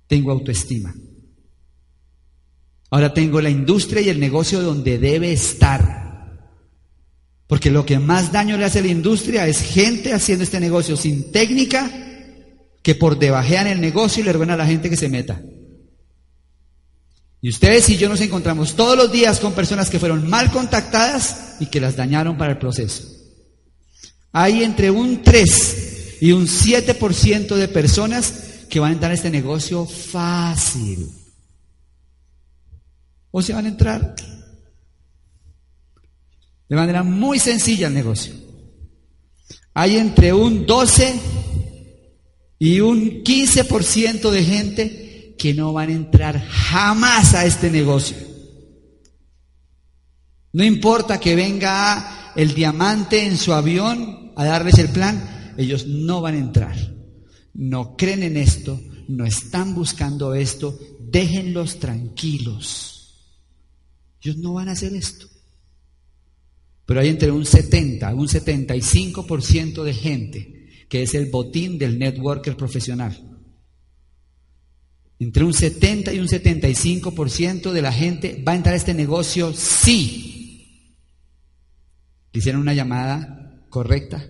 Tengo 0.07 0.33
autoestima. 0.33 0.95
Ahora 2.91 3.13
tengo 3.13 3.41
la 3.41 3.51
industria 3.51 4.01
y 4.01 4.09
el 4.09 4.19
negocio 4.19 4.63
donde 4.63 4.99
debe 4.99 5.33
estar. 5.33 6.06
Porque 7.47 7.71
lo 7.71 7.87
que 7.87 7.99
más 7.99 8.33
daño 8.33 8.57
le 8.57 8.65
hace 8.65 8.81
a 8.81 8.83
la 8.83 8.89
industria 8.89 9.47
es 9.47 9.61
gente 9.61 10.13
haciendo 10.13 10.45
este 10.45 10.59
negocio 10.59 10.97
sin 10.97 11.31
técnica 11.31 11.91
que 12.83 12.95
por 12.95 13.19
debajean 13.19 13.67
el 13.67 13.81
negocio 13.81 14.23
y 14.23 14.27
le 14.27 14.33
ruegan 14.33 14.51
a 14.51 14.57
la 14.57 14.67
gente 14.67 14.91
que 14.91 14.97
se 14.97 15.09
meta. 15.09 15.41
Y 17.41 17.51
ustedes 17.51 17.89
y 17.89 17.97
yo 17.97 18.09
nos 18.09 18.21
encontramos 18.21 18.75
todos 18.75 18.97
los 18.97 19.13
días 19.13 19.39
con 19.39 19.53
personas 19.53 19.91
que 19.91 20.01
fueron 20.01 20.29
mal 20.29 20.51
contactadas 20.51 21.57
y 21.61 21.67
que 21.67 21.81
las 21.81 21.95
dañaron 21.95 22.37
para 22.37 22.53
el 22.53 22.59
proceso. 22.59 23.05
Hay 24.33 24.65
entre 24.65 24.91
un 24.91 25.23
3 25.23 26.19
y 26.21 26.33
un 26.33 26.47
7% 26.47 27.55
de 27.55 27.69
personas 27.69 28.33
que 28.69 28.81
van 28.81 28.91
a 28.91 28.95
entrar 28.95 29.13
a 29.13 29.15
este 29.15 29.31
negocio 29.31 29.87
fácil. 29.87 31.09
O 33.31 33.43
se 33.43 33.53
van 33.53 33.67
a 33.67 33.69
entrar 33.69 34.17
de 36.69 36.77
manera 36.77 37.03
muy 37.03 37.39
sencilla 37.39 37.87
al 37.87 37.95
negocio. 37.95 38.35
Hay 39.75 39.97
entre 39.97 40.33
un 40.33 40.67
12 40.67 41.15
y 42.59 42.81
un 42.81 43.23
15% 43.23 44.31
de 44.31 44.45
gente 44.45 45.35
que 45.39 45.55
no 45.55 45.73
van 45.73 45.91
a 45.91 45.93
entrar 45.93 46.43
jamás 46.47 47.35
a 47.35 47.45
este 47.45 47.71
negocio. 47.71 48.17
No 50.53 50.65
importa 50.65 51.21
que 51.21 51.37
venga 51.37 52.33
el 52.35 52.55
diamante 52.55 53.27
en 53.27 53.37
su 53.37 53.53
avión 53.53 54.33
a 54.37 54.45
darles 54.45 54.79
el 54.79 54.89
plan, 54.89 55.55
ellos 55.59 55.87
no 55.87 56.23
van 56.23 56.35
a 56.35 56.39
entrar. 56.39 56.77
No 57.53 57.97
creen 57.97 58.23
en 58.23 58.37
esto, 58.37 58.81
no 59.09 59.25
están 59.27 59.75
buscando 59.75 60.35
esto, 60.35 60.79
déjenlos 61.01 61.79
tranquilos. 61.79 62.97
Ellos 64.23 64.39
no 64.39 64.55
van 64.55 64.69
a 64.69 64.73
hacer 64.73 64.95
esto. 64.95 65.29
Pero 66.87 67.01
hay 67.01 67.09
entre 67.09 67.33
un 67.33 67.45
70, 67.45 68.15
un 68.15 68.29
75% 68.29 69.83
de 69.83 69.93
gente 69.93 70.57
que 70.89 71.03
es 71.03 71.15
el 71.15 71.31
botín 71.31 71.79
del 71.79 71.99
networker 71.99 72.57
profesional. 72.57 73.21
Entre 75.19 75.45
un 75.45 75.53
70 75.53 76.13
y 76.13 76.21
un 76.21 76.29
75% 76.29 77.73
de 77.73 77.83
la 77.83 77.93
gente 77.93 78.43
va 78.47 78.53
a 78.53 78.57
entrar 78.57 78.75
a 78.75 78.79
este 78.79 78.95
negocio 78.95 79.53
sí. 79.53 80.95
Hicieron 82.33 82.61
una 82.61 82.75
llamada 82.75 83.65
correcta, 83.69 84.25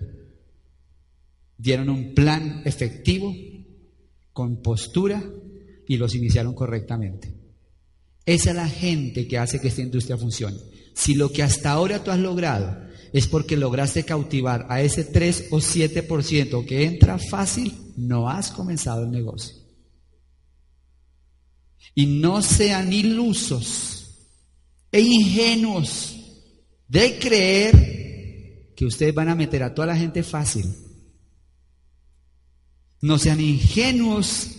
dieron 1.57 1.89
un 1.89 2.13
plan 2.13 2.61
efectivo, 2.65 3.35
con 4.37 4.61
postura 4.61 5.23
y 5.87 5.97
los 5.97 6.13
iniciaron 6.15 6.53
correctamente. 6.53 7.33
Esa 8.25 8.51
es 8.51 8.55
la 8.55 8.69
gente 8.69 9.27
que 9.27 9.37
hace 9.37 9.59
que 9.59 9.69
esta 9.69 9.81
industria 9.81 10.15
funcione. 10.15 10.57
Si 10.97 11.13
lo 11.13 11.31
que 11.31 11.43
hasta 11.43 11.69
ahora 11.69 12.03
tú 12.03 12.09
has 12.09 12.17
logrado 12.17 12.75
es 13.13 13.27
porque 13.27 13.55
lograste 13.55 14.03
cautivar 14.03 14.65
a 14.67 14.81
ese 14.81 15.03
3 15.03 15.49
o 15.51 15.57
7% 15.57 16.65
que 16.65 16.85
entra 16.85 17.19
fácil, 17.19 17.71
no 17.95 18.27
has 18.27 18.49
comenzado 18.49 19.03
el 19.03 19.11
negocio. 19.11 19.55
Y 21.93 22.07
no 22.07 22.41
sean 22.41 22.91
ilusos 22.91 24.25
e 24.91 24.99
ingenuos 25.01 26.15
de 26.87 27.19
creer 27.19 28.73
que 28.75 28.85
ustedes 28.85 29.13
van 29.13 29.29
a 29.29 29.35
meter 29.35 29.61
a 29.61 29.75
toda 29.75 29.89
la 29.89 29.97
gente 29.97 30.23
fácil. 30.23 30.65
No 33.01 33.19
sean 33.19 33.39
ingenuos 33.39 34.49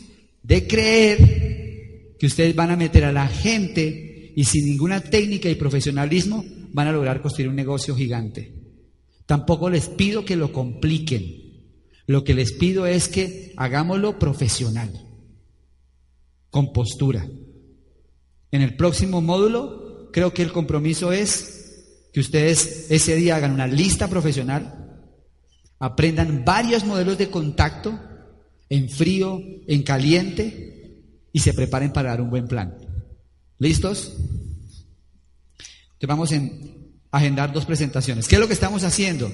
de 0.44 0.68
creer 0.68 2.14
que 2.16 2.26
ustedes 2.26 2.54
van 2.54 2.70
a 2.70 2.76
meter 2.76 3.04
a 3.04 3.12
la 3.12 3.26
gente 3.26 4.07
y 4.38 4.44
sin 4.44 4.66
ninguna 4.66 5.00
técnica 5.00 5.50
y 5.50 5.56
profesionalismo 5.56 6.44
van 6.72 6.86
a 6.86 6.92
lograr 6.92 7.20
construir 7.20 7.48
un 7.48 7.56
negocio 7.56 7.96
gigante. 7.96 8.54
Tampoco 9.26 9.68
les 9.68 9.88
pido 9.88 10.24
que 10.24 10.36
lo 10.36 10.52
compliquen. 10.52 11.74
Lo 12.06 12.22
que 12.22 12.34
les 12.34 12.52
pido 12.52 12.86
es 12.86 13.08
que 13.08 13.52
hagámoslo 13.56 14.16
profesional, 14.20 14.92
con 16.50 16.72
postura. 16.72 17.26
En 18.52 18.62
el 18.62 18.76
próximo 18.76 19.20
módulo, 19.20 20.08
creo 20.12 20.32
que 20.32 20.42
el 20.42 20.52
compromiso 20.52 21.10
es 21.10 22.06
que 22.12 22.20
ustedes 22.20 22.92
ese 22.92 23.16
día 23.16 23.34
hagan 23.34 23.50
una 23.50 23.66
lista 23.66 24.06
profesional, 24.06 25.02
aprendan 25.80 26.44
varios 26.44 26.84
modelos 26.84 27.18
de 27.18 27.28
contacto, 27.28 27.98
en 28.68 28.88
frío, 28.88 29.40
en 29.66 29.82
caliente, 29.82 31.02
y 31.32 31.40
se 31.40 31.54
preparen 31.54 31.92
para 31.92 32.10
dar 32.10 32.20
un 32.20 32.30
buen 32.30 32.46
plan. 32.46 32.87
¿Listos? 33.58 34.14
Te 35.98 36.06
vamos 36.06 36.32
a 36.32 36.40
agendar 37.10 37.52
dos 37.52 37.66
presentaciones. 37.66 38.28
¿Qué 38.28 38.36
es 38.36 38.40
lo 38.40 38.46
que 38.46 38.54
estamos 38.54 38.84
haciendo? 38.84 39.32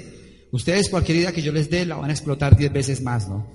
Ustedes 0.51 0.89
cualquier 0.89 1.18
idea 1.18 1.33
que 1.33 1.43
yo 1.43 1.53
les 1.53 1.68
dé 1.68 1.85
la 1.85 1.97
van 1.97 2.11
a 2.11 2.12
explotar 2.14 2.57
diez 2.57 2.72
veces 2.72 3.03
más, 3.03 3.29
¿no? 3.29 3.47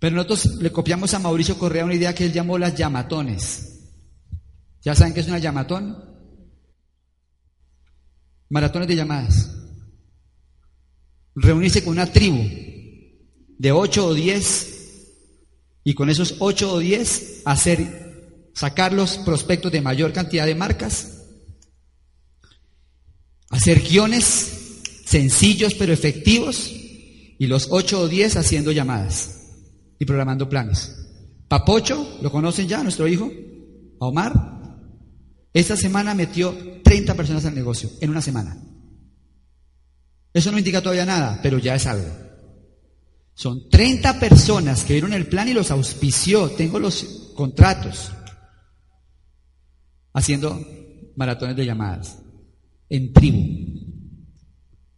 Pero 0.00 0.16
nosotros 0.16 0.56
le 0.56 0.72
copiamos 0.72 1.12
a 1.14 1.18
Mauricio 1.18 1.58
Correa 1.58 1.84
una 1.84 1.94
idea 1.94 2.14
que 2.14 2.24
él 2.24 2.32
llamó 2.32 2.58
las 2.58 2.74
llamatones. 2.74 3.80
¿Ya 4.82 4.94
saben 4.94 5.12
qué 5.12 5.20
es 5.20 5.28
una 5.28 5.38
llamatón? 5.38 6.02
Maratones 8.48 8.88
de 8.88 8.96
llamadas. 8.96 9.56
Reunirse 11.34 11.84
con 11.84 11.92
una 11.92 12.06
tribu 12.06 12.42
de 13.58 13.72
ocho 13.72 14.06
o 14.06 14.14
diez 14.14 14.80
y 15.84 15.94
con 15.94 16.10
esos 16.10 16.36
8 16.38 16.72
o 16.72 16.78
10 16.78 17.42
hacer, 17.44 17.99
sacar 18.60 18.92
los 18.92 19.16
prospectos 19.16 19.72
de 19.72 19.80
mayor 19.80 20.12
cantidad 20.12 20.44
de 20.44 20.54
marcas, 20.54 21.22
hacer 23.48 23.80
guiones 23.80 24.82
sencillos 25.06 25.72
pero 25.72 25.94
efectivos 25.94 26.70
y 27.38 27.46
los 27.46 27.68
8 27.70 28.02
o 28.02 28.06
10 28.06 28.36
haciendo 28.36 28.70
llamadas 28.70 29.46
y 29.98 30.04
programando 30.04 30.46
planes. 30.46 30.94
Papocho, 31.48 32.18
¿lo 32.20 32.30
conocen 32.30 32.68
ya, 32.68 32.82
nuestro 32.82 33.08
hijo? 33.08 33.32
Omar. 33.98 34.34
Esta 35.54 35.74
semana 35.74 36.14
metió 36.14 36.54
30 36.84 37.14
personas 37.14 37.46
al 37.46 37.54
negocio, 37.54 37.88
en 38.02 38.10
una 38.10 38.20
semana. 38.20 38.58
Eso 40.34 40.52
no 40.52 40.58
indica 40.58 40.82
todavía 40.82 41.06
nada, 41.06 41.40
pero 41.42 41.56
ya 41.56 41.76
es 41.76 41.86
algo. 41.86 42.10
Son 43.32 43.70
30 43.70 44.20
personas 44.20 44.84
que 44.84 44.92
vieron 44.92 45.14
el 45.14 45.28
plan 45.28 45.48
y 45.48 45.54
los 45.54 45.70
auspició. 45.70 46.50
Tengo 46.50 46.78
los 46.78 47.32
contratos. 47.34 48.12
Haciendo 50.12 50.60
maratones 51.16 51.56
de 51.56 51.66
llamadas. 51.66 52.22
En 52.88 53.12
tribu. 53.12 53.38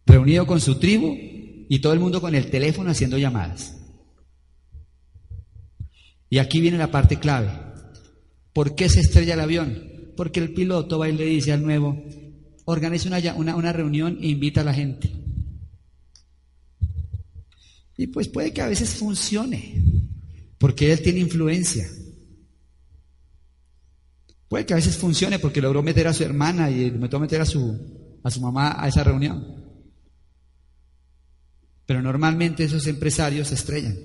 Reunido 0.05 0.45
con 0.45 0.59
su 0.59 0.79
tribu 0.79 1.15
y 1.69 1.79
todo 1.79 1.93
el 1.93 1.99
mundo 1.99 2.21
con 2.21 2.35
el 2.35 2.49
teléfono 2.49 2.89
haciendo 2.89 3.17
llamadas. 3.17 3.77
Y 6.29 6.39
aquí 6.39 6.61
viene 6.61 6.77
la 6.77 6.91
parte 6.91 7.19
clave. 7.19 7.51
¿Por 8.53 8.75
qué 8.75 8.89
se 8.89 8.99
estrella 8.99 9.35
el 9.35 9.39
avión? 9.39 9.83
Porque 10.15 10.39
el 10.39 10.53
piloto 10.53 10.99
va 10.99 11.09
y 11.09 11.13
le 11.13 11.25
dice 11.25 11.51
al 11.51 11.63
nuevo, 11.63 12.03
organiza 12.65 13.07
una, 13.07 13.35
una, 13.35 13.55
una 13.55 13.73
reunión 13.73 14.17
e 14.21 14.27
invita 14.27 14.61
a 14.61 14.63
la 14.63 14.73
gente. 14.73 15.11
Y 17.97 18.07
pues 18.07 18.27
puede 18.27 18.51
que 18.51 18.61
a 18.61 18.67
veces 18.67 18.89
funcione, 18.89 19.83
porque 20.57 20.91
él 20.91 21.01
tiene 21.01 21.19
influencia. 21.19 21.87
Puede 24.47 24.65
que 24.65 24.73
a 24.73 24.77
veces 24.77 24.97
funcione 24.97 25.39
porque 25.39 25.61
logró 25.61 25.81
meter 25.81 26.07
a 26.07 26.13
su 26.13 26.23
hermana 26.23 26.69
y 26.69 26.91
logró 26.91 27.19
meter 27.19 27.41
a 27.41 27.45
su, 27.45 28.19
a 28.23 28.29
su 28.29 28.41
mamá 28.41 28.75
a 28.77 28.87
esa 28.87 29.03
reunión. 29.03 29.63
Pero 31.85 32.01
normalmente 32.01 32.63
esos 32.63 32.87
empresarios 32.87 33.49
se 33.49 33.55
estrellan. 33.55 33.97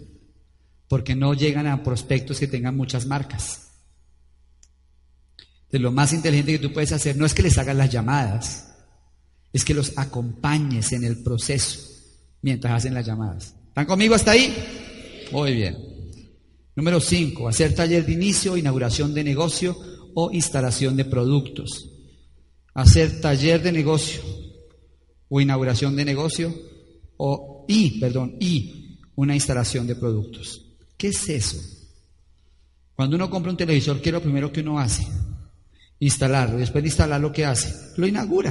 porque 0.89 1.15
no 1.15 1.35
llegan 1.35 1.67
a 1.67 1.83
prospectos 1.83 2.39
que 2.39 2.47
tengan 2.47 2.75
muchas 2.75 3.05
marcas. 3.05 3.69
De 5.71 5.79
lo 5.79 5.93
más 5.93 6.15
inteligente 6.15 6.53
que 6.53 6.59
tú 6.59 6.73
puedes 6.73 6.93
hacer 6.93 7.15
no 7.17 7.27
es 7.27 7.35
que 7.35 7.43
les 7.43 7.59
hagas 7.59 7.77
las 7.77 7.91
llamadas, 7.91 8.75
es 9.53 9.67
que 9.67 9.75
los 9.75 9.99
acompañes 9.99 10.93
en 10.93 11.05
el 11.05 11.23
proceso 11.23 11.81
mientras 12.41 12.73
hacen 12.73 12.95
las 12.95 13.05
llamadas. 13.05 13.55
¿Están 13.69 13.85
conmigo 13.85 14.15
hasta 14.15 14.31
ahí? 14.31 14.55
Muy 15.31 15.55
bien. 15.55 15.77
Número 16.75 17.01
5, 17.01 17.49
hacer 17.49 17.75
taller 17.75 18.07
de 18.07 18.13
inicio, 18.13 18.57
inauguración 18.57 19.13
de 19.13 19.25
negocio 19.25 19.77
o 20.15 20.31
instalación 20.33 20.97
de 20.97 21.05
productos. 21.05 21.91
Hacer 22.75 23.21
taller 23.21 23.63
de 23.63 23.73
negocio 23.73 24.23
o 25.29 25.41
inauguración 25.41 25.97
de 25.97 26.05
negocio 26.05 26.55
o 27.17 27.65
y, 27.69 28.01
perdón, 28.01 28.37
y 28.41 29.01
una 29.17 29.35
instalación 29.35 29.87
de 29.87 29.97
productos. 29.97 30.65
¿Qué 30.97 31.09
es 31.09 31.29
eso? 31.29 31.59
Cuando 32.95 33.17
uno 33.17 33.31
compra 33.31 33.51
un 33.51 33.57
televisor, 33.57 34.01
¿qué 34.01 34.09
es 34.09 34.13
lo 34.13 34.23
primero 34.23 34.53
que 34.53 34.61
uno 34.61 34.79
hace? 34.79 35.07
Instalarlo. 36.01 36.59
Después 36.59 36.83
de 36.83 36.89
instalarlo, 36.89 37.33
¿qué 37.33 37.45
hace? 37.45 37.73
Lo 37.97 38.07
inaugura. 38.07 38.51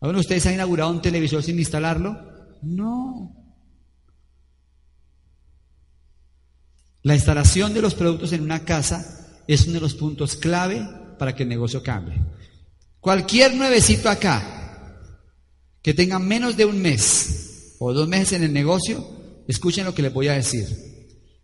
¿Alguno 0.00 0.18
de 0.18 0.20
ustedes 0.20 0.46
ha 0.46 0.52
inaugurado 0.52 0.90
un 0.90 1.00
televisor 1.00 1.42
sin 1.42 1.58
instalarlo? 1.58 2.16
No. 2.62 3.34
La 7.02 7.14
instalación 7.14 7.72
de 7.72 7.82
los 7.82 7.94
productos 7.94 8.32
en 8.32 8.42
una 8.42 8.64
casa 8.64 9.25
es 9.46 9.64
uno 9.64 9.74
de 9.74 9.80
los 9.80 9.94
puntos 9.94 10.36
clave 10.36 10.86
para 11.18 11.34
que 11.34 11.44
el 11.44 11.48
negocio 11.48 11.82
cambie. 11.82 12.20
Cualquier 13.00 13.54
nuevecito 13.54 14.08
acá 14.08 14.56
que 15.86 15.94
tenga 15.94 16.18
menos 16.18 16.56
de 16.56 16.64
un 16.64 16.82
mes 16.82 17.76
o 17.78 17.92
dos 17.92 18.08
meses 18.08 18.32
en 18.32 18.42
el 18.42 18.52
negocio, 18.52 19.08
escuchen 19.46 19.84
lo 19.84 19.94
que 19.94 20.02
les 20.02 20.12
voy 20.12 20.26
a 20.26 20.32
decir. 20.32 20.66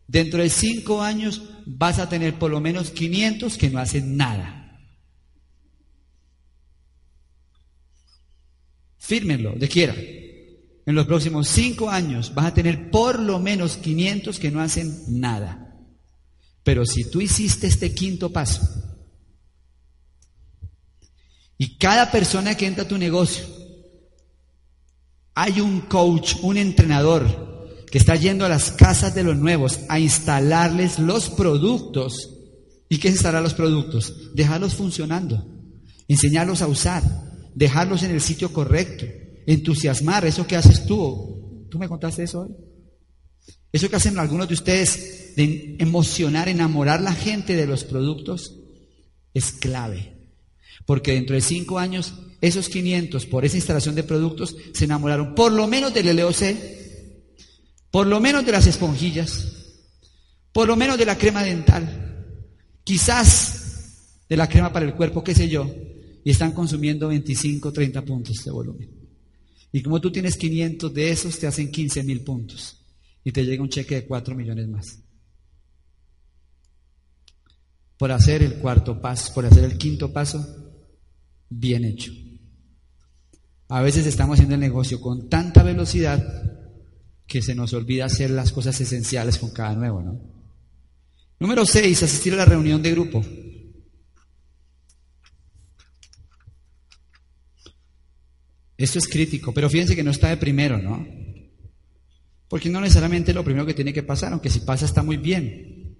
Dentro 0.09 0.43
de 0.43 0.51
cinco 0.51 1.01
años 1.01 1.43
vas 1.65 2.01
a 2.01 2.09
tener 2.09 2.39
por 2.39 2.51
lo 2.51 2.61
menos 2.61 2.91
500 2.91 3.57
que 3.57 3.71
no 3.71 3.79
hacen 3.79 4.17
nada. 4.17 4.81
Fírmenlo, 8.99 9.55
de 9.55 9.69
quiera. 9.69 9.95
En 9.95 10.95
los 10.97 11.07
próximos 11.07 11.47
cinco 11.47 11.89
años 11.89 12.35
vas 12.35 12.47
a 12.47 12.55
tener 12.55 12.91
por 12.91 13.21
lo 13.21 13.39
menos 13.39 13.77
500 13.77 14.41
que 14.41 14.51
no 14.51 14.61
hacen 14.61 15.05
nada. 15.21 15.62
Pero 16.65 16.85
si 16.87 17.11
tú 17.11 17.21
hiciste 17.21 17.67
este 17.67 17.95
quinto 17.95 18.31
paso, 18.31 18.63
y 21.59 21.77
cada 21.77 22.11
persona 22.11 22.57
que 22.57 22.67
entra 22.67 22.85
a 22.85 22.89
tu 22.89 22.99
negocio, 22.99 23.45
hay 25.35 25.61
un 25.61 25.83
coach, 25.83 26.37
un 26.43 26.57
entrenador 26.57 27.53
que 27.91 27.99
está 27.99 28.17
yendo 28.17 28.45
a 28.45 28.49
las 28.49 28.73
casas 28.73 29.15
de 29.15 29.23
los 29.23 29.37
nuevos 29.37 29.81
a 29.89 29.99
instalarles 29.99 30.99
los 30.99 31.29
productos. 31.31 32.31
¿Y 32.89 32.99
qué 32.99 33.09
instalar 33.09 33.43
los 33.43 33.55
productos? 33.55 34.35
Dejarlos 34.35 34.75
funcionando, 34.75 35.47
enseñarlos 36.09 36.63
a 36.63 36.67
usar, 36.67 37.03
dejarlos 37.55 38.03
en 38.03 38.11
el 38.11 38.21
sitio 38.21 38.53
correcto, 38.53 39.07
entusiasmar, 39.47 40.25
eso 40.25 40.47
que 40.47 40.57
haces 40.57 40.85
tú. 40.87 41.67
¿Tú 41.71 41.79
me 41.79 41.89
contaste 41.89 42.25
eso 42.25 42.41
hoy? 42.41 42.51
Eso 43.73 43.89
que 43.89 43.97
hacen 43.97 44.19
algunos 44.19 44.49
de 44.49 44.55
ustedes 44.55 45.35
de 45.35 45.77
emocionar, 45.79 46.49
enamorar 46.49 47.01
a 47.01 47.03
la 47.03 47.15
gente 47.15 47.57
de 47.57 47.67
los 47.67 47.85
productos, 47.85 48.59
es 49.33 49.53
clave. 49.53 50.13
Porque 50.85 51.13
dentro 51.13 51.35
de 51.35 51.41
cinco 51.41 51.79
años, 51.79 52.13
esos 52.43 52.69
500 52.69 53.25
por 53.27 53.45
esa 53.45 53.57
instalación 53.57 53.95
de 53.95 54.03
productos 54.03 54.57
se 54.75 54.85
enamoraron 54.85 55.35
por 55.35 55.53
lo 55.53 55.67
menos 55.67 55.95
del 55.95 56.15
LOC, 56.15 56.57
por 57.91 58.07
lo 58.07 58.21
menos 58.21 58.45
de 58.45 58.53
las 58.53 58.67
esponjillas, 58.67 59.47
por 60.53 60.69
lo 60.69 60.77
menos 60.77 60.99
de 60.99 61.07
la 61.07 61.17
crema 61.17 61.43
dental, 61.43 62.27
quizás 62.85 64.25
de 64.29 64.37
la 64.37 64.49
crema 64.49 64.73
para 64.73 64.85
el 64.85 64.95
cuerpo, 64.95 65.25
qué 65.25 65.35
sé 65.35 65.49
yo, 65.49 65.71
y 66.25 66.31
están 66.31 66.53
consumiendo 66.53 67.09
25, 67.09 67.73
30 67.73 68.05
puntos 68.05 68.45
de 68.45 68.51
volumen. 68.51 68.91
Y 69.73 69.83
como 69.83 70.01
tú 70.01 70.13
tienes 70.13 70.37
500 70.37 70.93
de 70.93 71.11
esos, 71.11 71.39
te 71.39 71.47
hacen 71.47 71.71
15 71.71 72.03
mil 72.03 72.21
puntos 72.21 72.82
y 73.25 73.33
te 73.33 73.45
llega 73.45 73.63
un 73.63 73.69
cheque 73.69 73.97
de 73.97 74.07
4 74.07 74.35
millones 74.35 74.69
más. 74.69 74.99
Por 77.97 78.11
hacer 78.11 78.43
el 78.43 78.55
cuarto 78.55 79.01
paso, 79.01 79.33
por 79.33 79.47
hacer 79.47 79.65
el 79.65 79.79
quinto 79.79 80.13
paso, 80.13 80.45
bien 81.49 81.85
hecho. 81.85 82.13
A 83.69 83.81
veces 83.81 84.07
estamos 84.07 84.35
haciendo 84.35 84.55
el 84.55 84.61
negocio 84.61 85.01
con 85.01 85.29
tanta 85.29 85.63
velocidad 85.63 86.23
que 87.27 87.41
se 87.41 87.55
nos 87.55 87.73
olvida 87.73 88.07
hacer 88.07 88.31
las 88.31 88.53
cosas 88.53 88.79
esenciales 88.81 89.39
con 89.39 89.51
cada 89.51 89.75
nuevo, 89.75 90.03
¿no? 90.03 90.21
Número 91.39 91.65
6, 91.65 92.03
asistir 92.03 92.35
a 92.35 92.37
la 92.37 92.45
reunión 92.45 92.83
de 92.83 92.91
grupo. 92.91 93.25
Esto 98.77 98.99
es 98.99 99.09
crítico, 99.09 99.55
pero 99.55 99.71
fíjense 99.71 99.95
que 99.95 100.03
no 100.03 100.11
está 100.11 100.29
de 100.29 100.37
primero, 100.37 100.79
¿no? 100.79 101.07
Porque 102.53 102.69
no 102.69 102.83
necesariamente 102.83 103.31
es 103.31 103.35
lo 103.35 103.45
primero 103.45 103.65
que 103.65 103.73
tiene 103.73 103.95
que 103.95 104.03
pasar, 104.03 104.31
aunque 104.31 104.51
si 104.51 104.61
pasa 104.61 104.85
está 104.85 105.03
muy 105.03 105.17
bien. 105.17 105.97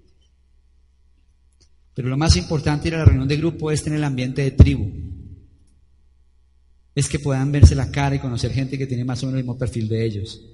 Pero 1.95 2.09
lo 2.09 2.15
más 2.15 2.37
importante 2.37 2.89
ir 2.89 2.93
a 2.93 2.99
la 2.99 3.05
reunión 3.05 3.27
de 3.27 3.37
grupo 3.37 3.71
es 3.71 3.81
tener 3.81 3.97
el 3.97 4.03
ambiente 4.03 4.43
de 4.43 4.51
tribu. 4.51 4.87
Es 6.93 7.09
que 7.09 7.17
puedan 7.17 7.51
verse 7.51 7.73
la 7.73 7.89
cara 7.89 8.17
y 8.17 8.19
conocer 8.19 8.51
gente 8.51 8.77
que 8.77 8.85
tiene 8.85 9.03
más 9.03 9.23
o 9.23 9.25
menos 9.25 9.39
el 9.39 9.45
mismo 9.45 9.57
perfil 9.57 9.87
de 9.87 10.05
ellos. 10.05 10.45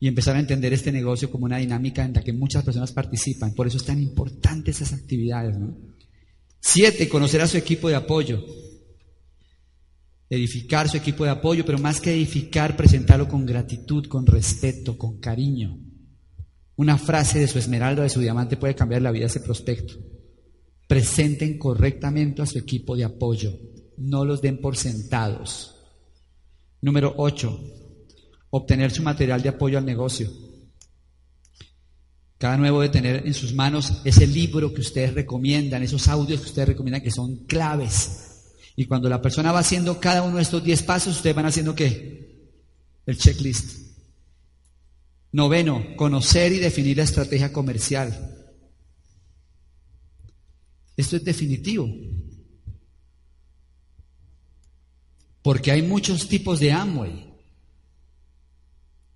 Y 0.00 0.08
empezar 0.08 0.34
a 0.34 0.40
entender 0.40 0.72
este 0.72 0.90
negocio 0.90 1.30
como 1.30 1.44
una 1.44 1.58
dinámica 1.58 2.04
en 2.04 2.14
la 2.14 2.24
que 2.24 2.32
muchas 2.32 2.64
personas 2.64 2.90
participan. 2.90 3.54
Por 3.54 3.68
eso 3.68 3.76
es 3.76 3.84
tan 3.84 4.02
importante 4.02 4.72
esas 4.72 4.94
actividades. 4.94 5.56
Siete, 6.58 7.08
conocer 7.08 7.40
a 7.40 7.46
su 7.46 7.56
equipo 7.56 7.88
de 7.88 7.94
apoyo 7.94 8.44
edificar 10.28 10.88
su 10.88 10.96
equipo 10.96 11.24
de 11.24 11.30
apoyo, 11.30 11.64
pero 11.64 11.78
más 11.78 12.00
que 12.00 12.12
edificar, 12.12 12.76
presentarlo 12.76 13.28
con 13.28 13.44
gratitud, 13.44 14.06
con 14.06 14.26
respeto, 14.26 14.96
con 14.96 15.18
cariño. 15.18 15.78
Una 16.76 16.98
frase 16.98 17.38
de 17.38 17.48
su 17.48 17.58
esmeralda, 17.58 18.02
de 18.02 18.08
su 18.08 18.20
diamante 18.20 18.56
puede 18.56 18.74
cambiar 18.74 19.02
la 19.02 19.12
vida 19.12 19.22
de 19.22 19.28
ese 19.28 19.40
prospecto. 19.40 19.94
Presenten 20.88 21.58
correctamente 21.58 22.42
a 22.42 22.46
su 22.46 22.58
equipo 22.58 22.96
de 22.96 23.04
apoyo, 23.04 23.52
no 23.96 24.24
los 24.24 24.40
den 24.40 24.60
por 24.60 24.76
sentados. 24.76 25.76
Número 26.80 27.14
8. 27.16 27.60
Obtener 28.50 28.90
su 28.90 29.02
material 29.02 29.42
de 29.42 29.48
apoyo 29.50 29.78
al 29.78 29.86
negocio. 29.86 30.30
Cada 32.38 32.56
nuevo 32.56 32.82
de 32.82 32.88
tener 32.88 33.26
en 33.26 33.32
sus 33.32 33.54
manos 33.54 34.02
ese 34.04 34.26
libro 34.26 34.74
que 34.74 34.80
ustedes 34.80 35.14
recomiendan, 35.14 35.82
esos 35.82 36.08
audios 36.08 36.40
que 36.40 36.48
ustedes 36.48 36.68
recomiendan 36.68 37.02
que 37.02 37.10
son 37.10 37.46
claves 37.46 38.23
y 38.76 38.86
cuando 38.86 39.08
la 39.08 39.22
persona 39.22 39.52
va 39.52 39.60
haciendo 39.60 40.00
cada 40.00 40.22
uno 40.22 40.36
de 40.36 40.42
estos 40.42 40.64
10 40.64 40.82
pasos, 40.82 41.16
ustedes 41.16 41.36
van 41.36 41.46
haciendo 41.46 41.74
qué? 41.74 42.50
El 43.06 43.16
checklist. 43.16 43.84
Noveno, 45.32 45.96
conocer 45.96 46.52
y 46.52 46.58
definir 46.58 46.96
la 46.96 47.04
estrategia 47.04 47.52
comercial. 47.52 48.48
Esto 50.96 51.16
es 51.16 51.24
definitivo. 51.24 51.88
Porque 55.42 55.70
hay 55.70 55.82
muchos 55.82 56.28
tipos 56.28 56.58
de 56.58 56.72
Amway. 56.72 57.32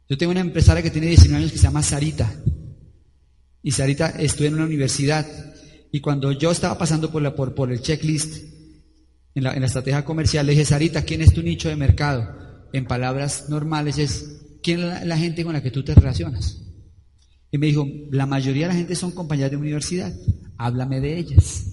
Yo 0.09 0.17
tengo 0.17 0.33
una 0.33 0.41
empresaria 0.41 0.83
que 0.83 0.91
tiene 0.91 1.09
19 1.09 1.43
años 1.43 1.53
que 1.53 1.59
se 1.59 1.65
llama 1.65 1.83
Sarita. 1.83 2.33
Y 3.63 3.73
Sarita 3.73 4.11
estudia 4.11 4.49
en 4.49 4.55
una 4.55 4.65
universidad. 4.65 5.27
Y 5.91 6.01
cuando 6.01 6.31
yo 6.33 6.51
estaba 6.51 6.79
pasando 6.79 7.11
por, 7.11 7.23
la, 7.23 7.35
por, 7.35 7.55
por 7.55 7.73
el 7.73 7.81
checklist, 7.81 8.58
en 9.39 9.45
la, 9.45 9.67
estrategia 9.67 10.05
comercial, 10.05 10.47
le 10.47 10.53
dije, 10.53 10.65
Sarita, 10.65 11.03
¿quién 11.03 11.23
es 11.23 11.33
tu 11.33 11.43
nicho 11.43 11.69
de 11.69 11.77
mercado? 11.77 12.29
En 12.73 12.87
palabras 12.87 13.49
normales 13.49 13.99
es, 13.99 14.41
¿quién 14.63 14.81
es 14.81 15.07
la, 15.07 15.17
gente 15.17 15.45
con 15.45 15.53
la 15.53 15.63
que 15.63 15.71
tú 15.71 15.85
te 15.85 15.95
relacionas? 15.95 16.61
Y 17.51 17.59
me 17.59 17.67
dijo, 17.67 17.87
la 18.11 18.27
mayoría 18.27 18.67
de 18.67 18.75
la 18.75 18.79
gente 18.79 18.95
son 18.95 19.13
compañeras 19.13 19.51
de 19.51 19.57
universidad, 19.57 20.13
háblame 20.59 21.01
de 21.01 21.19
ellas. 21.19 21.65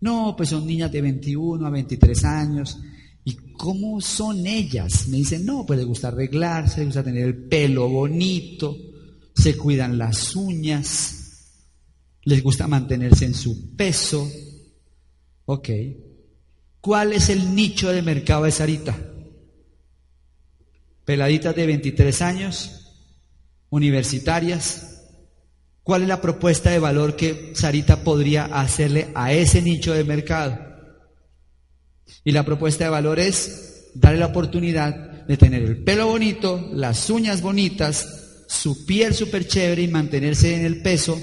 No, 0.00 0.34
pues 0.36 0.48
son 0.48 0.66
niñas 0.66 0.90
de 0.90 1.02
21 1.02 1.66
a 1.66 1.70
23 1.70 2.24
años. 2.24 2.78
¿Y 3.24 3.34
cómo 3.52 4.00
son 4.00 4.46
ellas? 4.46 5.08
Me 5.08 5.18
dicen, 5.18 5.46
no, 5.46 5.64
pues 5.64 5.78
les 5.78 5.86
gusta 5.86 6.08
arreglarse, 6.08 6.78
les 6.78 6.88
gusta 6.88 7.04
tener 7.04 7.24
el 7.24 7.36
pelo 7.44 7.88
bonito, 7.88 8.76
se 9.34 9.56
cuidan 9.56 9.96
las 9.96 10.34
uñas, 10.36 11.50
les 12.24 12.42
gusta 12.42 12.66
mantenerse 12.66 13.24
en 13.26 13.34
su 13.34 13.74
peso. 13.76 14.28
Ok, 15.46 15.68
¿Cuál 16.84 17.14
es 17.14 17.30
el 17.30 17.54
nicho 17.54 17.90
de 17.90 18.02
mercado 18.02 18.44
de 18.44 18.50
Sarita? 18.50 18.94
Peladitas 21.06 21.56
de 21.56 21.66
23 21.66 22.20
años, 22.20 22.92
universitarias. 23.70 25.02
¿Cuál 25.82 26.02
es 26.02 26.08
la 26.08 26.20
propuesta 26.20 26.68
de 26.68 26.78
valor 26.78 27.16
que 27.16 27.52
Sarita 27.54 28.04
podría 28.04 28.44
hacerle 28.44 29.08
a 29.14 29.32
ese 29.32 29.62
nicho 29.62 29.94
de 29.94 30.04
mercado? 30.04 30.58
Y 32.22 32.32
la 32.32 32.44
propuesta 32.44 32.84
de 32.84 32.90
valor 32.90 33.18
es 33.18 33.88
darle 33.94 34.18
la 34.18 34.26
oportunidad 34.26 35.24
de 35.24 35.38
tener 35.38 35.62
el 35.62 35.82
pelo 35.84 36.08
bonito, 36.08 36.68
las 36.74 37.08
uñas 37.08 37.40
bonitas, 37.40 38.44
su 38.46 38.84
piel 38.84 39.14
súper 39.14 39.48
chévere 39.48 39.80
y 39.80 39.88
mantenerse 39.88 40.54
en 40.54 40.66
el 40.66 40.82
peso 40.82 41.18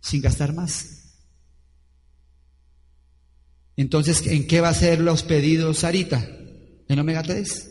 sin 0.00 0.20
gastar 0.20 0.52
más. 0.52 0.93
Entonces, 3.76 4.26
¿en 4.26 4.46
qué 4.46 4.60
va 4.60 4.68
a 4.68 4.74
ser 4.74 5.00
los 5.00 5.22
pedidos 5.22 5.78
Sarita? 5.78 6.28
¿En 6.88 6.98
omega 6.98 7.22
3? 7.22 7.70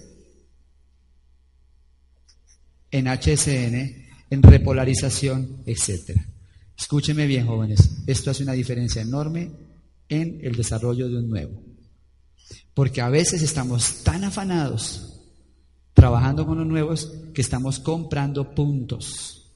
En 2.92 3.08
HSN, 3.08 4.08
en 4.30 4.44
repolarización, 4.44 5.64
etc. 5.66 6.20
Escúcheme 6.78 7.26
bien, 7.28 7.48
jóvenes, 7.48 8.04
esto 8.08 8.32
hace 8.32 8.44
una 8.44 8.54
diferencia 8.54 9.02
enorme 9.02 9.52
en 10.10 10.40
el 10.44 10.56
desarrollo 10.56 11.10
de 11.10 11.18
un 11.18 11.30
nuevo. 11.30 11.64
Porque 12.74 13.02
a 13.02 13.10
veces 13.10 13.42
estamos 13.42 14.04
tan 14.04 14.24
afanados 14.24 15.14
trabajando 15.94 16.46
con 16.46 16.58
los 16.58 16.68
nuevos 16.68 17.12
que 17.34 17.42
estamos 17.42 17.80
comprando 17.80 18.54
puntos. 18.54 19.52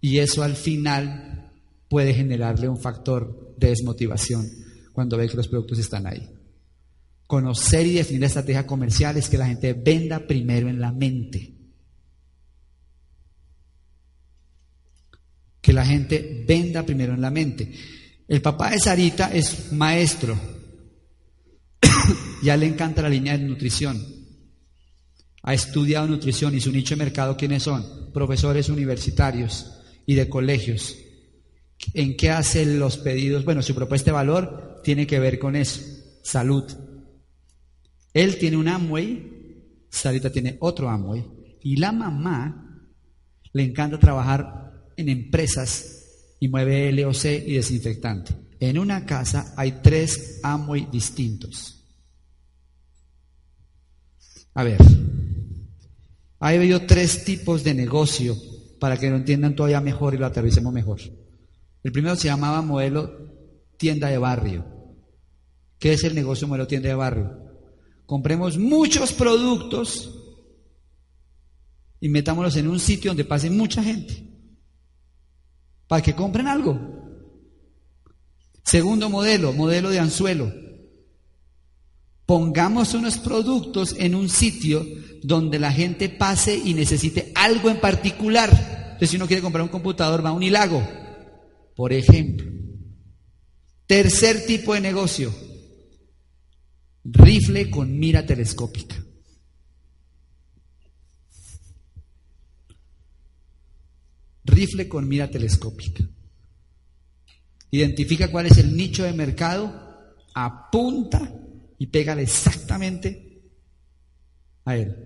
Y 0.00 0.18
eso 0.18 0.42
al 0.42 0.54
final 0.54 1.47
puede 1.88 2.14
generarle 2.14 2.68
un 2.68 2.78
factor 2.78 3.54
de 3.56 3.68
desmotivación 3.68 4.46
cuando 4.92 5.16
ve 5.16 5.28
que 5.28 5.36
los 5.36 5.48
productos 5.48 5.78
están 5.78 6.06
ahí. 6.06 6.28
Conocer 7.26 7.86
y 7.86 7.94
definir 7.94 8.22
la 8.22 8.26
estrategia 8.28 8.66
comercial 8.66 9.16
es 9.16 9.28
que 9.28 9.38
la 9.38 9.46
gente 9.46 9.72
venda 9.72 10.26
primero 10.26 10.68
en 10.68 10.80
la 10.80 10.92
mente. 10.92 11.54
Que 15.60 15.72
la 15.72 15.84
gente 15.84 16.44
venda 16.46 16.84
primero 16.84 17.14
en 17.14 17.20
la 17.20 17.30
mente. 17.30 17.70
El 18.26 18.40
papá 18.40 18.70
de 18.70 18.78
Sarita 18.78 19.32
es 19.32 19.72
maestro. 19.72 20.38
ya 22.42 22.56
le 22.56 22.66
encanta 22.66 23.02
la 23.02 23.08
línea 23.08 23.36
de 23.36 23.44
nutrición. 23.44 24.02
Ha 25.42 25.54
estudiado 25.54 26.06
nutrición 26.06 26.54
y 26.54 26.60
su 26.60 26.72
nicho 26.72 26.94
de 26.94 27.04
mercado, 27.04 27.36
¿quiénes 27.36 27.62
son? 27.62 28.10
Profesores 28.12 28.68
universitarios 28.68 29.70
y 30.06 30.14
de 30.14 30.28
colegios. 30.28 30.96
¿En 31.94 32.16
qué 32.16 32.30
hace 32.30 32.66
los 32.66 32.98
pedidos? 32.98 33.44
Bueno, 33.44 33.62
su 33.62 33.74
propuesta 33.74 34.10
de 34.10 34.16
valor 34.16 34.80
tiene 34.82 35.06
que 35.06 35.18
ver 35.18 35.38
con 35.38 35.56
eso, 35.56 35.80
salud. 36.22 36.64
Él 38.12 38.38
tiene 38.38 38.56
un 38.56 38.68
Amway, 38.68 39.84
Sarita 39.90 40.30
tiene 40.30 40.56
otro 40.60 40.88
Amway, 40.88 41.24
y 41.62 41.76
la 41.76 41.92
mamá 41.92 42.88
le 43.52 43.62
encanta 43.62 43.98
trabajar 43.98 44.88
en 44.96 45.08
empresas 45.08 46.34
y 46.40 46.48
mueve 46.48 46.92
LOC 46.92 47.24
y 47.46 47.54
desinfectante. 47.54 48.34
En 48.60 48.78
una 48.78 49.06
casa 49.06 49.54
hay 49.56 49.80
tres 49.82 50.40
Amway 50.42 50.88
distintos. 50.90 51.84
A 54.54 54.64
ver, 54.64 54.78
ha 56.40 56.48
habido 56.48 56.82
tres 56.82 57.24
tipos 57.24 57.62
de 57.62 57.74
negocio 57.74 58.36
para 58.80 58.96
que 58.96 59.10
lo 59.10 59.16
entiendan 59.16 59.54
todavía 59.54 59.80
mejor 59.80 60.14
y 60.14 60.18
lo 60.18 60.26
aterricemos 60.26 60.72
mejor. 60.72 61.00
El 61.88 61.92
primero 61.92 62.16
se 62.16 62.28
llamaba 62.28 62.60
modelo 62.60 63.16
tienda 63.78 64.08
de 64.08 64.18
barrio. 64.18 64.62
¿Qué 65.78 65.94
es 65.94 66.04
el 66.04 66.14
negocio 66.14 66.46
modelo 66.46 66.66
tienda 66.66 66.90
de 66.90 66.94
barrio? 66.94 67.30
Compremos 68.04 68.58
muchos 68.58 69.14
productos 69.14 70.14
y 71.98 72.10
metámoslos 72.10 72.56
en 72.56 72.68
un 72.68 72.78
sitio 72.78 73.12
donde 73.12 73.24
pase 73.24 73.48
mucha 73.48 73.82
gente 73.82 74.22
para 75.86 76.02
que 76.02 76.14
compren 76.14 76.46
algo. 76.46 76.78
Segundo 78.62 79.08
modelo, 79.08 79.54
modelo 79.54 79.88
de 79.88 79.98
anzuelo. 79.98 80.52
Pongamos 82.26 82.92
unos 82.92 83.16
productos 83.16 83.96
en 83.98 84.14
un 84.14 84.28
sitio 84.28 84.86
donde 85.22 85.58
la 85.58 85.72
gente 85.72 86.10
pase 86.10 86.54
y 86.54 86.74
necesite 86.74 87.32
algo 87.34 87.70
en 87.70 87.80
particular. 87.80 88.50
Entonces, 88.88 89.08
si 89.08 89.16
uno 89.16 89.26
quiere 89.26 89.40
comprar 89.40 89.62
un 89.62 89.70
computador, 89.70 90.22
va 90.22 90.28
a 90.28 90.34
un 90.34 90.42
hilago, 90.42 90.86
por 91.78 91.92
ejemplo. 91.92 92.44
Tercer 93.86 94.44
tipo 94.46 94.74
de 94.74 94.80
negocio, 94.80 95.32
rifle 97.04 97.70
con 97.70 97.96
mira 97.96 98.26
telescópica. 98.26 98.96
Rifle 104.42 104.88
con 104.88 105.06
mira 105.06 105.30
telescópica. 105.30 106.02
Identifica 107.70 108.28
cuál 108.28 108.46
es 108.46 108.58
el 108.58 108.76
nicho 108.76 109.04
de 109.04 109.12
mercado, 109.12 110.16
apunta 110.34 111.32
y 111.78 111.86
pégale 111.86 112.22
exactamente 112.22 113.40
a 114.64 114.76
él. 114.76 114.96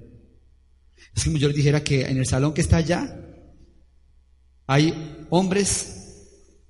Es 1.14 1.24
como 1.24 1.36
yo 1.36 1.48
les 1.48 1.56
dijera 1.58 1.84
que 1.84 2.06
en 2.06 2.16
el 2.16 2.26
salón 2.26 2.54
que 2.54 2.62
está 2.62 2.78
allá 2.78 3.14
hay 4.66 5.26
hombres 5.28 5.98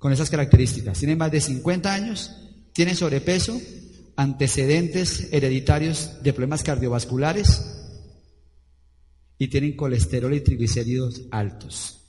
con 0.03 0.11
esas 0.11 0.29
características. 0.29 0.99
Tienen 0.99 1.17
más 1.17 1.31
de 1.31 1.39
50 1.39 1.93
años, 1.93 2.35
tienen 2.73 2.97
sobrepeso, 2.97 3.57
antecedentes 4.17 5.29
hereditarios 5.31 6.21
de 6.21 6.33
problemas 6.33 6.61
cardiovasculares 6.61 7.87
y 9.37 9.47
tienen 9.47 9.77
colesterol 9.77 10.33
y 10.33 10.41
triglicéridos 10.41 11.21
altos. 11.31 12.01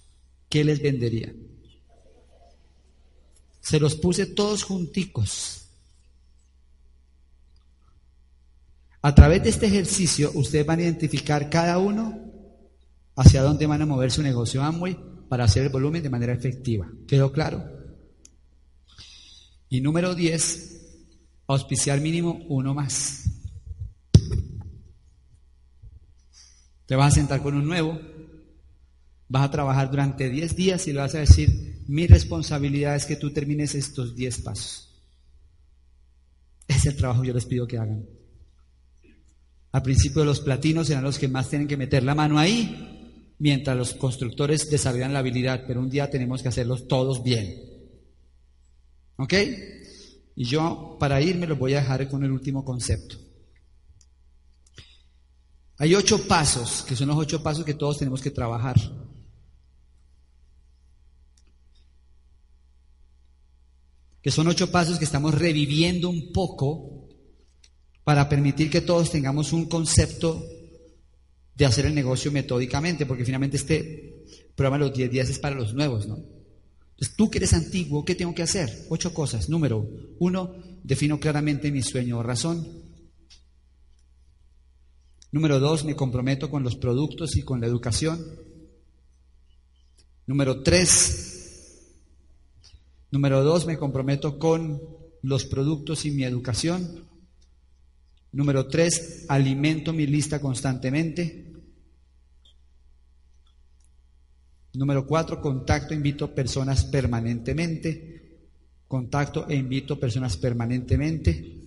¿qué 0.48 0.64
les 0.64 0.82
vendería? 0.82 1.32
Se 3.60 3.78
los 3.78 3.94
puse 3.94 4.26
todos 4.26 4.64
junticos. 4.64 5.68
A 9.02 9.14
través 9.14 9.44
de 9.44 9.50
este 9.50 9.66
ejercicio, 9.66 10.32
ustedes 10.34 10.66
van 10.66 10.80
a 10.80 10.82
identificar 10.82 11.48
cada 11.48 11.78
uno 11.78 12.24
hacia 13.14 13.42
dónde 13.42 13.66
van 13.66 13.82
a 13.82 13.86
mover 13.86 14.10
su 14.10 14.24
negocio 14.24 14.64
Amway 14.64 14.98
para 15.28 15.44
hacer 15.44 15.62
el 15.62 15.68
volumen 15.68 16.02
de 16.02 16.10
manera 16.10 16.32
efectiva. 16.32 16.90
¿Quedó 17.06 17.30
claro? 17.30 17.73
Y 19.74 19.80
número 19.80 20.14
10, 20.14 20.82
auspiciar 21.48 22.00
mínimo 22.00 22.44
uno 22.48 22.74
más. 22.74 23.24
Te 26.86 26.94
vas 26.94 27.12
a 27.12 27.16
sentar 27.16 27.42
con 27.42 27.56
un 27.56 27.66
nuevo, 27.66 27.98
Vas 29.26 29.42
a 29.42 29.50
trabajar 29.50 29.90
durante 29.90 30.30
10 30.30 30.54
días 30.54 30.86
y 30.86 30.92
le 30.92 31.00
vas 31.00 31.16
a 31.16 31.18
decir, 31.18 31.82
mi 31.88 32.06
responsabilidad 32.06 32.94
es 32.94 33.04
que 33.04 33.16
tú 33.16 33.32
termines 33.32 33.74
estos 33.74 34.14
10 34.14 34.42
pasos. 34.42 35.02
Es 36.68 36.86
el 36.86 36.94
trabajo 36.94 37.22
que 37.22 37.28
yo 37.28 37.34
les 37.34 37.46
pido 37.46 37.66
que 37.66 37.78
hagan. 37.78 38.06
Al 39.72 39.82
principio 39.82 40.24
los 40.24 40.38
platinos 40.38 40.86
serán 40.86 41.02
los 41.02 41.18
que 41.18 41.26
más 41.26 41.50
tienen 41.50 41.66
que 41.66 41.76
meter 41.76 42.04
la 42.04 42.14
mano 42.14 42.38
ahí, 42.38 43.34
mientras 43.40 43.76
los 43.76 43.94
constructores 43.94 44.70
desarrollan 44.70 45.12
la 45.12 45.18
habilidad, 45.18 45.64
pero 45.66 45.80
un 45.80 45.90
día 45.90 46.10
tenemos 46.10 46.42
que 46.42 46.48
hacerlos 46.50 46.86
todos 46.86 47.24
bien. 47.24 47.73
¿Ok? 49.16 49.34
Y 50.36 50.44
yo 50.44 50.96
para 50.98 51.20
irme 51.20 51.46
los 51.46 51.58
voy 51.58 51.74
a 51.74 51.80
dejar 51.80 52.08
con 52.08 52.24
el 52.24 52.32
último 52.32 52.64
concepto. 52.64 53.16
Hay 55.78 55.94
ocho 55.94 56.26
pasos, 56.26 56.84
que 56.86 56.96
son 56.96 57.08
los 57.08 57.16
ocho 57.16 57.42
pasos 57.42 57.64
que 57.64 57.74
todos 57.74 57.98
tenemos 57.98 58.20
que 58.20 58.30
trabajar. 58.30 58.76
que 64.24 64.30
son 64.30 64.48
ocho 64.48 64.70
pasos 64.70 64.98
que 64.98 65.04
estamos 65.04 65.34
reviviendo 65.34 66.08
un 66.08 66.32
poco 66.32 67.10
para 68.04 68.26
permitir 68.26 68.70
que 68.70 68.80
todos 68.80 69.10
tengamos 69.10 69.52
un 69.52 69.66
concepto 69.66 70.42
de 71.54 71.66
hacer 71.66 71.84
el 71.84 71.94
negocio 71.94 72.32
metódicamente, 72.32 73.04
porque 73.04 73.26
finalmente 73.26 73.58
este 73.58 74.24
programa 74.56 74.78
de 74.78 74.88
los 74.88 74.96
10 74.96 75.10
días 75.10 75.28
es 75.28 75.38
para 75.38 75.54
los 75.54 75.74
nuevos, 75.74 76.08
¿no? 76.08 76.24
Tú 77.10 77.30
que 77.30 77.38
eres 77.38 77.52
antiguo, 77.52 78.04
¿qué 78.04 78.14
tengo 78.14 78.34
que 78.34 78.42
hacer? 78.42 78.86
Ocho 78.88 79.12
cosas. 79.12 79.48
Número 79.48 79.88
uno, 80.18 80.54
defino 80.82 81.20
claramente 81.20 81.70
mi 81.70 81.82
sueño 81.82 82.18
o 82.18 82.22
razón. 82.22 82.66
Número 85.32 85.58
dos, 85.60 85.84
me 85.84 85.96
comprometo 85.96 86.50
con 86.50 86.62
los 86.62 86.76
productos 86.76 87.36
y 87.36 87.42
con 87.42 87.60
la 87.60 87.66
educación. 87.66 88.24
Número 90.26 90.62
tres, 90.62 91.34
Número 93.14 93.44
dos, 93.44 93.64
me 93.64 93.78
comprometo 93.78 94.40
con 94.40 94.82
los 95.22 95.44
productos 95.44 96.04
y 96.04 96.10
mi 96.10 96.24
educación. 96.24 97.06
Número 98.32 98.66
tres, 98.66 99.24
alimento 99.28 99.92
mi 99.92 100.08
lista 100.08 100.40
constantemente. 100.40 101.53
Número 104.74 105.06
cuatro, 105.06 105.40
contacto, 105.40 105.94
invito 105.94 106.34
personas 106.34 106.84
permanentemente. 106.84 108.38
Contacto 108.88 109.48
e 109.48 109.54
invito 109.54 109.98
personas 109.98 110.36
permanentemente. 110.36 111.60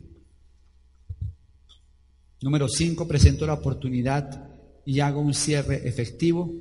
Número 2.41 2.67
cinco, 2.67 3.07
presento 3.07 3.45
la 3.45 3.53
oportunidad 3.53 4.49
y 4.85 4.99
hago 4.99 5.21
un 5.21 5.33
cierre 5.33 5.87
efectivo. 5.87 6.51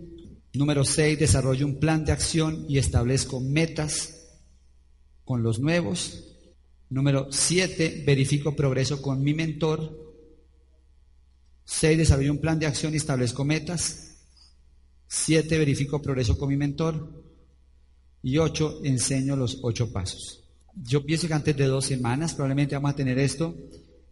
Número 0.55 0.85
seis, 0.85 1.19
desarrollo 1.19 1.67
un 1.67 1.79
plan 1.79 2.05
de 2.05 2.13
acción 2.13 2.65
y 2.69 2.79
establezco 2.79 3.41
metas 3.41 4.17
con 5.25 5.43
los 5.43 5.59
nuevos. 5.59 6.37
Número 6.89 7.27
7, 7.31 8.05
verifico 8.07 8.55
progreso 8.55 9.03
con 9.03 9.23
mi 9.23 9.35
mentor. 9.35 10.07
6, 11.65 11.99
desarrollo 11.99 12.31
un 12.31 12.41
plan 12.41 12.61
de 12.61 12.67
acción 12.67 12.95
y 12.95 12.99
establezco 12.99 13.45
metas. 13.45 14.06
Siete, 15.09 15.59
verifico 15.59 16.03
progreso 16.03 16.37
con 16.37 16.49
mi 16.49 16.57
mentor. 16.57 17.25
Y 18.23 18.39
ocho, 18.39 18.81
enseño 18.83 19.37
los 19.37 19.59
ocho 19.63 19.93
pasos. 19.93 20.43
Yo 20.75 21.05
pienso 21.05 21.29
que 21.29 21.35
antes 21.35 21.57
de 21.57 21.67
dos 21.67 21.87
semanas 21.87 22.35
probablemente 22.35 22.75
vamos 22.75 22.91
a 22.91 22.97
tener 22.97 23.19
esto 23.19 23.55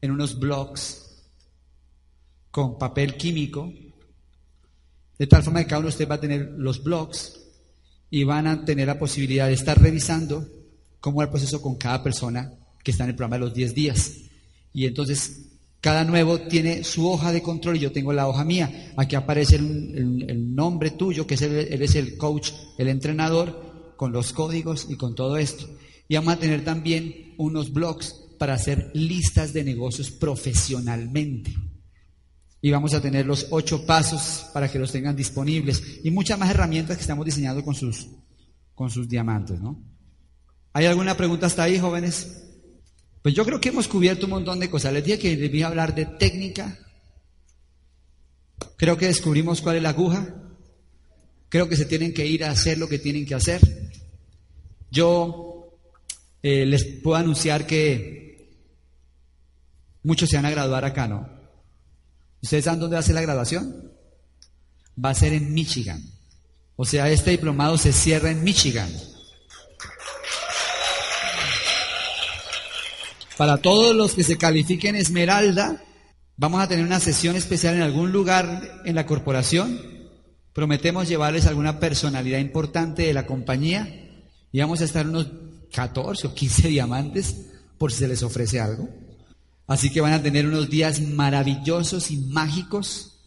en 0.00 0.10
unos 0.10 0.38
blogs 0.38 1.04
con 2.50 2.78
papel 2.78 3.16
químico, 3.16 3.72
de 5.18 5.26
tal 5.26 5.42
forma 5.42 5.60
que 5.60 5.66
cada 5.66 5.80
uno 5.80 5.88
de 5.88 5.92
ustedes 5.92 6.10
va 6.10 6.14
a 6.14 6.20
tener 6.20 6.52
los 6.56 6.82
blogs 6.82 7.40
y 8.10 8.22
van 8.22 8.46
a 8.46 8.64
tener 8.64 8.86
la 8.86 8.98
posibilidad 8.98 9.48
de 9.48 9.54
estar 9.54 9.80
revisando 9.80 10.48
cómo 11.00 11.18
va 11.18 11.24
el 11.24 11.30
proceso 11.30 11.60
con 11.60 11.76
cada 11.76 12.02
persona 12.02 12.52
que 12.82 12.92
está 12.92 13.04
en 13.04 13.10
el 13.10 13.16
programa 13.16 13.36
de 13.36 13.46
los 13.46 13.54
10 13.54 13.74
días. 13.74 14.12
Y 14.72 14.86
entonces 14.86 15.53
cada 15.84 16.02
nuevo 16.02 16.40
tiene 16.40 16.82
su 16.82 17.06
hoja 17.06 17.30
de 17.30 17.42
control 17.42 17.76
y 17.76 17.80
yo 17.80 17.92
tengo 17.92 18.14
la 18.14 18.26
hoja 18.26 18.42
mía. 18.42 18.94
Aquí 18.96 19.16
aparece 19.16 19.56
el, 19.56 20.54
nombre 20.54 20.92
tuyo, 20.92 21.26
que 21.26 21.34
es 21.34 21.42
el, 21.42 21.52
el 21.82 22.16
coach, 22.16 22.52
el 22.78 22.88
entrenador, 22.88 23.92
con 23.98 24.10
los 24.10 24.32
códigos 24.32 24.86
y 24.88 24.96
con 24.96 25.14
todo 25.14 25.36
esto. 25.36 25.68
Y 26.08 26.14
vamos 26.14 26.32
a 26.32 26.38
tener 26.38 26.64
también 26.64 27.34
unos 27.36 27.70
blogs 27.70 28.14
para 28.38 28.54
hacer 28.54 28.92
listas 28.94 29.52
de 29.52 29.62
negocios 29.62 30.10
profesionalmente 30.10 31.52
y 32.62 32.70
vamos 32.70 32.94
a 32.94 33.02
tener 33.02 33.26
los 33.26 33.48
ocho 33.50 33.84
pasos 33.84 34.46
para 34.54 34.70
que 34.72 34.78
los 34.78 34.90
tengan 34.90 35.14
disponibles 35.14 36.00
y 36.02 36.10
muchas 36.10 36.38
más 36.38 36.48
herramientas 36.48 36.96
que 36.96 37.02
estamos 37.02 37.26
diseñando 37.26 37.62
con 37.62 37.74
sus, 37.74 38.08
con 38.74 38.88
sus 38.88 39.06
diamantes, 39.06 39.60
¿no? 39.60 39.84
¿Hay 40.72 40.86
alguna 40.86 41.14
pregunta 41.14 41.44
hasta 41.44 41.64
ahí, 41.64 41.78
jóvenes? 41.78 42.43
Pues 43.24 43.34
yo 43.34 43.46
creo 43.46 43.58
que 43.58 43.70
hemos 43.70 43.88
cubierto 43.88 44.26
un 44.26 44.32
montón 44.32 44.60
de 44.60 44.68
cosas. 44.68 44.92
Les 44.92 45.02
dije 45.02 45.18
que 45.18 45.34
debía 45.38 45.68
hablar 45.68 45.94
de 45.94 46.04
técnica. 46.04 46.78
Creo 48.76 48.98
que 48.98 49.06
descubrimos 49.06 49.62
cuál 49.62 49.76
es 49.76 49.82
la 49.82 49.88
aguja. 49.88 50.34
Creo 51.48 51.66
que 51.66 51.74
se 51.74 51.86
tienen 51.86 52.12
que 52.12 52.26
ir 52.26 52.44
a 52.44 52.50
hacer 52.50 52.76
lo 52.76 52.86
que 52.86 52.98
tienen 52.98 53.24
que 53.24 53.34
hacer. 53.34 53.62
Yo 54.90 55.74
eh, 56.42 56.66
les 56.66 56.84
puedo 56.84 57.16
anunciar 57.16 57.66
que 57.66 58.60
muchos 60.02 60.28
se 60.28 60.36
van 60.36 60.44
a 60.44 60.50
graduar 60.50 60.84
acá, 60.84 61.08
¿no? 61.08 61.26
¿Ustedes 62.42 62.66
saben 62.66 62.80
dónde 62.80 62.96
va 62.96 63.00
a 63.00 63.04
ser 63.04 63.14
la 63.14 63.22
graduación? 63.22 63.90
Va 65.02 65.08
a 65.08 65.14
ser 65.14 65.32
en 65.32 65.54
Michigan. 65.54 66.04
O 66.76 66.84
sea, 66.84 67.08
este 67.08 67.30
diplomado 67.30 67.78
se 67.78 67.94
cierra 67.94 68.30
en 68.30 68.44
Michigan. 68.44 68.90
Para 73.36 73.56
todos 73.58 73.96
los 73.96 74.14
que 74.14 74.22
se 74.22 74.38
califiquen 74.38 74.94
Esmeralda, 74.94 75.82
vamos 76.36 76.60
a 76.60 76.68
tener 76.68 76.84
una 76.84 77.00
sesión 77.00 77.34
especial 77.34 77.74
en 77.74 77.82
algún 77.82 78.12
lugar 78.12 78.82
en 78.84 78.94
la 78.94 79.06
corporación. 79.06 79.80
Prometemos 80.52 81.08
llevarles 81.08 81.46
alguna 81.46 81.80
personalidad 81.80 82.38
importante 82.38 83.02
de 83.02 83.14
la 83.14 83.26
compañía 83.26 83.88
y 84.52 84.60
vamos 84.60 84.80
a 84.80 84.84
estar 84.84 85.06
unos 85.06 85.26
14 85.72 86.28
o 86.28 86.34
15 86.34 86.68
diamantes 86.68 87.46
por 87.76 87.90
si 87.90 87.98
se 87.98 88.08
les 88.08 88.22
ofrece 88.22 88.60
algo. 88.60 88.88
Así 89.66 89.90
que 89.90 90.00
van 90.00 90.12
a 90.12 90.22
tener 90.22 90.46
unos 90.46 90.70
días 90.70 91.00
maravillosos 91.00 92.12
y 92.12 92.18
mágicos 92.18 93.18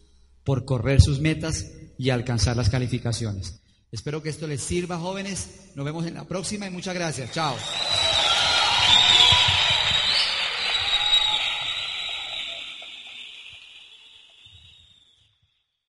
por 0.42 0.64
correr 0.64 1.02
sus 1.02 1.20
metas 1.20 1.66
y 1.98 2.08
alcanzar 2.08 2.56
las 2.56 2.70
calificaciones. 2.70 3.60
Espero 3.92 4.22
que 4.22 4.30
esto 4.30 4.46
les 4.46 4.62
sirva, 4.62 4.98
jóvenes. 4.98 5.70
Nos 5.74 5.84
vemos 5.84 6.06
en 6.06 6.14
la 6.14 6.24
próxima 6.24 6.66
y 6.66 6.70
muchas 6.70 6.94
gracias. 6.94 7.32
Chao. 7.32 7.56